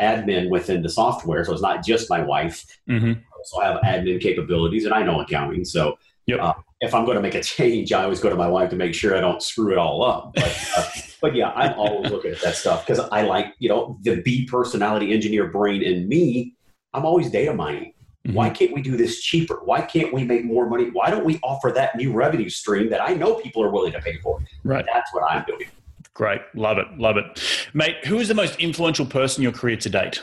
admin 0.00 0.48
within 0.48 0.82
the 0.82 0.88
software, 0.88 1.44
so 1.44 1.52
it's 1.52 1.62
not 1.62 1.84
just 1.84 2.08
my 2.10 2.22
wife. 2.22 2.64
Mm-hmm. 2.88 3.20
So 3.44 3.60
I 3.60 3.72
have 3.72 3.80
admin 3.80 4.20
capabilities, 4.20 4.84
and 4.84 4.94
I 4.94 5.02
know 5.02 5.20
accounting. 5.20 5.64
So 5.64 5.98
Yep. 6.30 6.40
Uh, 6.40 6.52
if 6.80 6.94
I'm 6.94 7.04
going 7.04 7.16
to 7.16 7.22
make 7.22 7.34
a 7.34 7.42
change, 7.42 7.92
I 7.92 8.04
always 8.04 8.20
go 8.20 8.30
to 8.30 8.36
my 8.36 8.48
wife 8.48 8.70
to 8.70 8.76
make 8.76 8.94
sure 8.94 9.16
I 9.16 9.20
don't 9.20 9.42
screw 9.42 9.72
it 9.72 9.78
all 9.78 10.02
up. 10.02 10.32
But, 10.34 10.68
uh, 10.76 10.88
but 11.20 11.34
yeah, 11.34 11.50
I'm 11.50 11.78
always 11.78 12.10
looking 12.10 12.32
at 12.32 12.40
that 12.40 12.56
stuff 12.56 12.86
because 12.86 13.00
I 13.12 13.22
like, 13.22 13.54
you 13.58 13.68
know, 13.68 13.98
the 14.02 14.22
B 14.22 14.46
personality 14.46 15.12
engineer 15.12 15.48
brain 15.48 15.82
in 15.82 16.08
me. 16.08 16.54
I'm 16.94 17.04
always 17.04 17.30
data 17.30 17.52
mining. 17.52 17.92
Mm-hmm. 18.26 18.34
Why 18.34 18.50
can't 18.50 18.72
we 18.72 18.82
do 18.82 18.96
this 18.96 19.22
cheaper? 19.22 19.60
Why 19.64 19.82
can't 19.82 20.12
we 20.12 20.24
make 20.24 20.44
more 20.44 20.68
money? 20.68 20.90
Why 20.90 21.10
don't 21.10 21.24
we 21.24 21.38
offer 21.42 21.70
that 21.72 21.96
new 21.96 22.12
revenue 22.12 22.48
stream 22.48 22.90
that 22.90 23.02
I 23.02 23.14
know 23.14 23.34
people 23.36 23.62
are 23.62 23.70
willing 23.70 23.92
to 23.92 24.00
pay 24.00 24.16
for? 24.18 24.42
Right. 24.64 24.84
That's 24.92 25.12
what 25.12 25.22
I'm 25.30 25.44
doing. 25.46 25.66
Great. 26.14 26.40
Love 26.54 26.78
it. 26.78 26.86
Love 26.98 27.16
it. 27.16 27.42
Mate, 27.72 28.04
who 28.06 28.18
is 28.18 28.28
the 28.28 28.34
most 28.34 28.58
influential 28.58 29.06
person 29.06 29.40
in 29.40 29.44
your 29.44 29.52
career 29.52 29.76
to 29.76 29.88
date? 29.88 30.22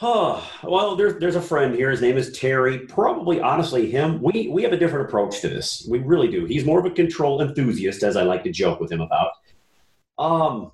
Huh. 0.00 0.40
Well, 0.62 0.94
there's 0.94 1.18
there's 1.18 1.34
a 1.34 1.42
friend 1.42 1.74
here. 1.74 1.90
His 1.90 2.00
name 2.00 2.16
is 2.16 2.30
Terry. 2.38 2.78
Probably, 2.86 3.40
honestly, 3.40 3.90
him. 3.90 4.22
We 4.22 4.46
we 4.46 4.62
have 4.62 4.72
a 4.72 4.76
different 4.76 5.08
approach 5.08 5.40
to 5.40 5.48
this. 5.48 5.84
We 5.90 5.98
really 5.98 6.28
do. 6.28 6.44
He's 6.44 6.64
more 6.64 6.78
of 6.78 6.86
a 6.86 6.90
control 6.90 7.42
enthusiast, 7.42 8.04
as 8.04 8.16
I 8.16 8.22
like 8.22 8.44
to 8.44 8.52
joke 8.52 8.78
with 8.78 8.92
him 8.92 9.00
about. 9.00 9.32
Um, 10.16 10.70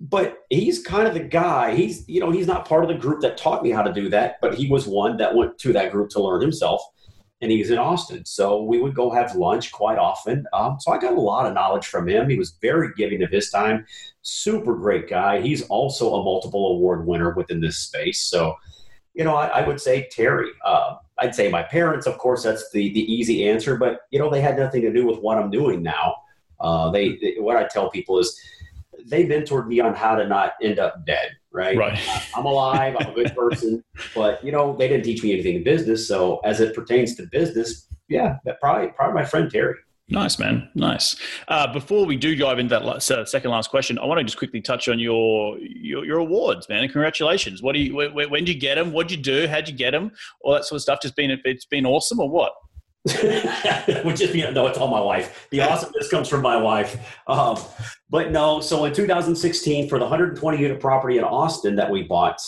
but 0.00 0.44
he's 0.50 0.84
kind 0.84 1.08
of 1.08 1.14
the 1.14 1.20
guy. 1.20 1.74
He's 1.74 2.08
you 2.08 2.20
know 2.20 2.30
he's 2.30 2.46
not 2.46 2.64
part 2.64 2.84
of 2.84 2.88
the 2.88 2.94
group 2.94 3.22
that 3.22 3.36
taught 3.36 3.64
me 3.64 3.70
how 3.70 3.82
to 3.82 3.92
do 3.92 4.08
that, 4.10 4.36
but 4.40 4.54
he 4.54 4.68
was 4.68 4.86
one 4.86 5.16
that 5.16 5.34
went 5.34 5.58
to 5.58 5.72
that 5.72 5.90
group 5.90 6.08
to 6.10 6.22
learn 6.22 6.40
himself. 6.40 6.80
And 7.40 7.50
he's 7.50 7.70
in 7.70 7.78
Austin, 7.78 8.24
so 8.24 8.62
we 8.62 8.80
would 8.80 8.94
go 8.94 9.10
have 9.10 9.34
lunch 9.34 9.72
quite 9.72 9.98
often. 9.98 10.46
Um, 10.52 10.76
so 10.78 10.92
I 10.92 10.98
got 10.98 11.14
a 11.14 11.20
lot 11.20 11.46
of 11.46 11.54
knowledge 11.54 11.86
from 11.86 12.06
him. 12.06 12.28
He 12.28 12.36
was 12.36 12.56
very 12.62 12.90
giving 12.96 13.22
of 13.24 13.30
his 13.30 13.50
time 13.50 13.86
super 14.22 14.74
great 14.76 15.08
guy. 15.08 15.40
He's 15.40 15.62
also 15.62 16.14
a 16.14 16.24
multiple 16.24 16.72
award 16.72 17.06
winner 17.06 17.32
within 17.34 17.60
this 17.60 17.78
space. 17.78 18.22
So, 18.22 18.56
you 19.14 19.24
know, 19.24 19.34
I, 19.34 19.46
I 19.46 19.66
would 19.66 19.80
say 19.80 20.08
Terry. 20.10 20.50
Uh, 20.64 20.96
I'd 21.18 21.34
say 21.34 21.50
my 21.50 21.62
parents, 21.62 22.06
of 22.06 22.18
course, 22.18 22.42
that's 22.42 22.70
the 22.70 22.92
the 22.92 23.12
easy 23.12 23.48
answer. 23.48 23.76
But 23.76 24.00
you 24.10 24.18
know, 24.18 24.30
they 24.30 24.40
had 24.40 24.58
nothing 24.58 24.82
to 24.82 24.92
do 24.92 25.06
with 25.06 25.18
what 25.18 25.38
I'm 25.38 25.50
doing 25.50 25.82
now. 25.82 26.16
Uh, 26.60 26.90
they, 26.90 27.16
they, 27.16 27.36
what 27.38 27.56
I 27.56 27.66
tell 27.66 27.90
people 27.90 28.18
is 28.18 28.38
they 29.06 29.24
mentored 29.24 29.66
me 29.66 29.80
on 29.80 29.94
how 29.94 30.14
to 30.14 30.26
not 30.26 30.52
end 30.62 30.78
up 30.78 31.06
dead. 31.06 31.30
Right. 31.52 31.76
Right. 31.76 31.98
I'm 32.36 32.44
alive. 32.44 32.96
I'm 33.00 33.08
a 33.08 33.14
good 33.14 33.34
person. 33.34 33.82
but 34.14 34.44
you 34.44 34.52
know, 34.52 34.76
they 34.76 34.88
didn't 34.88 35.04
teach 35.04 35.22
me 35.22 35.32
anything 35.32 35.56
in 35.56 35.64
business. 35.64 36.06
So 36.06 36.38
as 36.44 36.60
it 36.60 36.74
pertains 36.74 37.16
to 37.16 37.26
business, 37.26 37.88
yeah, 38.08 38.36
that 38.44 38.60
probably 38.60 38.88
probably 38.88 39.14
my 39.14 39.24
friend 39.24 39.50
Terry. 39.50 39.76
Nice, 40.10 40.40
man. 40.40 40.68
Nice. 40.74 41.14
Uh, 41.46 41.72
before 41.72 42.04
we 42.04 42.16
do 42.16 42.34
dive 42.34 42.58
into 42.58 42.74
that 42.74 42.84
last, 42.84 43.10
uh, 43.10 43.24
second 43.24 43.52
last 43.52 43.70
question, 43.70 43.98
I 43.98 44.06
want 44.06 44.18
to 44.18 44.24
just 44.24 44.36
quickly 44.36 44.60
touch 44.60 44.88
on 44.88 44.98
your 44.98 45.56
your, 45.58 46.04
your 46.04 46.18
awards, 46.18 46.68
man. 46.68 46.82
And 46.82 46.92
congratulations. 46.92 47.62
What 47.62 47.74
do 47.74 47.78
you? 47.78 47.94
When, 47.94 48.28
when 48.28 48.44
did 48.44 48.54
you 48.54 48.60
get 48.60 48.74
them? 48.74 48.92
What 48.92 49.06
did 49.06 49.18
you 49.18 49.22
do? 49.22 49.46
How'd 49.46 49.68
you 49.68 49.74
get 49.74 49.92
them? 49.92 50.10
All 50.42 50.52
that 50.54 50.64
sort 50.64 50.78
of 50.78 50.82
stuff. 50.82 50.98
Just 51.00 51.14
been 51.14 51.40
it's 51.44 51.64
been 51.64 51.86
awesome, 51.86 52.18
or 52.18 52.28
what? 52.28 52.52
Which 53.04 54.16
just 54.16 54.32
be 54.32 54.50
no, 54.50 54.66
it's 54.66 54.78
all 54.78 54.88
my 54.88 55.00
wife. 55.00 55.48
The 55.50 55.60
awesomeness 55.60 56.10
comes 56.10 56.28
from 56.28 56.42
my 56.42 56.56
wife. 56.56 56.98
Um, 57.28 57.56
but 58.10 58.32
no, 58.32 58.60
so 58.60 58.84
in 58.84 58.92
2016, 58.92 59.88
for 59.88 59.98
the 59.98 60.04
120 60.04 60.58
unit 60.58 60.80
property 60.80 61.18
in 61.18 61.24
Austin 61.24 61.76
that 61.76 61.88
we 61.88 62.02
bought, 62.02 62.42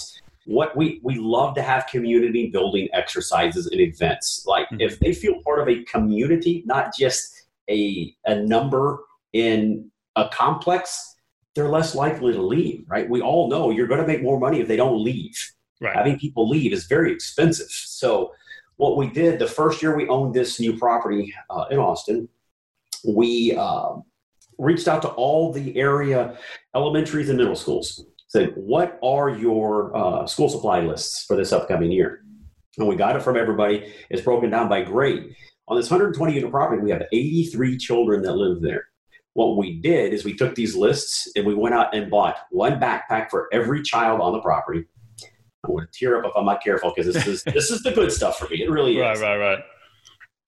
what 0.45 0.77
we 0.77 1.01
we 1.03 1.15
love 1.15 1.55
to 1.55 1.63
have 1.63 1.87
community 1.87 2.51
building 2.51 2.89
exercises 2.93 3.67
and 3.69 3.81
events. 3.81 4.45
Like 4.47 4.67
mm-hmm. 4.67 4.81
if 4.81 4.99
they 4.99 5.13
feel 5.15 5.41
part 5.43 5.61
of 5.61 5.69
a 5.69 5.85
community, 5.85 6.65
not 6.67 6.95
just 6.95 7.32
a, 7.71 8.15
a 8.27 8.37
number 8.37 8.99
in 9.33 9.91
a 10.17 10.29
complex, 10.29 11.17
they're 11.55 11.69
less 11.69 11.95
likely 11.95 12.33
to 12.33 12.43
leave, 12.43 12.85
right? 12.89 13.09
We 13.09 13.21
all 13.21 13.49
know 13.49 13.71
you're 13.71 13.87
going 13.87 14.01
to 14.01 14.07
make 14.07 14.23
more 14.23 14.39
money 14.39 14.61
if 14.61 14.69
they 14.69 14.77
don't 14.77 15.03
leave. 15.03 15.37
Right. 15.81 15.97
Having 15.97 16.19
people 16.21 16.49
leave 16.49 16.73
is 16.73 16.87
very 16.87 17.13
expensive. 17.13 17.71
So, 17.71 18.33
what 18.77 18.97
we 18.97 19.09
did 19.11 19.39
the 19.39 19.47
first 19.47 19.83
year 19.83 19.97
we 19.97 20.09
owned 20.09 20.35
this 20.35 20.59
new 20.59 20.79
property 20.79 21.35
uh, 21.51 21.67
in 21.71 21.79
Austin, 21.79 22.29
we 23.07 23.55
uh, 23.57 23.95
reached 24.59 24.89
out 24.89 25.03
to 25.03 25.09
all 25.09 25.53
the 25.53 25.77
area 25.77 26.39
elementaries 26.75 27.29
and 27.29 27.39
middle 27.39 27.57
schools. 27.57 28.05
Said, 28.29 28.53
what 28.57 28.99
are 29.03 29.29
your 29.29 29.95
uh, 29.95 30.27
school 30.27 30.49
supply 30.49 30.81
lists 30.81 31.25
for 31.25 31.37
this 31.37 31.53
upcoming 31.53 31.93
year? 31.93 32.25
And 32.79 32.89
we 32.89 32.97
got 32.97 33.17
it 33.17 33.23
from 33.23 33.37
everybody. 33.37 33.93
It's 34.09 34.23
broken 34.23 34.49
down 34.51 34.69
by 34.69 34.83
grade. 34.83 35.37
On 35.69 35.77
this 35.77 35.91
120 35.91 36.35
unit 36.35 36.51
property, 36.51 36.83
we 36.83 36.91
have 36.91 37.03
83 37.13 37.79
children 37.79 38.23
that 38.23 38.35
live 38.35 38.61
there. 38.61 38.87
What 39.35 39.57
we 39.57 39.81
did 39.81 40.13
is 40.13 40.25
we 40.25 40.35
took 40.35 40.55
these 40.55 40.77
lists 40.77 41.31
and 41.37 41.47
we 41.47 41.55
went 41.55 41.75
out 41.75 41.95
and 41.95 42.11
bought 42.11 42.37
one 42.51 42.79
backpack 42.79 43.31
for 43.31 43.49
every 43.53 43.83
child 43.83 44.21
on 44.21 44.33
the 44.33 44.41
property. 44.41 44.85
I 45.65 45.71
want 45.71 45.91
to 45.91 45.99
tear 45.99 46.19
up 46.19 46.27
if 46.27 46.33
I'm 46.37 46.45
not 46.45 46.63
careful 46.63 46.93
because 46.95 47.15
this 47.15 47.27
is 47.27 47.43
this 47.45 47.71
is 47.71 47.83
the 47.83 47.93
good 47.93 48.13
stuff 48.13 48.39
for 48.39 48.49
me. 48.49 48.63
It 48.63 48.71
really 48.71 48.99
is. 48.99 49.21
Right, 49.21 49.39
right, 49.39 49.39
right. 49.39 49.65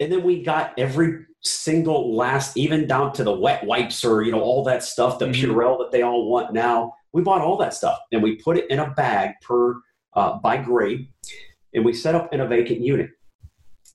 And 0.00 0.10
then 0.10 0.24
we 0.24 0.42
got 0.42 0.76
every 0.76 1.24
single 1.40 2.16
last, 2.16 2.56
even 2.56 2.86
down 2.86 3.12
to 3.14 3.24
the 3.24 3.32
wet 3.32 3.64
wipes 3.64 4.04
or 4.04 4.22
you 4.22 4.32
know 4.32 4.40
all 4.40 4.64
that 4.64 4.82
stuff, 4.82 5.18
the 5.18 5.26
mm-hmm. 5.26 5.50
Purell 5.50 5.78
that 5.78 5.92
they 5.92 6.02
all 6.02 6.28
want 6.28 6.52
now. 6.52 6.94
We 7.12 7.22
bought 7.22 7.42
all 7.42 7.56
that 7.58 7.74
stuff 7.74 7.98
and 8.10 8.22
we 8.22 8.36
put 8.36 8.58
it 8.58 8.68
in 8.70 8.80
a 8.80 8.90
bag 8.90 9.34
per 9.40 9.76
uh, 10.14 10.38
by 10.38 10.56
grade, 10.56 11.08
and 11.72 11.84
we 11.84 11.92
set 11.92 12.14
up 12.14 12.32
in 12.32 12.40
a 12.40 12.46
vacant 12.46 12.80
unit. 12.80 13.10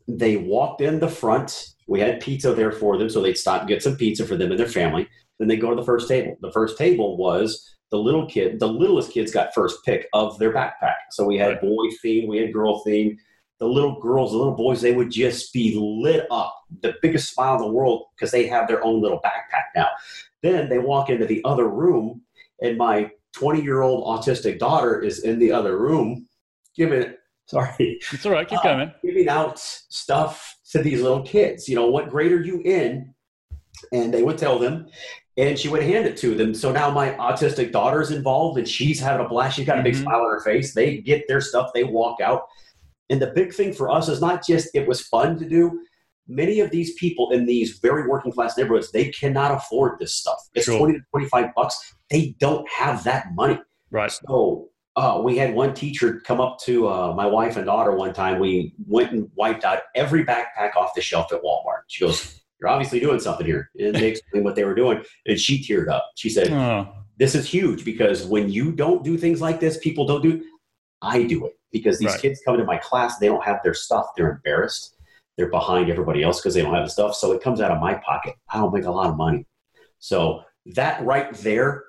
They 0.10 0.38
walked 0.38 0.82
in 0.82 1.00
the 1.00 1.08
front. 1.08 1.76
We 1.88 2.00
had 2.00 2.20
pizza 2.20 2.54
there 2.54 2.72
for 2.72 2.98
them, 2.98 3.10
so 3.10 3.22
they'd 3.22 3.38
stop 3.38 3.62
and 3.62 3.70
get 3.70 3.84
some 3.84 3.96
pizza 3.96 4.26
for 4.26 4.36
them 4.36 4.52
and 4.52 4.60
their 4.60 4.68
family. 4.68 5.08
Then 5.38 5.48
they 5.48 5.56
go 5.56 5.70
to 5.70 5.76
the 5.76 5.86
first 5.86 6.08
table. 6.08 6.36
The 6.42 6.52
first 6.52 6.78
table 6.78 7.16
was 7.16 7.76
the 7.92 7.98
little 7.98 8.28
kid, 8.28 8.60
the 8.60 8.68
littlest 8.68 9.12
kids 9.12 9.32
got 9.32 9.54
first 9.54 9.84
pick 9.86 10.08
of 10.14 10.38
their 10.40 10.54
backpack. 10.54 10.96
So 11.12 11.26
we 11.26 11.38
had 11.38 11.62
boy 11.62 11.88
theme, 12.02 12.28
we 12.28 12.38
had 12.38 12.54
girl 12.54 12.80
theme. 12.80 13.18
the 13.60 13.68
little 13.68 14.00
girls, 14.00 14.32
the 14.32 14.38
little 14.38 14.56
boys, 14.56 14.82
they 14.82 14.94
would 14.94 15.12
just 15.12 15.52
be 15.54 15.76
lit 15.78 16.26
up, 16.32 16.56
the 16.82 16.96
biggest 17.02 17.34
smile 17.34 17.56
in 17.56 17.62
the 17.62 17.72
world 17.72 18.06
because 18.16 18.32
they 18.32 18.48
have 18.48 18.68
their 18.68 18.84
own 18.84 19.02
little 19.02 19.20
backpack 19.20 19.66
now. 19.76 19.90
Then 20.42 20.70
they 20.70 20.80
walk 20.80 21.10
into 21.10 21.26
the 21.26 21.42
other 21.44 21.68
room, 21.68 22.22
and 22.62 22.78
my 22.78 23.12
20 23.34 23.62
year 23.62 23.82
old 23.82 24.06
autistic 24.06 24.60
daughter 24.60 25.02
is 25.02 25.24
in 25.24 25.40
the 25.40 25.52
other 25.52 25.78
room 25.78 26.28
giving 26.76 27.14
sorry. 27.50 28.00
It's 28.12 28.26
all 28.26 28.32
right. 28.32 28.48
Keep 28.48 28.64
going 28.64 28.90
uh, 28.90 28.94
giving 29.04 29.28
out 29.28 29.60
stuff 29.60 30.58
to 30.72 30.82
these 30.82 31.02
little 31.02 31.24
kids. 31.24 31.68
You 31.68 31.76
know 31.76 31.90
what 31.90 32.10
grade 32.10 32.32
are 32.32 32.44
you 32.44 32.62
in? 32.62 33.14
And 33.92 34.14
they 34.14 34.24
would 34.24 34.38
tell 34.38 34.60
them 34.60 34.88
and 35.38 35.58
she 35.58 35.70
would 35.70 35.82
hand 35.82 36.06
it 36.06 36.18
to 36.18 36.36
them. 36.36 36.54
So 36.54 36.72
now 36.72 36.90
my 36.90 37.12
autistic 37.12 37.72
daughter's 37.72 38.12
involved 38.12 38.58
and 38.58 38.68
she's 38.68 39.00
having 39.00 39.26
a 39.26 39.30
blast. 39.30 39.56
She's 39.56 39.66
got 39.66 39.80
a 39.80 39.84
big 39.84 39.94
mm-hmm. 39.94 40.04
smile 40.04 40.22
on 40.22 40.30
her 40.32 40.42
face. 40.42 40.74
They 40.74 40.98
get 40.98 41.28
their 41.28 41.42
stuff. 41.42 41.72
They 41.74 41.86
walk 41.86 42.20
out. 42.22 42.44
And 43.10 43.22
the 43.22 43.28
big 43.28 43.54
thing 43.54 43.74
for 43.74 43.90
us 43.90 44.10
is 44.10 44.22
not 44.22 44.46
just 44.46 44.70
it 44.74 44.88
was 44.88 45.02
fun 45.02 45.38
to 45.40 45.48
do. 45.48 45.82
Many 46.28 46.60
of 46.60 46.70
these 46.70 46.94
people 46.94 47.32
in 47.32 47.46
these 47.46 47.80
very 47.80 48.08
working 48.08 48.32
class 48.32 48.58
neighborhoods 48.58 48.92
they 48.92 49.10
cannot 49.10 49.52
afford 49.52 49.98
this 50.00 50.16
stuff. 50.16 50.40
It's 50.54 50.66
sure. 50.66 50.78
20 50.78 50.94
to 50.94 51.06
25 51.12 51.56
bucks. 51.56 51.96
They 52.12 52.36
don't 52.40 52.70
have 52.70 53.04
that 53.06 53.34
money. 53.34 53.60
Right. 53.92 54.12
So 54.12 54.70
uh, 55.00 55.22
we 55.22 55.38
had 55.38 55.54
one 55.54 55.74
teacher 55.74 56.22
come 56.26 56.42
up 56.42 56.60
to 56.60 56.88
uh, 56.88 57.14
my 57.14 57.26
wife 57.26 57.58
and 57.58 57.66
daughter 57.66 57.96
one 57.96 58.14
time 58.14 58.40
we 58.40 58.74
went 58.88 59.12
and 59.12 59.30
wiped 59.36 59.64
out 59.64 59.80
every 59.96 60.26
backpack 60.26 60.76
off 60.76 60.94
the 60.96 61.02
shelf 61.02 61.32
at 61.32 61.42
walmart 61.42 61.82
she 61.88 62.06
goes 62.06 62.42
you're 62.60 62.70
obviously 62.70 63.00
doing 63.00 63.20
something 63.20 63.46
here 63.46 63.70
and 63.80 63.96
they 63.96 64.10
explained 64.10 64.46
what 64.46 64.56
they 64.56 64.66
were 64.66 64.76
doing 64.76 65.04
and 65.26 65.40
she 65.40 65.62
teared 65.62 65.90
up 65.90 66.10
she 66.16 66.30
said 66.30 66.52
oh. 66.52 66.88
this 67.18 67.36
is 67.36 67.48
huge 67.48 67.86
because 67.86 68.26
when 68.26 68.50
you 68.50 68.72
don't 68.72 69.04
do 69.04 69.18
things 69.18 69.42
like 69.42 69.60
this 69.60 69.78
people 69.78 70.06
don't 70.06 70.22
do 70.22 70.44
i 71.02 71.24
do 71.24 71.46
it 71.46 71.54
because 71.72 72.00
these 72.00 72.12
right. 72.12 72.22
kids 72.22 72.42
come 72.46 72.56
into 72.56 72.66
my 72.66 72.78
class 72.78 73.18
they 73.18 73.28
don't 73.28 73.44
have 73.44 73.60
their 73.64 73.74
stuff 73.74 74.08
they're 74.16 74.32
embarrassed 74.32 74.96
they're 75.40 75.50
behind 75.50 75.90
everybody 75.90 76.22
else 76.22 76.42
because 76.42 76.54
they 76.54 76.62
don't 76.62 76.74
have 76.74 76.84
the 76.84 76.90
stuff. 76.90 77.16
So 77.16 77.32
it 77.32 77.42
comes 77.42 77.62
out 77.62 77.72
of 77.72 77.80
my 77.80 77.94
pocket. 77.94 78.36
I 78.50 78.58
don't 78.58 78.74
make 78.74 78.84
a 78.84 78.92
lot 78.92 79.10
of 79.10 79.16
money. 79.16 79.48
So 80.00 80.44
that 80.76 81.02
right 81.06 81.34
there, 81.36 81.86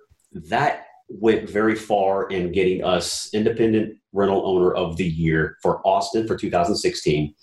that 0.48 0.86
went 1.10 1.48
very 1.48 1.74
far 1.74 2.28
in 2.28 2.52
getting 2.52 2.84
us 2.84 3.32
independent 3.34 3.96
rental 4.12 4.46
owner 4.46 4.72
of 4.72 4.96
the 4.96 5.04
year 5.04 5.56
for 5.62 5.86
Austin 5.86 6.26
for 6.26 6.36
2016. 6.36 7.34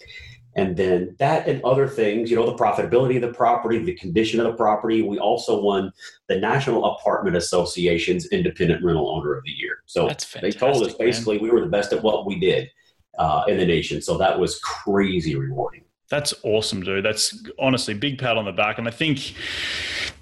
And 0.55 0.75
then 0.75 1.15
that 1.19 1.47
and 1.47 1.63
other 1.63 1.87
things, 1.87 2.31
you 2.31 2.35
know, 2.35 2.45
the 2.47 2.55
profitability 2.55 3.17
of 3.17 3.21
the 3.21 3.33
property, 3.33 3.77
the 3.77 3.93
condition 3.93 4.39
of 4.39 4.47
the 4.47 4.53
property. 4.53 5.03
We 5.03 5.19
also 5.19 5.61
won 5.61 5.91
the 6.27 6.39
National 6.39 6.83
Apartment 6.95 7.35
Association's 7.35 8.25
Independent 8.29 8.83
Rental 8.83 9.07
Owner 9.07 9.35
of 9.35 9.43
the 9.43 9.51
Year. 9.51 9.83
So 9.85 10.09
they 10.41 10.51
told 10.51 10.83
us 10.83 10.95
basically 10.95 11.35
man. 11.35 11.43
we 11.43 11.51
were 11.51 11.61
the 11.61 11.67
best 11.67 11.93
at 11.93 12.01
what 12.01 12.25
we 12.25 12.39
did 12.39 12.71
uh, 13.19 13.43
in 13.47 13.57
the 13.57 13.65
nation. 13.65 14.01
So 14.01 14.17
that 14.17 14.39
was 14.39 14.59
crazy 14.59 15.35
rewarding. 15.35 15.83
That's 16.09 16.33
awesome, 16.43 16.81
dude. 16.81 17.05
That's 17.05 17.45
honestly 17.59 17.93
big 17.93 18.17
pat 18.17 18.37
on 18.37 18.45
the 18.45 18.51
back. 18.51 18.79
And 18.79 18.87
I 18.87 18.91
think 18.91 19.35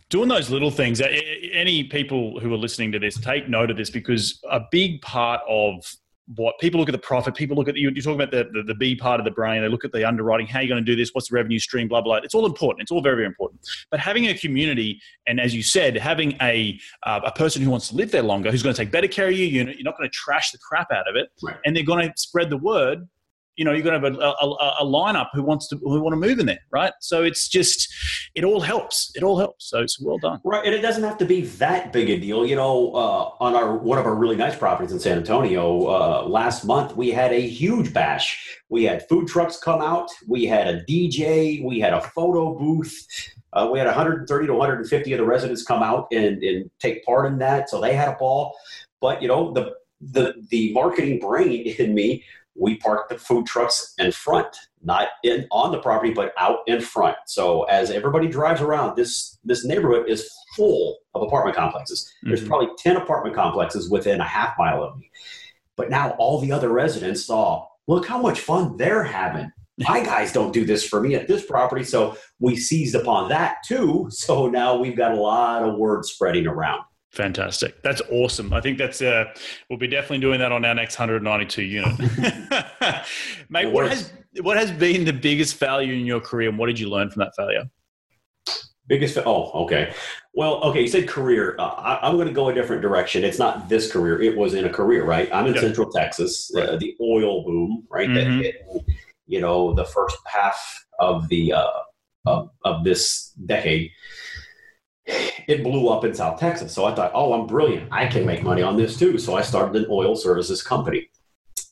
doing 0.09 0.29
those 0.29 0.49
little 0.49 0.71
things, 0.71 1.01
any 1.01 1.83
people 1.83 2.39
who 2.39 2.53
are 2.53 2.57
listening 2.57 2.91
to 2.91 2.99
this, 2.99 3.19
take 3.19 3.49
note 3.49 3.71
of 3.71 3.77
this 3.77 3.89
because 3.89 4.39
a 4.49 4.61
big 4.71 5.01
part 5.01 5.41
of 5.47 5.83
what 6.35 6.57
people 6.59 6.79
look 6.79 6.89
at 6.89 6.93
the 6.93 6.97
profit, 6.97 7.35
people 7.35 7.55
look 7.55 7.67
at 7.67 7.75
you, 7.75 7.91
you're 7.91 8.01
talking 8.01 8.19
about 8.19 8.31
the, 8.31 8.49
the, 8.51 8.63
the, 8.63 8.73
B 8.73 8.95
part 8.95 9.19
of 9.19 9.25
the 9.25 9.31
brain, 9.31 9.61
they 9.61 9.67
look 9.67 9.85
at 9.85 9.91
the 9.91 10.03
underwriting, 10.07 10.47
how 10.47 10.59
are 10.59 10.61
you 10.63 10.67
going 10.67 10.83
to 10.83 10.85
do 10.85 10.95
this, 10.95 11.11
what's 11.13 11.29
the 11.29 11.35
revenue 11.35 11.59
stream, 11.59 11.87
blah, 11.87 12.01
blah. 12.01 12.15
It's 12.15 12.33
all 12.33 12.47
important. 12.47 12.81
It's 12.81 12.91
all 12.91 13.01
very, 13.01 13.15
very 13.15 13.27
important. 13.27 13.61
But 13.91 13.99
having 13.99 14.27
a 14.27 14.33
community, 14.33 14.99
and 15.27 15.39
as 15.39 15.53
you 15.53 15.61
said, 15.61 15.95
having 15.95 16.35
a, 16.41 16.79
uh, 17.03 17.21
a 17.25 17.31
person 17.31 17.61
who 17.61 17.69
wants 17.69 17.89
to 17.89 17.95
live 17.95 18.11
there 18.11 18.23
longer, 18.23 18.49
who's 18.49 18.63
going 18.63 18.73
to 18.73 18.81
take 18.81 18.91
better 18.91 19.07
care 19.07 19.27
of 19.27 19.33
you, 19.33 19.45
you're 19.45 19.65
not 19.83 19.97
going 19.97 20.09
to 20.09 20.13
trash 20.13 20.51
the 20.51 20.57
crap 20.57 20.91
out 20.91 21.07
of 21.07 21.15
it, 21.15 21.29
right. 21.43 21.57
and 21.65 21.75
they're 21.75 21.83
going 21.83 22.07
to 22.07 22.13
spread 22.15 22.49
the 22.49 22.57
word 22.57 23.07
you 23.55 23.63
know, 23.63 23.71
you're 23.71 23.83
going 23.83 23.99
to 23.99 24.07
have 24.07 24.17
a, 24.17 24.21
a, 24.21 24.75
a, 24.81 24.85
lineup 24.85 25.27
who 25.33 25.41
wants 25.41 25.67
to 25.69 25.77
who 25.77 26.01
want 26.01 26.13
to 26.13 26.17
move 26.17 26.39
in 26.39 26.45
there, 26.45 26.59
right? 26.71 26.91
So 26.99 27.23
it's 27.23 27.47
just 27.47 27.93
it 28.35 28.43
all 28.43 28.59
helps. 28.59 29.11
It 29.15 29.23
all 29.23 29.37
helps. 29.37 29.69
So 29.69 29.81
it's 29.81 29.99
well 29.99 30.17
done. 30.17 30.41
Right, 30.43 30.65
and 30.65 30.75
it 30.75 30.81
doesn't 30.81 31.03
have 31.03 31.17
to 31.19 31.25
be 31.25 31.41
that 31.41 31.93
big 31.93 32.09
a 32.09 32.19
deal. 32.19 32.45
You 32.45 32.55
know, 32.55 32.93
uh, 32.93 33.31
on 33.39 33.55
our 33.55 33.77
one 33.77 33.97
of 33.97 34.05
our 34.05 34.15
really 34.15 34.35
nice 34.35 34.55
properties 34.55 34.91
in 34.91 34.99
San 34.99 35.17
Antonio, 35.17 35.87
uh, 35.87 36.27
last 36.27 36.65
month 36.65 36.95
we 36.95 37.11
had 37.11 37.31
a 37.31 37.41
huge 37.41 37.93
bash. 37.93 38.59
We 38.69 38.83
had 38.83 39.07
food 39.07 39.27
trucks 39.27 39.57
come 39.57 39.81
out. 39.81 40.09
We 40.27 40.45
had 40.45 40.67
a 40.67 40.83
DJ. 40.83 41.63
We 41.63 41.79
had 41.79 41.93
a 41.93 42.01
photo 42.01 42.57
booth. 42.57 43.07
Uh, 43.53 43.69
we 43.71 43.79
had 43.79 43.85
130 43.85 44.47
to 44.47 44.53
150 44.53 45.13
of 45.13 45.17
the 45.17 45.25
residents 45.25 45.63
come 45.63 45.81
out 45.81 46.07
and, 46.11 46.43
and 46.43 46.69
take 46.79 47.05
part 47.05 47.25
in 47.25 47.37
that. 47.37 47.69
So 47.69 47.79
they 47.79 47.95
had 47.95 48.09
a 48.09 48.17
ball. 48.17 48.53
But 48.99 49.21
you 49.21 49.29
know, 49.29 49.53
the 49.53 49.73
the 50.01 50.33
the 50.49 50.73
marketing 50.73 51.19
brain 51.19 51.67
in 51.79 51.93
me 51.93 52.23
we 52.55 52.77
park 52.77 53.09
the 53.09 53.17
food 53.17 53.45
trucks 53.45 53.93
in 53.97 54.11
front, 54.11 54.47
not 54.81 55.09
in 55.23 55.47
on 55.51 55.71
the 55.71 55.79
property, 55.79 56.13
but 56.13 56.33
out 56.37 56.59
in 56.67 56.81
front. 56.81 57.17
So 57.27 57.63
as 57.63 57.91
everybody 57.91 58.27
drives 58.27 58.61
around, 58.61 58.95
this 58.95 59.37
this 59.43 59.65
neighborhood 59.65 60.09
is 60.09 60.29
full 60.55 60.97
of 61.13 61.21
apartment 61.21 61.57
complexes. 61.57 62.11
Mm-hmm. 62.17 62.29
There's 62.29 62.47
probably 62.47 62.69
10 62.77 62.97
apartment 62.97 63.35
complexes 63.35 63.89
within 63.89 64.21
a 64.21 64.25
half 64.25 64.55
mile 64.57 64.83
of 64.83 64.97
me. 64.97 65.11
But 65.75 65.89
now 65.89 66.11
all 66.11 66.39
the 66.39 66.51
other 66.51 66.69
residents 66.69 67.25
saw, 67.25 67.67
look 67.87 68.07
how 68.07 68.21
much 68.21 68.39
fun 68.39 68.77
they're 68.77 69.03
having. 69.03 69.51
My 69.77 70.01
guys 70.01 70.31
don't 70.31 70.53
do 70.53 70.63
this 70.65 70.87
for 70.87 71.01
me 71.01 71.15
at 71.15 71.27
this 71.27 71.45
property. 71.45 71.83
So 71.83 72.17
we 72.39 72.55
seized 72.55 72.95
upon 72.95 73.29
that 73.29 73.57
too. 73.65 74.09
So 74.11 74.47
now 74.47 74.77
we've 74.77 74.95
got 74.95 75.11
a 75.11 75.19
lot 75.19 75.63
of 75.63 75.77
word 75.77 76.05
spreading 76.05 76.47
around. 76.47 76.83
Fantastic. 77.15 77.81
That's 77.81 78.01
awesome. 78.11 78.53
I 78.53 78.59
think 78.59 78.77
that's 78.77 79.01
uh, 79.01 79.33
we'll 79.69 79.79
be 79.79 79.87
definitely 79.87 80.19
doing 80.19 80.39
that 80.39 80.51
on 80.51 80.65
our 80.65 80.75
next 80.75 80.99
192 80.99 81.63
unit. 81.63 81.97
Mate, 83.49 83.71
what 83.71 83.89
has 83.89 84.11
what 84.41 84.57
has 84.57 84.69
been 84.69 85.05
the 85.05 85.13
biggest 85.13 85.55
failure 85.55 85.93
in 85.93 86.05
your 86.05 86.19
career, 86.19 86.49
and 86.49 86.59
what 86.59 86.67
did 86.67 86.77
you 86.77 86.89
learn 86.89 87.09
from 87.09 87.21
that 87.21 87.33
failure? 87.37 87.63
Biggest, 88.87 89.15
fa- 89.15 89.23
oh, 89.25 89.63
okay. 89.63 89.93
Well, 90.33 90.55
okay, 90.63 90.81
you 90.81 90.87
said 90.89 91.07
career. 91.07 91.55
Uh, 91.57 91.69
I, 91.69 92.09
am 92.09 92.17
going 92.17 92.27
to 92.27 92.33
go 92.33 92.49
a 92.49 92.53
different 92.53 92.81
direction. 92.81 93.23
It's 93.23 93.39
not 93.39 93.69
this 93.69 93.91
career. 93.91 94.21
It 94.21 94.37
was 94.37 94.53
in 94.53 94.65
a 94.65 94.69
career, 94.69 95.05
right? 95.05 95.29
I'm 95.33 95.47
in 95.47 95.53
yep. 95.53 95.63
Central 95.63 95.89
Texas, 95.89 96.51
uh, 96.53 96.59
right. 96.59 96.69
uh, 96.69 96.77
the 96.77 96.95
oil 97.01 97.45
boom, 97.45 97.87
right? 97.89 98.09
Mm-hmm. 98.09 98.37
That 98.37 98.43
hit, 98.43 98.67
you 99.25 99.39
know, 99.39 99.73
the 99.73 99.85
first 99.85 100.17
half 100.27 100.85
of 100.99 101.27
the 101.29 101.53
uh, 101.53 101.69
of, 102.25 102.49
of 102.65 102.83
this 102.83 103.31
decade 103.45 103.89
it 105.07 105.63
blew 105.63 105.89
up 105.89 106.03
in 106.03 106.13
South 106.13 106.39
Texas. 106.39 106.73
So 106.73 106.85
I 106.85 106.95
thought, 106.95 107.11
oh, 107.13 107.33
I'm 107.33 107.47
brilliant. 107.47 107.89
I 107.91 108.07
can 108.07 108.25
make 108.25 108.43
money 108.43 108.61
on 108.61 108.77
this 108.77 108.97
too. 108.97 109.17
So 109.17 109.35
I 109.35 109.41
started 109.41 109.75
an 109.75 109.87
oil 109.89 110.15
services 110.15 110.63
company. 110.63 111.09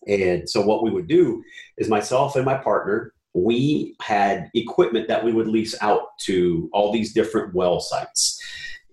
And 0.08 0.50
so 0.50 0.62
what 0.62 0.84
we 0.84 0.92
would 0.92 1.08
do 1.08 1.44
is 1.78 1.90
myself 1.90 2.36
and 2.36 2.46
my 2.46 2.56
partner, 2.56 3.14
we 3.34 3.96
had 4.02 4.50
equipment 4.54 5.08
that 5.08 5.24
we 5.24 5.34
would 5.34 5.48
lease 5.48 5.76
out 5.82 6.18
to 6.22 6.70
all 6.74 6.92
these 6.92 7.14
different 7.14 7.56
well 7.56 7.80
sites, 7.80 8.40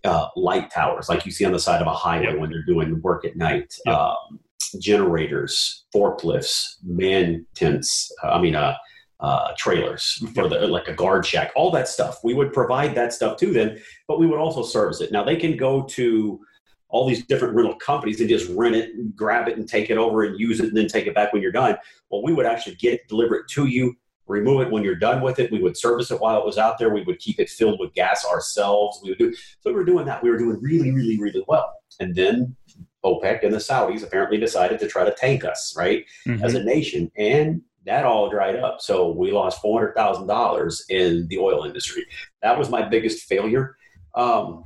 uh, 0.05 0.29
light 0.37 0.71
towers, 0.71 1.09
like 1.09 1.27
you 1.27 1.33
see 1.33 1.45
on 1.45 1.53
the 1.53 1.59
side 1.59 1.83
of 1.83 1.87
a 1.87 1.93
highway 1.93 2.37
when 2.37 2.51
they're 2.51 2.65
doing 2.65 3.03
work 3.03 3.25
at 3.25 3.37
night, 3.37 3.75
um, 3.87 4.41
generators, 4.79 5.85
forklifts, 5.95 6.77
man 6.83 7.45
tents. 7.55 8.11
Uh, 8.23 8.29
I 8.29 8.41
mean, 8.41 8.55
uh, 8.55 8.75
uh, 9.21 9.53
trailers 9.57 10.23
for 10.35 10.49
the 10.49 10.67
like 10.67 10.89
a 10.89 10.95
guard 10.95 11.27
shack, 11.27 11.53
all 11.55 11.71
that 11.71 11.89
stuff. 11.89 12.19
We 12.25 12.35
would 12.35 12.53
provide 12.53 12.95
that 12.95 13.13
stuff 13.13 13.37
to 13.39 13.53
them, 13.53 13.77
but 14.09 14.19
we 14.19 14.27
would 14.27 14.39
also 14.39 14.63
service 14.63 15.01
it. 15.01 15.13
Now 15.13 15.23
they 15.25 15.37
can 15.37 15.57
go 15.57 15.83
to 15.83 16.41
all 16.89 17.07
these 17.09 17.25
different 17.27 17.55
rental 17.55 17.77
companies 17.77 18.21
and 18.21 18.29
just 18.29 18.51
rent 18.51 18.75
it, 18.75 18.95
and 18.95 19.15
grab 19.15 19.47
it, 19.47 19.57
and 19.57 19.69
take 19.69 19.91
it 19.91 19.99
over 19.99 20.25
and 20.25 20.41
use 20.41 20.59
it, 20.59 20.69
and 20.69 20.77
then 20.77 20.89
take 20.89 21.07
it 21.07 21.15
back 21.15 21.33
when 21.33 21.41
you're 21.41 21.53
done. 21.53 21.77
Well, 22.11 22.23
we 22.23 22.33
would 22.33 22.47
actually 22.47 22.75
get 22.77 22.95
it, 22.95 23.09
deliver 23.09 23.37
it 23.37 23.49
to 23.51 23.67
you, 23.67 23.95
remove 24.27 24.63
it 24.63 24.73
when 24.73 24.83
you're 24.83 24.97
done 24.97 25.23
with 25.23 25.39
it. 25.39 25.53
We 25.53 25.63
would 25.63 25.77
service 25.77 26.11
it 26.11 26.21
while 26.21 26.41
it 26.41 26.47
was 26.47 26.59
out 26.59 26.79
there. 26.79 26.93
We 26.93 27.03
would 27.03 27.19
keep 27.19 27.39
it 27.39 27.49
filled 27.49 27.79
with 27.79 27.95
gas 27.95 28.25
ourselves. 28.25 29.01
We 29.03 29.11
would 29.11 29.19
do 29.19 29.35
so. 29.35 29.71
We 29.71 29.73
were 29.73 29.85
doing 29.85 30.07
that. 30.07 30.23
We 30.23 30.31
were 30.31 30.39
doing 30.39 30.59
really, 30.61 30.91
really, 30.91 31.21
really 31.21 31.45
well. 31.47 31.73
And 32.01 32.15
then 32.15 32.57
OPEC 33.05 33.45
and 33.45 33.53
the 33.53 33.59
Saudis 33.59 34.03
apparently 34.03 34.39
decided 34.39 34.81
to 34.81 34.89
try 34.89 35.05
to 35.05 35.13
tank 35.13 35.45
us, 35.45 35.75
right, 35.77 36.05
mm-hmm. 36.27 36.45
as 36.45 36.55
a 36.55 36.65
nation. 36.65 37.11
And 37.17 37.63
that 37.87 38.05
all 38.05 38.29
dried 38.29 38.57
up. 38.57 38.81
So 38.81 39.11
we 39.11 39.33
lost 39.33 39.61
four 39.61 39.81
hundred 39.81 39.95
thousand 39.95 40.27
dollars 40.27 40.85
in 40.89 41.27
the 41.29 41.39
oil 41.39 41.65
industry. 41.65 42.07
That 42.43 42.59
was 42.59 42.69
my 42.69 42.83
biggest 42.83 43.27
failure. 43.27 43.77
Um, 44.15 44.65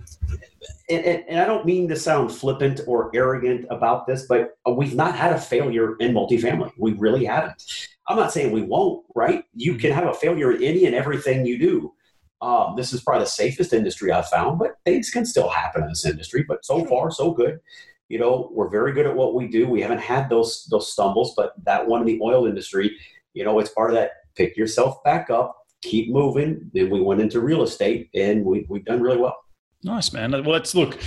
and, 0.89 1.05
and, 1.05 1.25
and, 1.29 1.39
I 1.39 1.45
don't 1.45 1.67
mean 1.67 1.87
to 1.89 1.97
sound 1.97 2.33
flippant 2.33 2.81
or 2.87 3.11
arrogant 3.15 3.67
about 3.69 4.07
this, 4.07 4.27
but 4.27 4.57
we've 4.67 4.95
not 4.95 5.15
had 5.15 5.33
a 5.33 5.39
failure 5.39 5.97
in 5.97 6.15
multifamily. 6.15 6.71
We 6.79 6.95
really 6.95 7.27
haven't. 7.27 7.63
I'm 8.09 8.17
not 8.17 8.33
saying 8.33 8.53
we 8.53 8.63
won't, 8.63 9.05
right? 9.15 9.45
You 9.55 9.73
mm-hmm. 9.73 9.81
can 9.81 9.93
have 9.93 10.07
a 10.07 10.15
failure 10.15 10.53
in 10.53 10.63
any 10.63 10.87
and 10.87 10.95
everything 10.95 11.45
you 11.45 11.59
do. 11.59 11.93
Um, 12.41 12.75
this 12.75 12.95
is 12.95 13.03
probably 13.03 13.25
the 13.25 13.31
safest 13.31 13.75
industry 13.75 14.13
I've 14.13 14.29
found, 14.29 14.59
but 14.59 14.77
things 14.87 15.11
can 15.11 15.27
still 15.27 15.51
happen 15.51 15.83
in 15.83 15.91
this 15.91 16.07
industry. 16.07 16.45
But 16.49 16.65
so 16.65 16.85
far, 16.87 17.11
so 17.11 17.33
good 17.33 17.61
you 18.09 18.19
know, 18.19 18.51
we're 18.53 18.69
very 18.69 18.93
good 18.93 19.07
at 19.07 19.15
what 19.15 19.35
we 19.35 19.49
do. 19.49 19.67
We 19.69 19.81
haven't 19.81 20.01
had 20.01 20.29
those 20.29 20.67
those 20.71 20.93
stumbles, 20.93 21.35
but 21.37 21.53
that 21.65 21.87
one 21.87 22.01
in 22.01 22.07
the 22.07 22.21
oil 22.23 22.47
industry, 22.47 22.97
you 23.33 23.45
know, 23.45 23.59
it's 23.59 23.71
part 23.71 23.91
of 23.91 23.97
that 23.97 24.11
pick 24.35 24.57
yourself 24.57 25.03
back 25.05 25.31
up, 25.31 25.57
keep 25.83 26.11
moving. 26.11 26.71
Then 26.75 26.91
we 26.91 27.01
went 27.01 27.21
into 27.21 27.41
real 27.41 27.63
estate 27.63 28.11
and 28.15 28.45
we, 28.45 28.67
we've 28.69 28.85
done 28.85 29.01
really 29.01 29.19
well. 29.19 29.37
Nice, 29.83 30.13
man. 30.13 30.33
Well, 30.33 30.43
let's 30.43 30.75
look. 30.75 30.99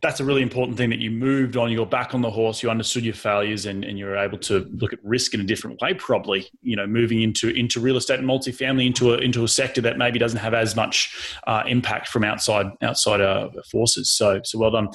That's 0.00 0.20
a 0.20 0.24
really 0.24 0.42
important 0.42 0.76
thing 0.76 0.90
that 0.90 1.00
you 1.00 1.10
moved 1.10 1.56
on, 1.56 1.72
you 1.72 1.78
got 1.78 1.90
back 1.90 2.14
on 2.14 2.22
the 2.22 2.30
horse, 2.30 2.62
you 2.62 2.70
understood 2.70 3.04
your 3.04 3.14
failures 3.14 3.66
and, 3.66 3.84
and 3.84 3.98
you're 3.98 4.16
able 4.16 4.38
to 4.38 4.60
look 4.78 4.92
at 4.92 5.00
risk 5.02 5.34
in 5.34 5.40
a 5.40 5.44
different 5.44 5.80
way, 5.80 5.92
probably, 5.92 6.48
you 6.62 6.76
know, 6.76 6.86
moving 6.86 7.20
into, 7.20 7.48
into 7.48 7.80
real 7.80 7.96
estate 7.96 8.20
and 8.20 8.28
multifamily 8.28 8.86
into 8.86 9.12
a, 9.12 9.16
into 9.18 9.42
a 9.42 9.48
sector 9.48 9.80
that 9.80 9.98
maybe 9.98 10.16
doesn't 10.16 10.38
have 10.38 10.54
as 10.54 10.76
much 10.76 11.40
uh, 11.48 11.64
impact 11.66 12.06
from 12.06 12.22
outside, 12.22 12.66
outside 12.80 13.20
uh, 13.20 13.48
forces. 13.72 14.12
So, 14.12 14.40
so 14.44 14.56
well 14.60 14.70
done. 14.70 14.88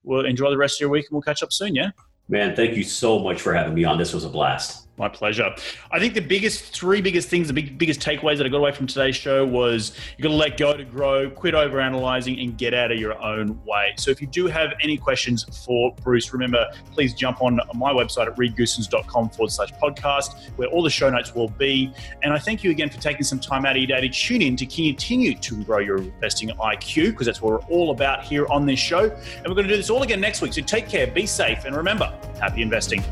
we'll 0.03 0.25
enjoy 0.25 0.49
the 0.49 0.57
rest 0.57 0.77
of 0.77 0.81
your 0.81 0.89
week, 0.89 1.05
and 1.09 1.15
we'll 1.15 1.21
catch 1.21 1.43
up 1.43 1.53
soon. 1.53 1.75
Yeah. 1.75 1.91
Man, 2.27 2.57
thank 2.57 2.75
you 2.75 2.83
so 2.83 3.19
much 3.19 3.39
for 3.39 3.53
having 3.53 3.73
me 3.73 3.85
on. 3.85 3.97
This 3.97 4.13
was 4.13 4.25
a 4.25 4.29
blast. 4.29 4.86
My 4.97 5.07
pleasure. 5.07 5.53
I 5.91 5.99
think 5.99 6.15
the 6.15 6.21
biggest 6.21 6.73
three 6.73 7.01
biggest 7.01 7.29
things, 7.29 7.47
the 7.47 7.53
big, 7.53 7.77
biggest 7.77 7.99
takeaways 7.99 8.37
that 8.37 8.47
I 8.47 8.49
got 8.49 8.57
away 8.57 8.71
from 8.71 8.87
today's 8.87 9.15
show 9.15 9.45
was 9.45 9.95
you 10.17 10.23
got 10.23 10.29
to 10.29 10.35
let 10.35 10.57
go 10.57 10.75
to 10.75 10.83
grow, 10.83 11.29
quit 11.29 11.53
over 11.53 11.79
analyzing, 11.79 12.39
and 12.39 12.57
get 12.57 12.73
out 12.73 12.91
of 12.91 12.97
your 12.97 13.15
own 13.21 13.63
way. 13.63 13.93
So 13.97 14.09
if 14.09 14.21
you 14.21 14.27
do 14.27 14.47
have 14.47 14.73
any 14.81 14.97
questions 14.97 15.45
for 15.65 15.93
Bruce, 16.01 16.33
remember 16.33 16.65
please 16.91 17.13
jump 17.13 17.43
on 17.43 17.59
my 17.75 17.93
website 17.93 18.25
at 18.25 18.35
reedgoossens.com 18.37 19.29
forward 19.29 19.51
slash 19.51 19.71
podcast, 19.73 20.49
where 20.55 20.67
all 20.69 20.81
the 20.81 20.89
show 20.89 21.11
notes 21.11 21.35
will 21.35 21.49
be. 21.49 21.93
And 22.23 22.33
I 22.33 22.39
thank 22.39 22.63
you 22.63 22.71
again 22.71 22.89
for 22.89 22.99
taking 22.99 23.23
some 23.23 23.39
time 23.39 23.67
out 23.67 23.75
of 23.75 23.77
your 23.77 23.87
day 23.87 24.01
to 24.01 24.09
tune 24.09 24.41
in 24.41 24.55
to 24.55 24.65
continue 24.65 25.35
to 25.35 25.63
grow 25.63 25.77
your 25.77 25.97
investing 25.97 26.49
IQ, 26.49 27.11
because 27.11 27.27
that's 27.27 27.39
what 27.39 27.51
we're 27.51 27.69
all 27.69 27.91
about 27.91 28.23
here 28.23 28.47
on 28.47 28.65
this 28.65 28.79
show. 28.79 29.03
And 29.03 29.47
we're 29.47 29.53
going 29.53 29.67
to 29.67 29.73
do 29.73 29.77
this 29.77 29.91
all 29.91 30.01
again 30.01 30.19
next 30.19 30.41
week. 30.41 30.53
So 30.53 30.61
take 30.61 30.89
care, 30.89 31.05
be 31.05 31.27
safe, 31.27 31.65
and 31.65 31.75
remember, 31.75 32.11
happy 32.39 32.63
investing. 32.63 33.03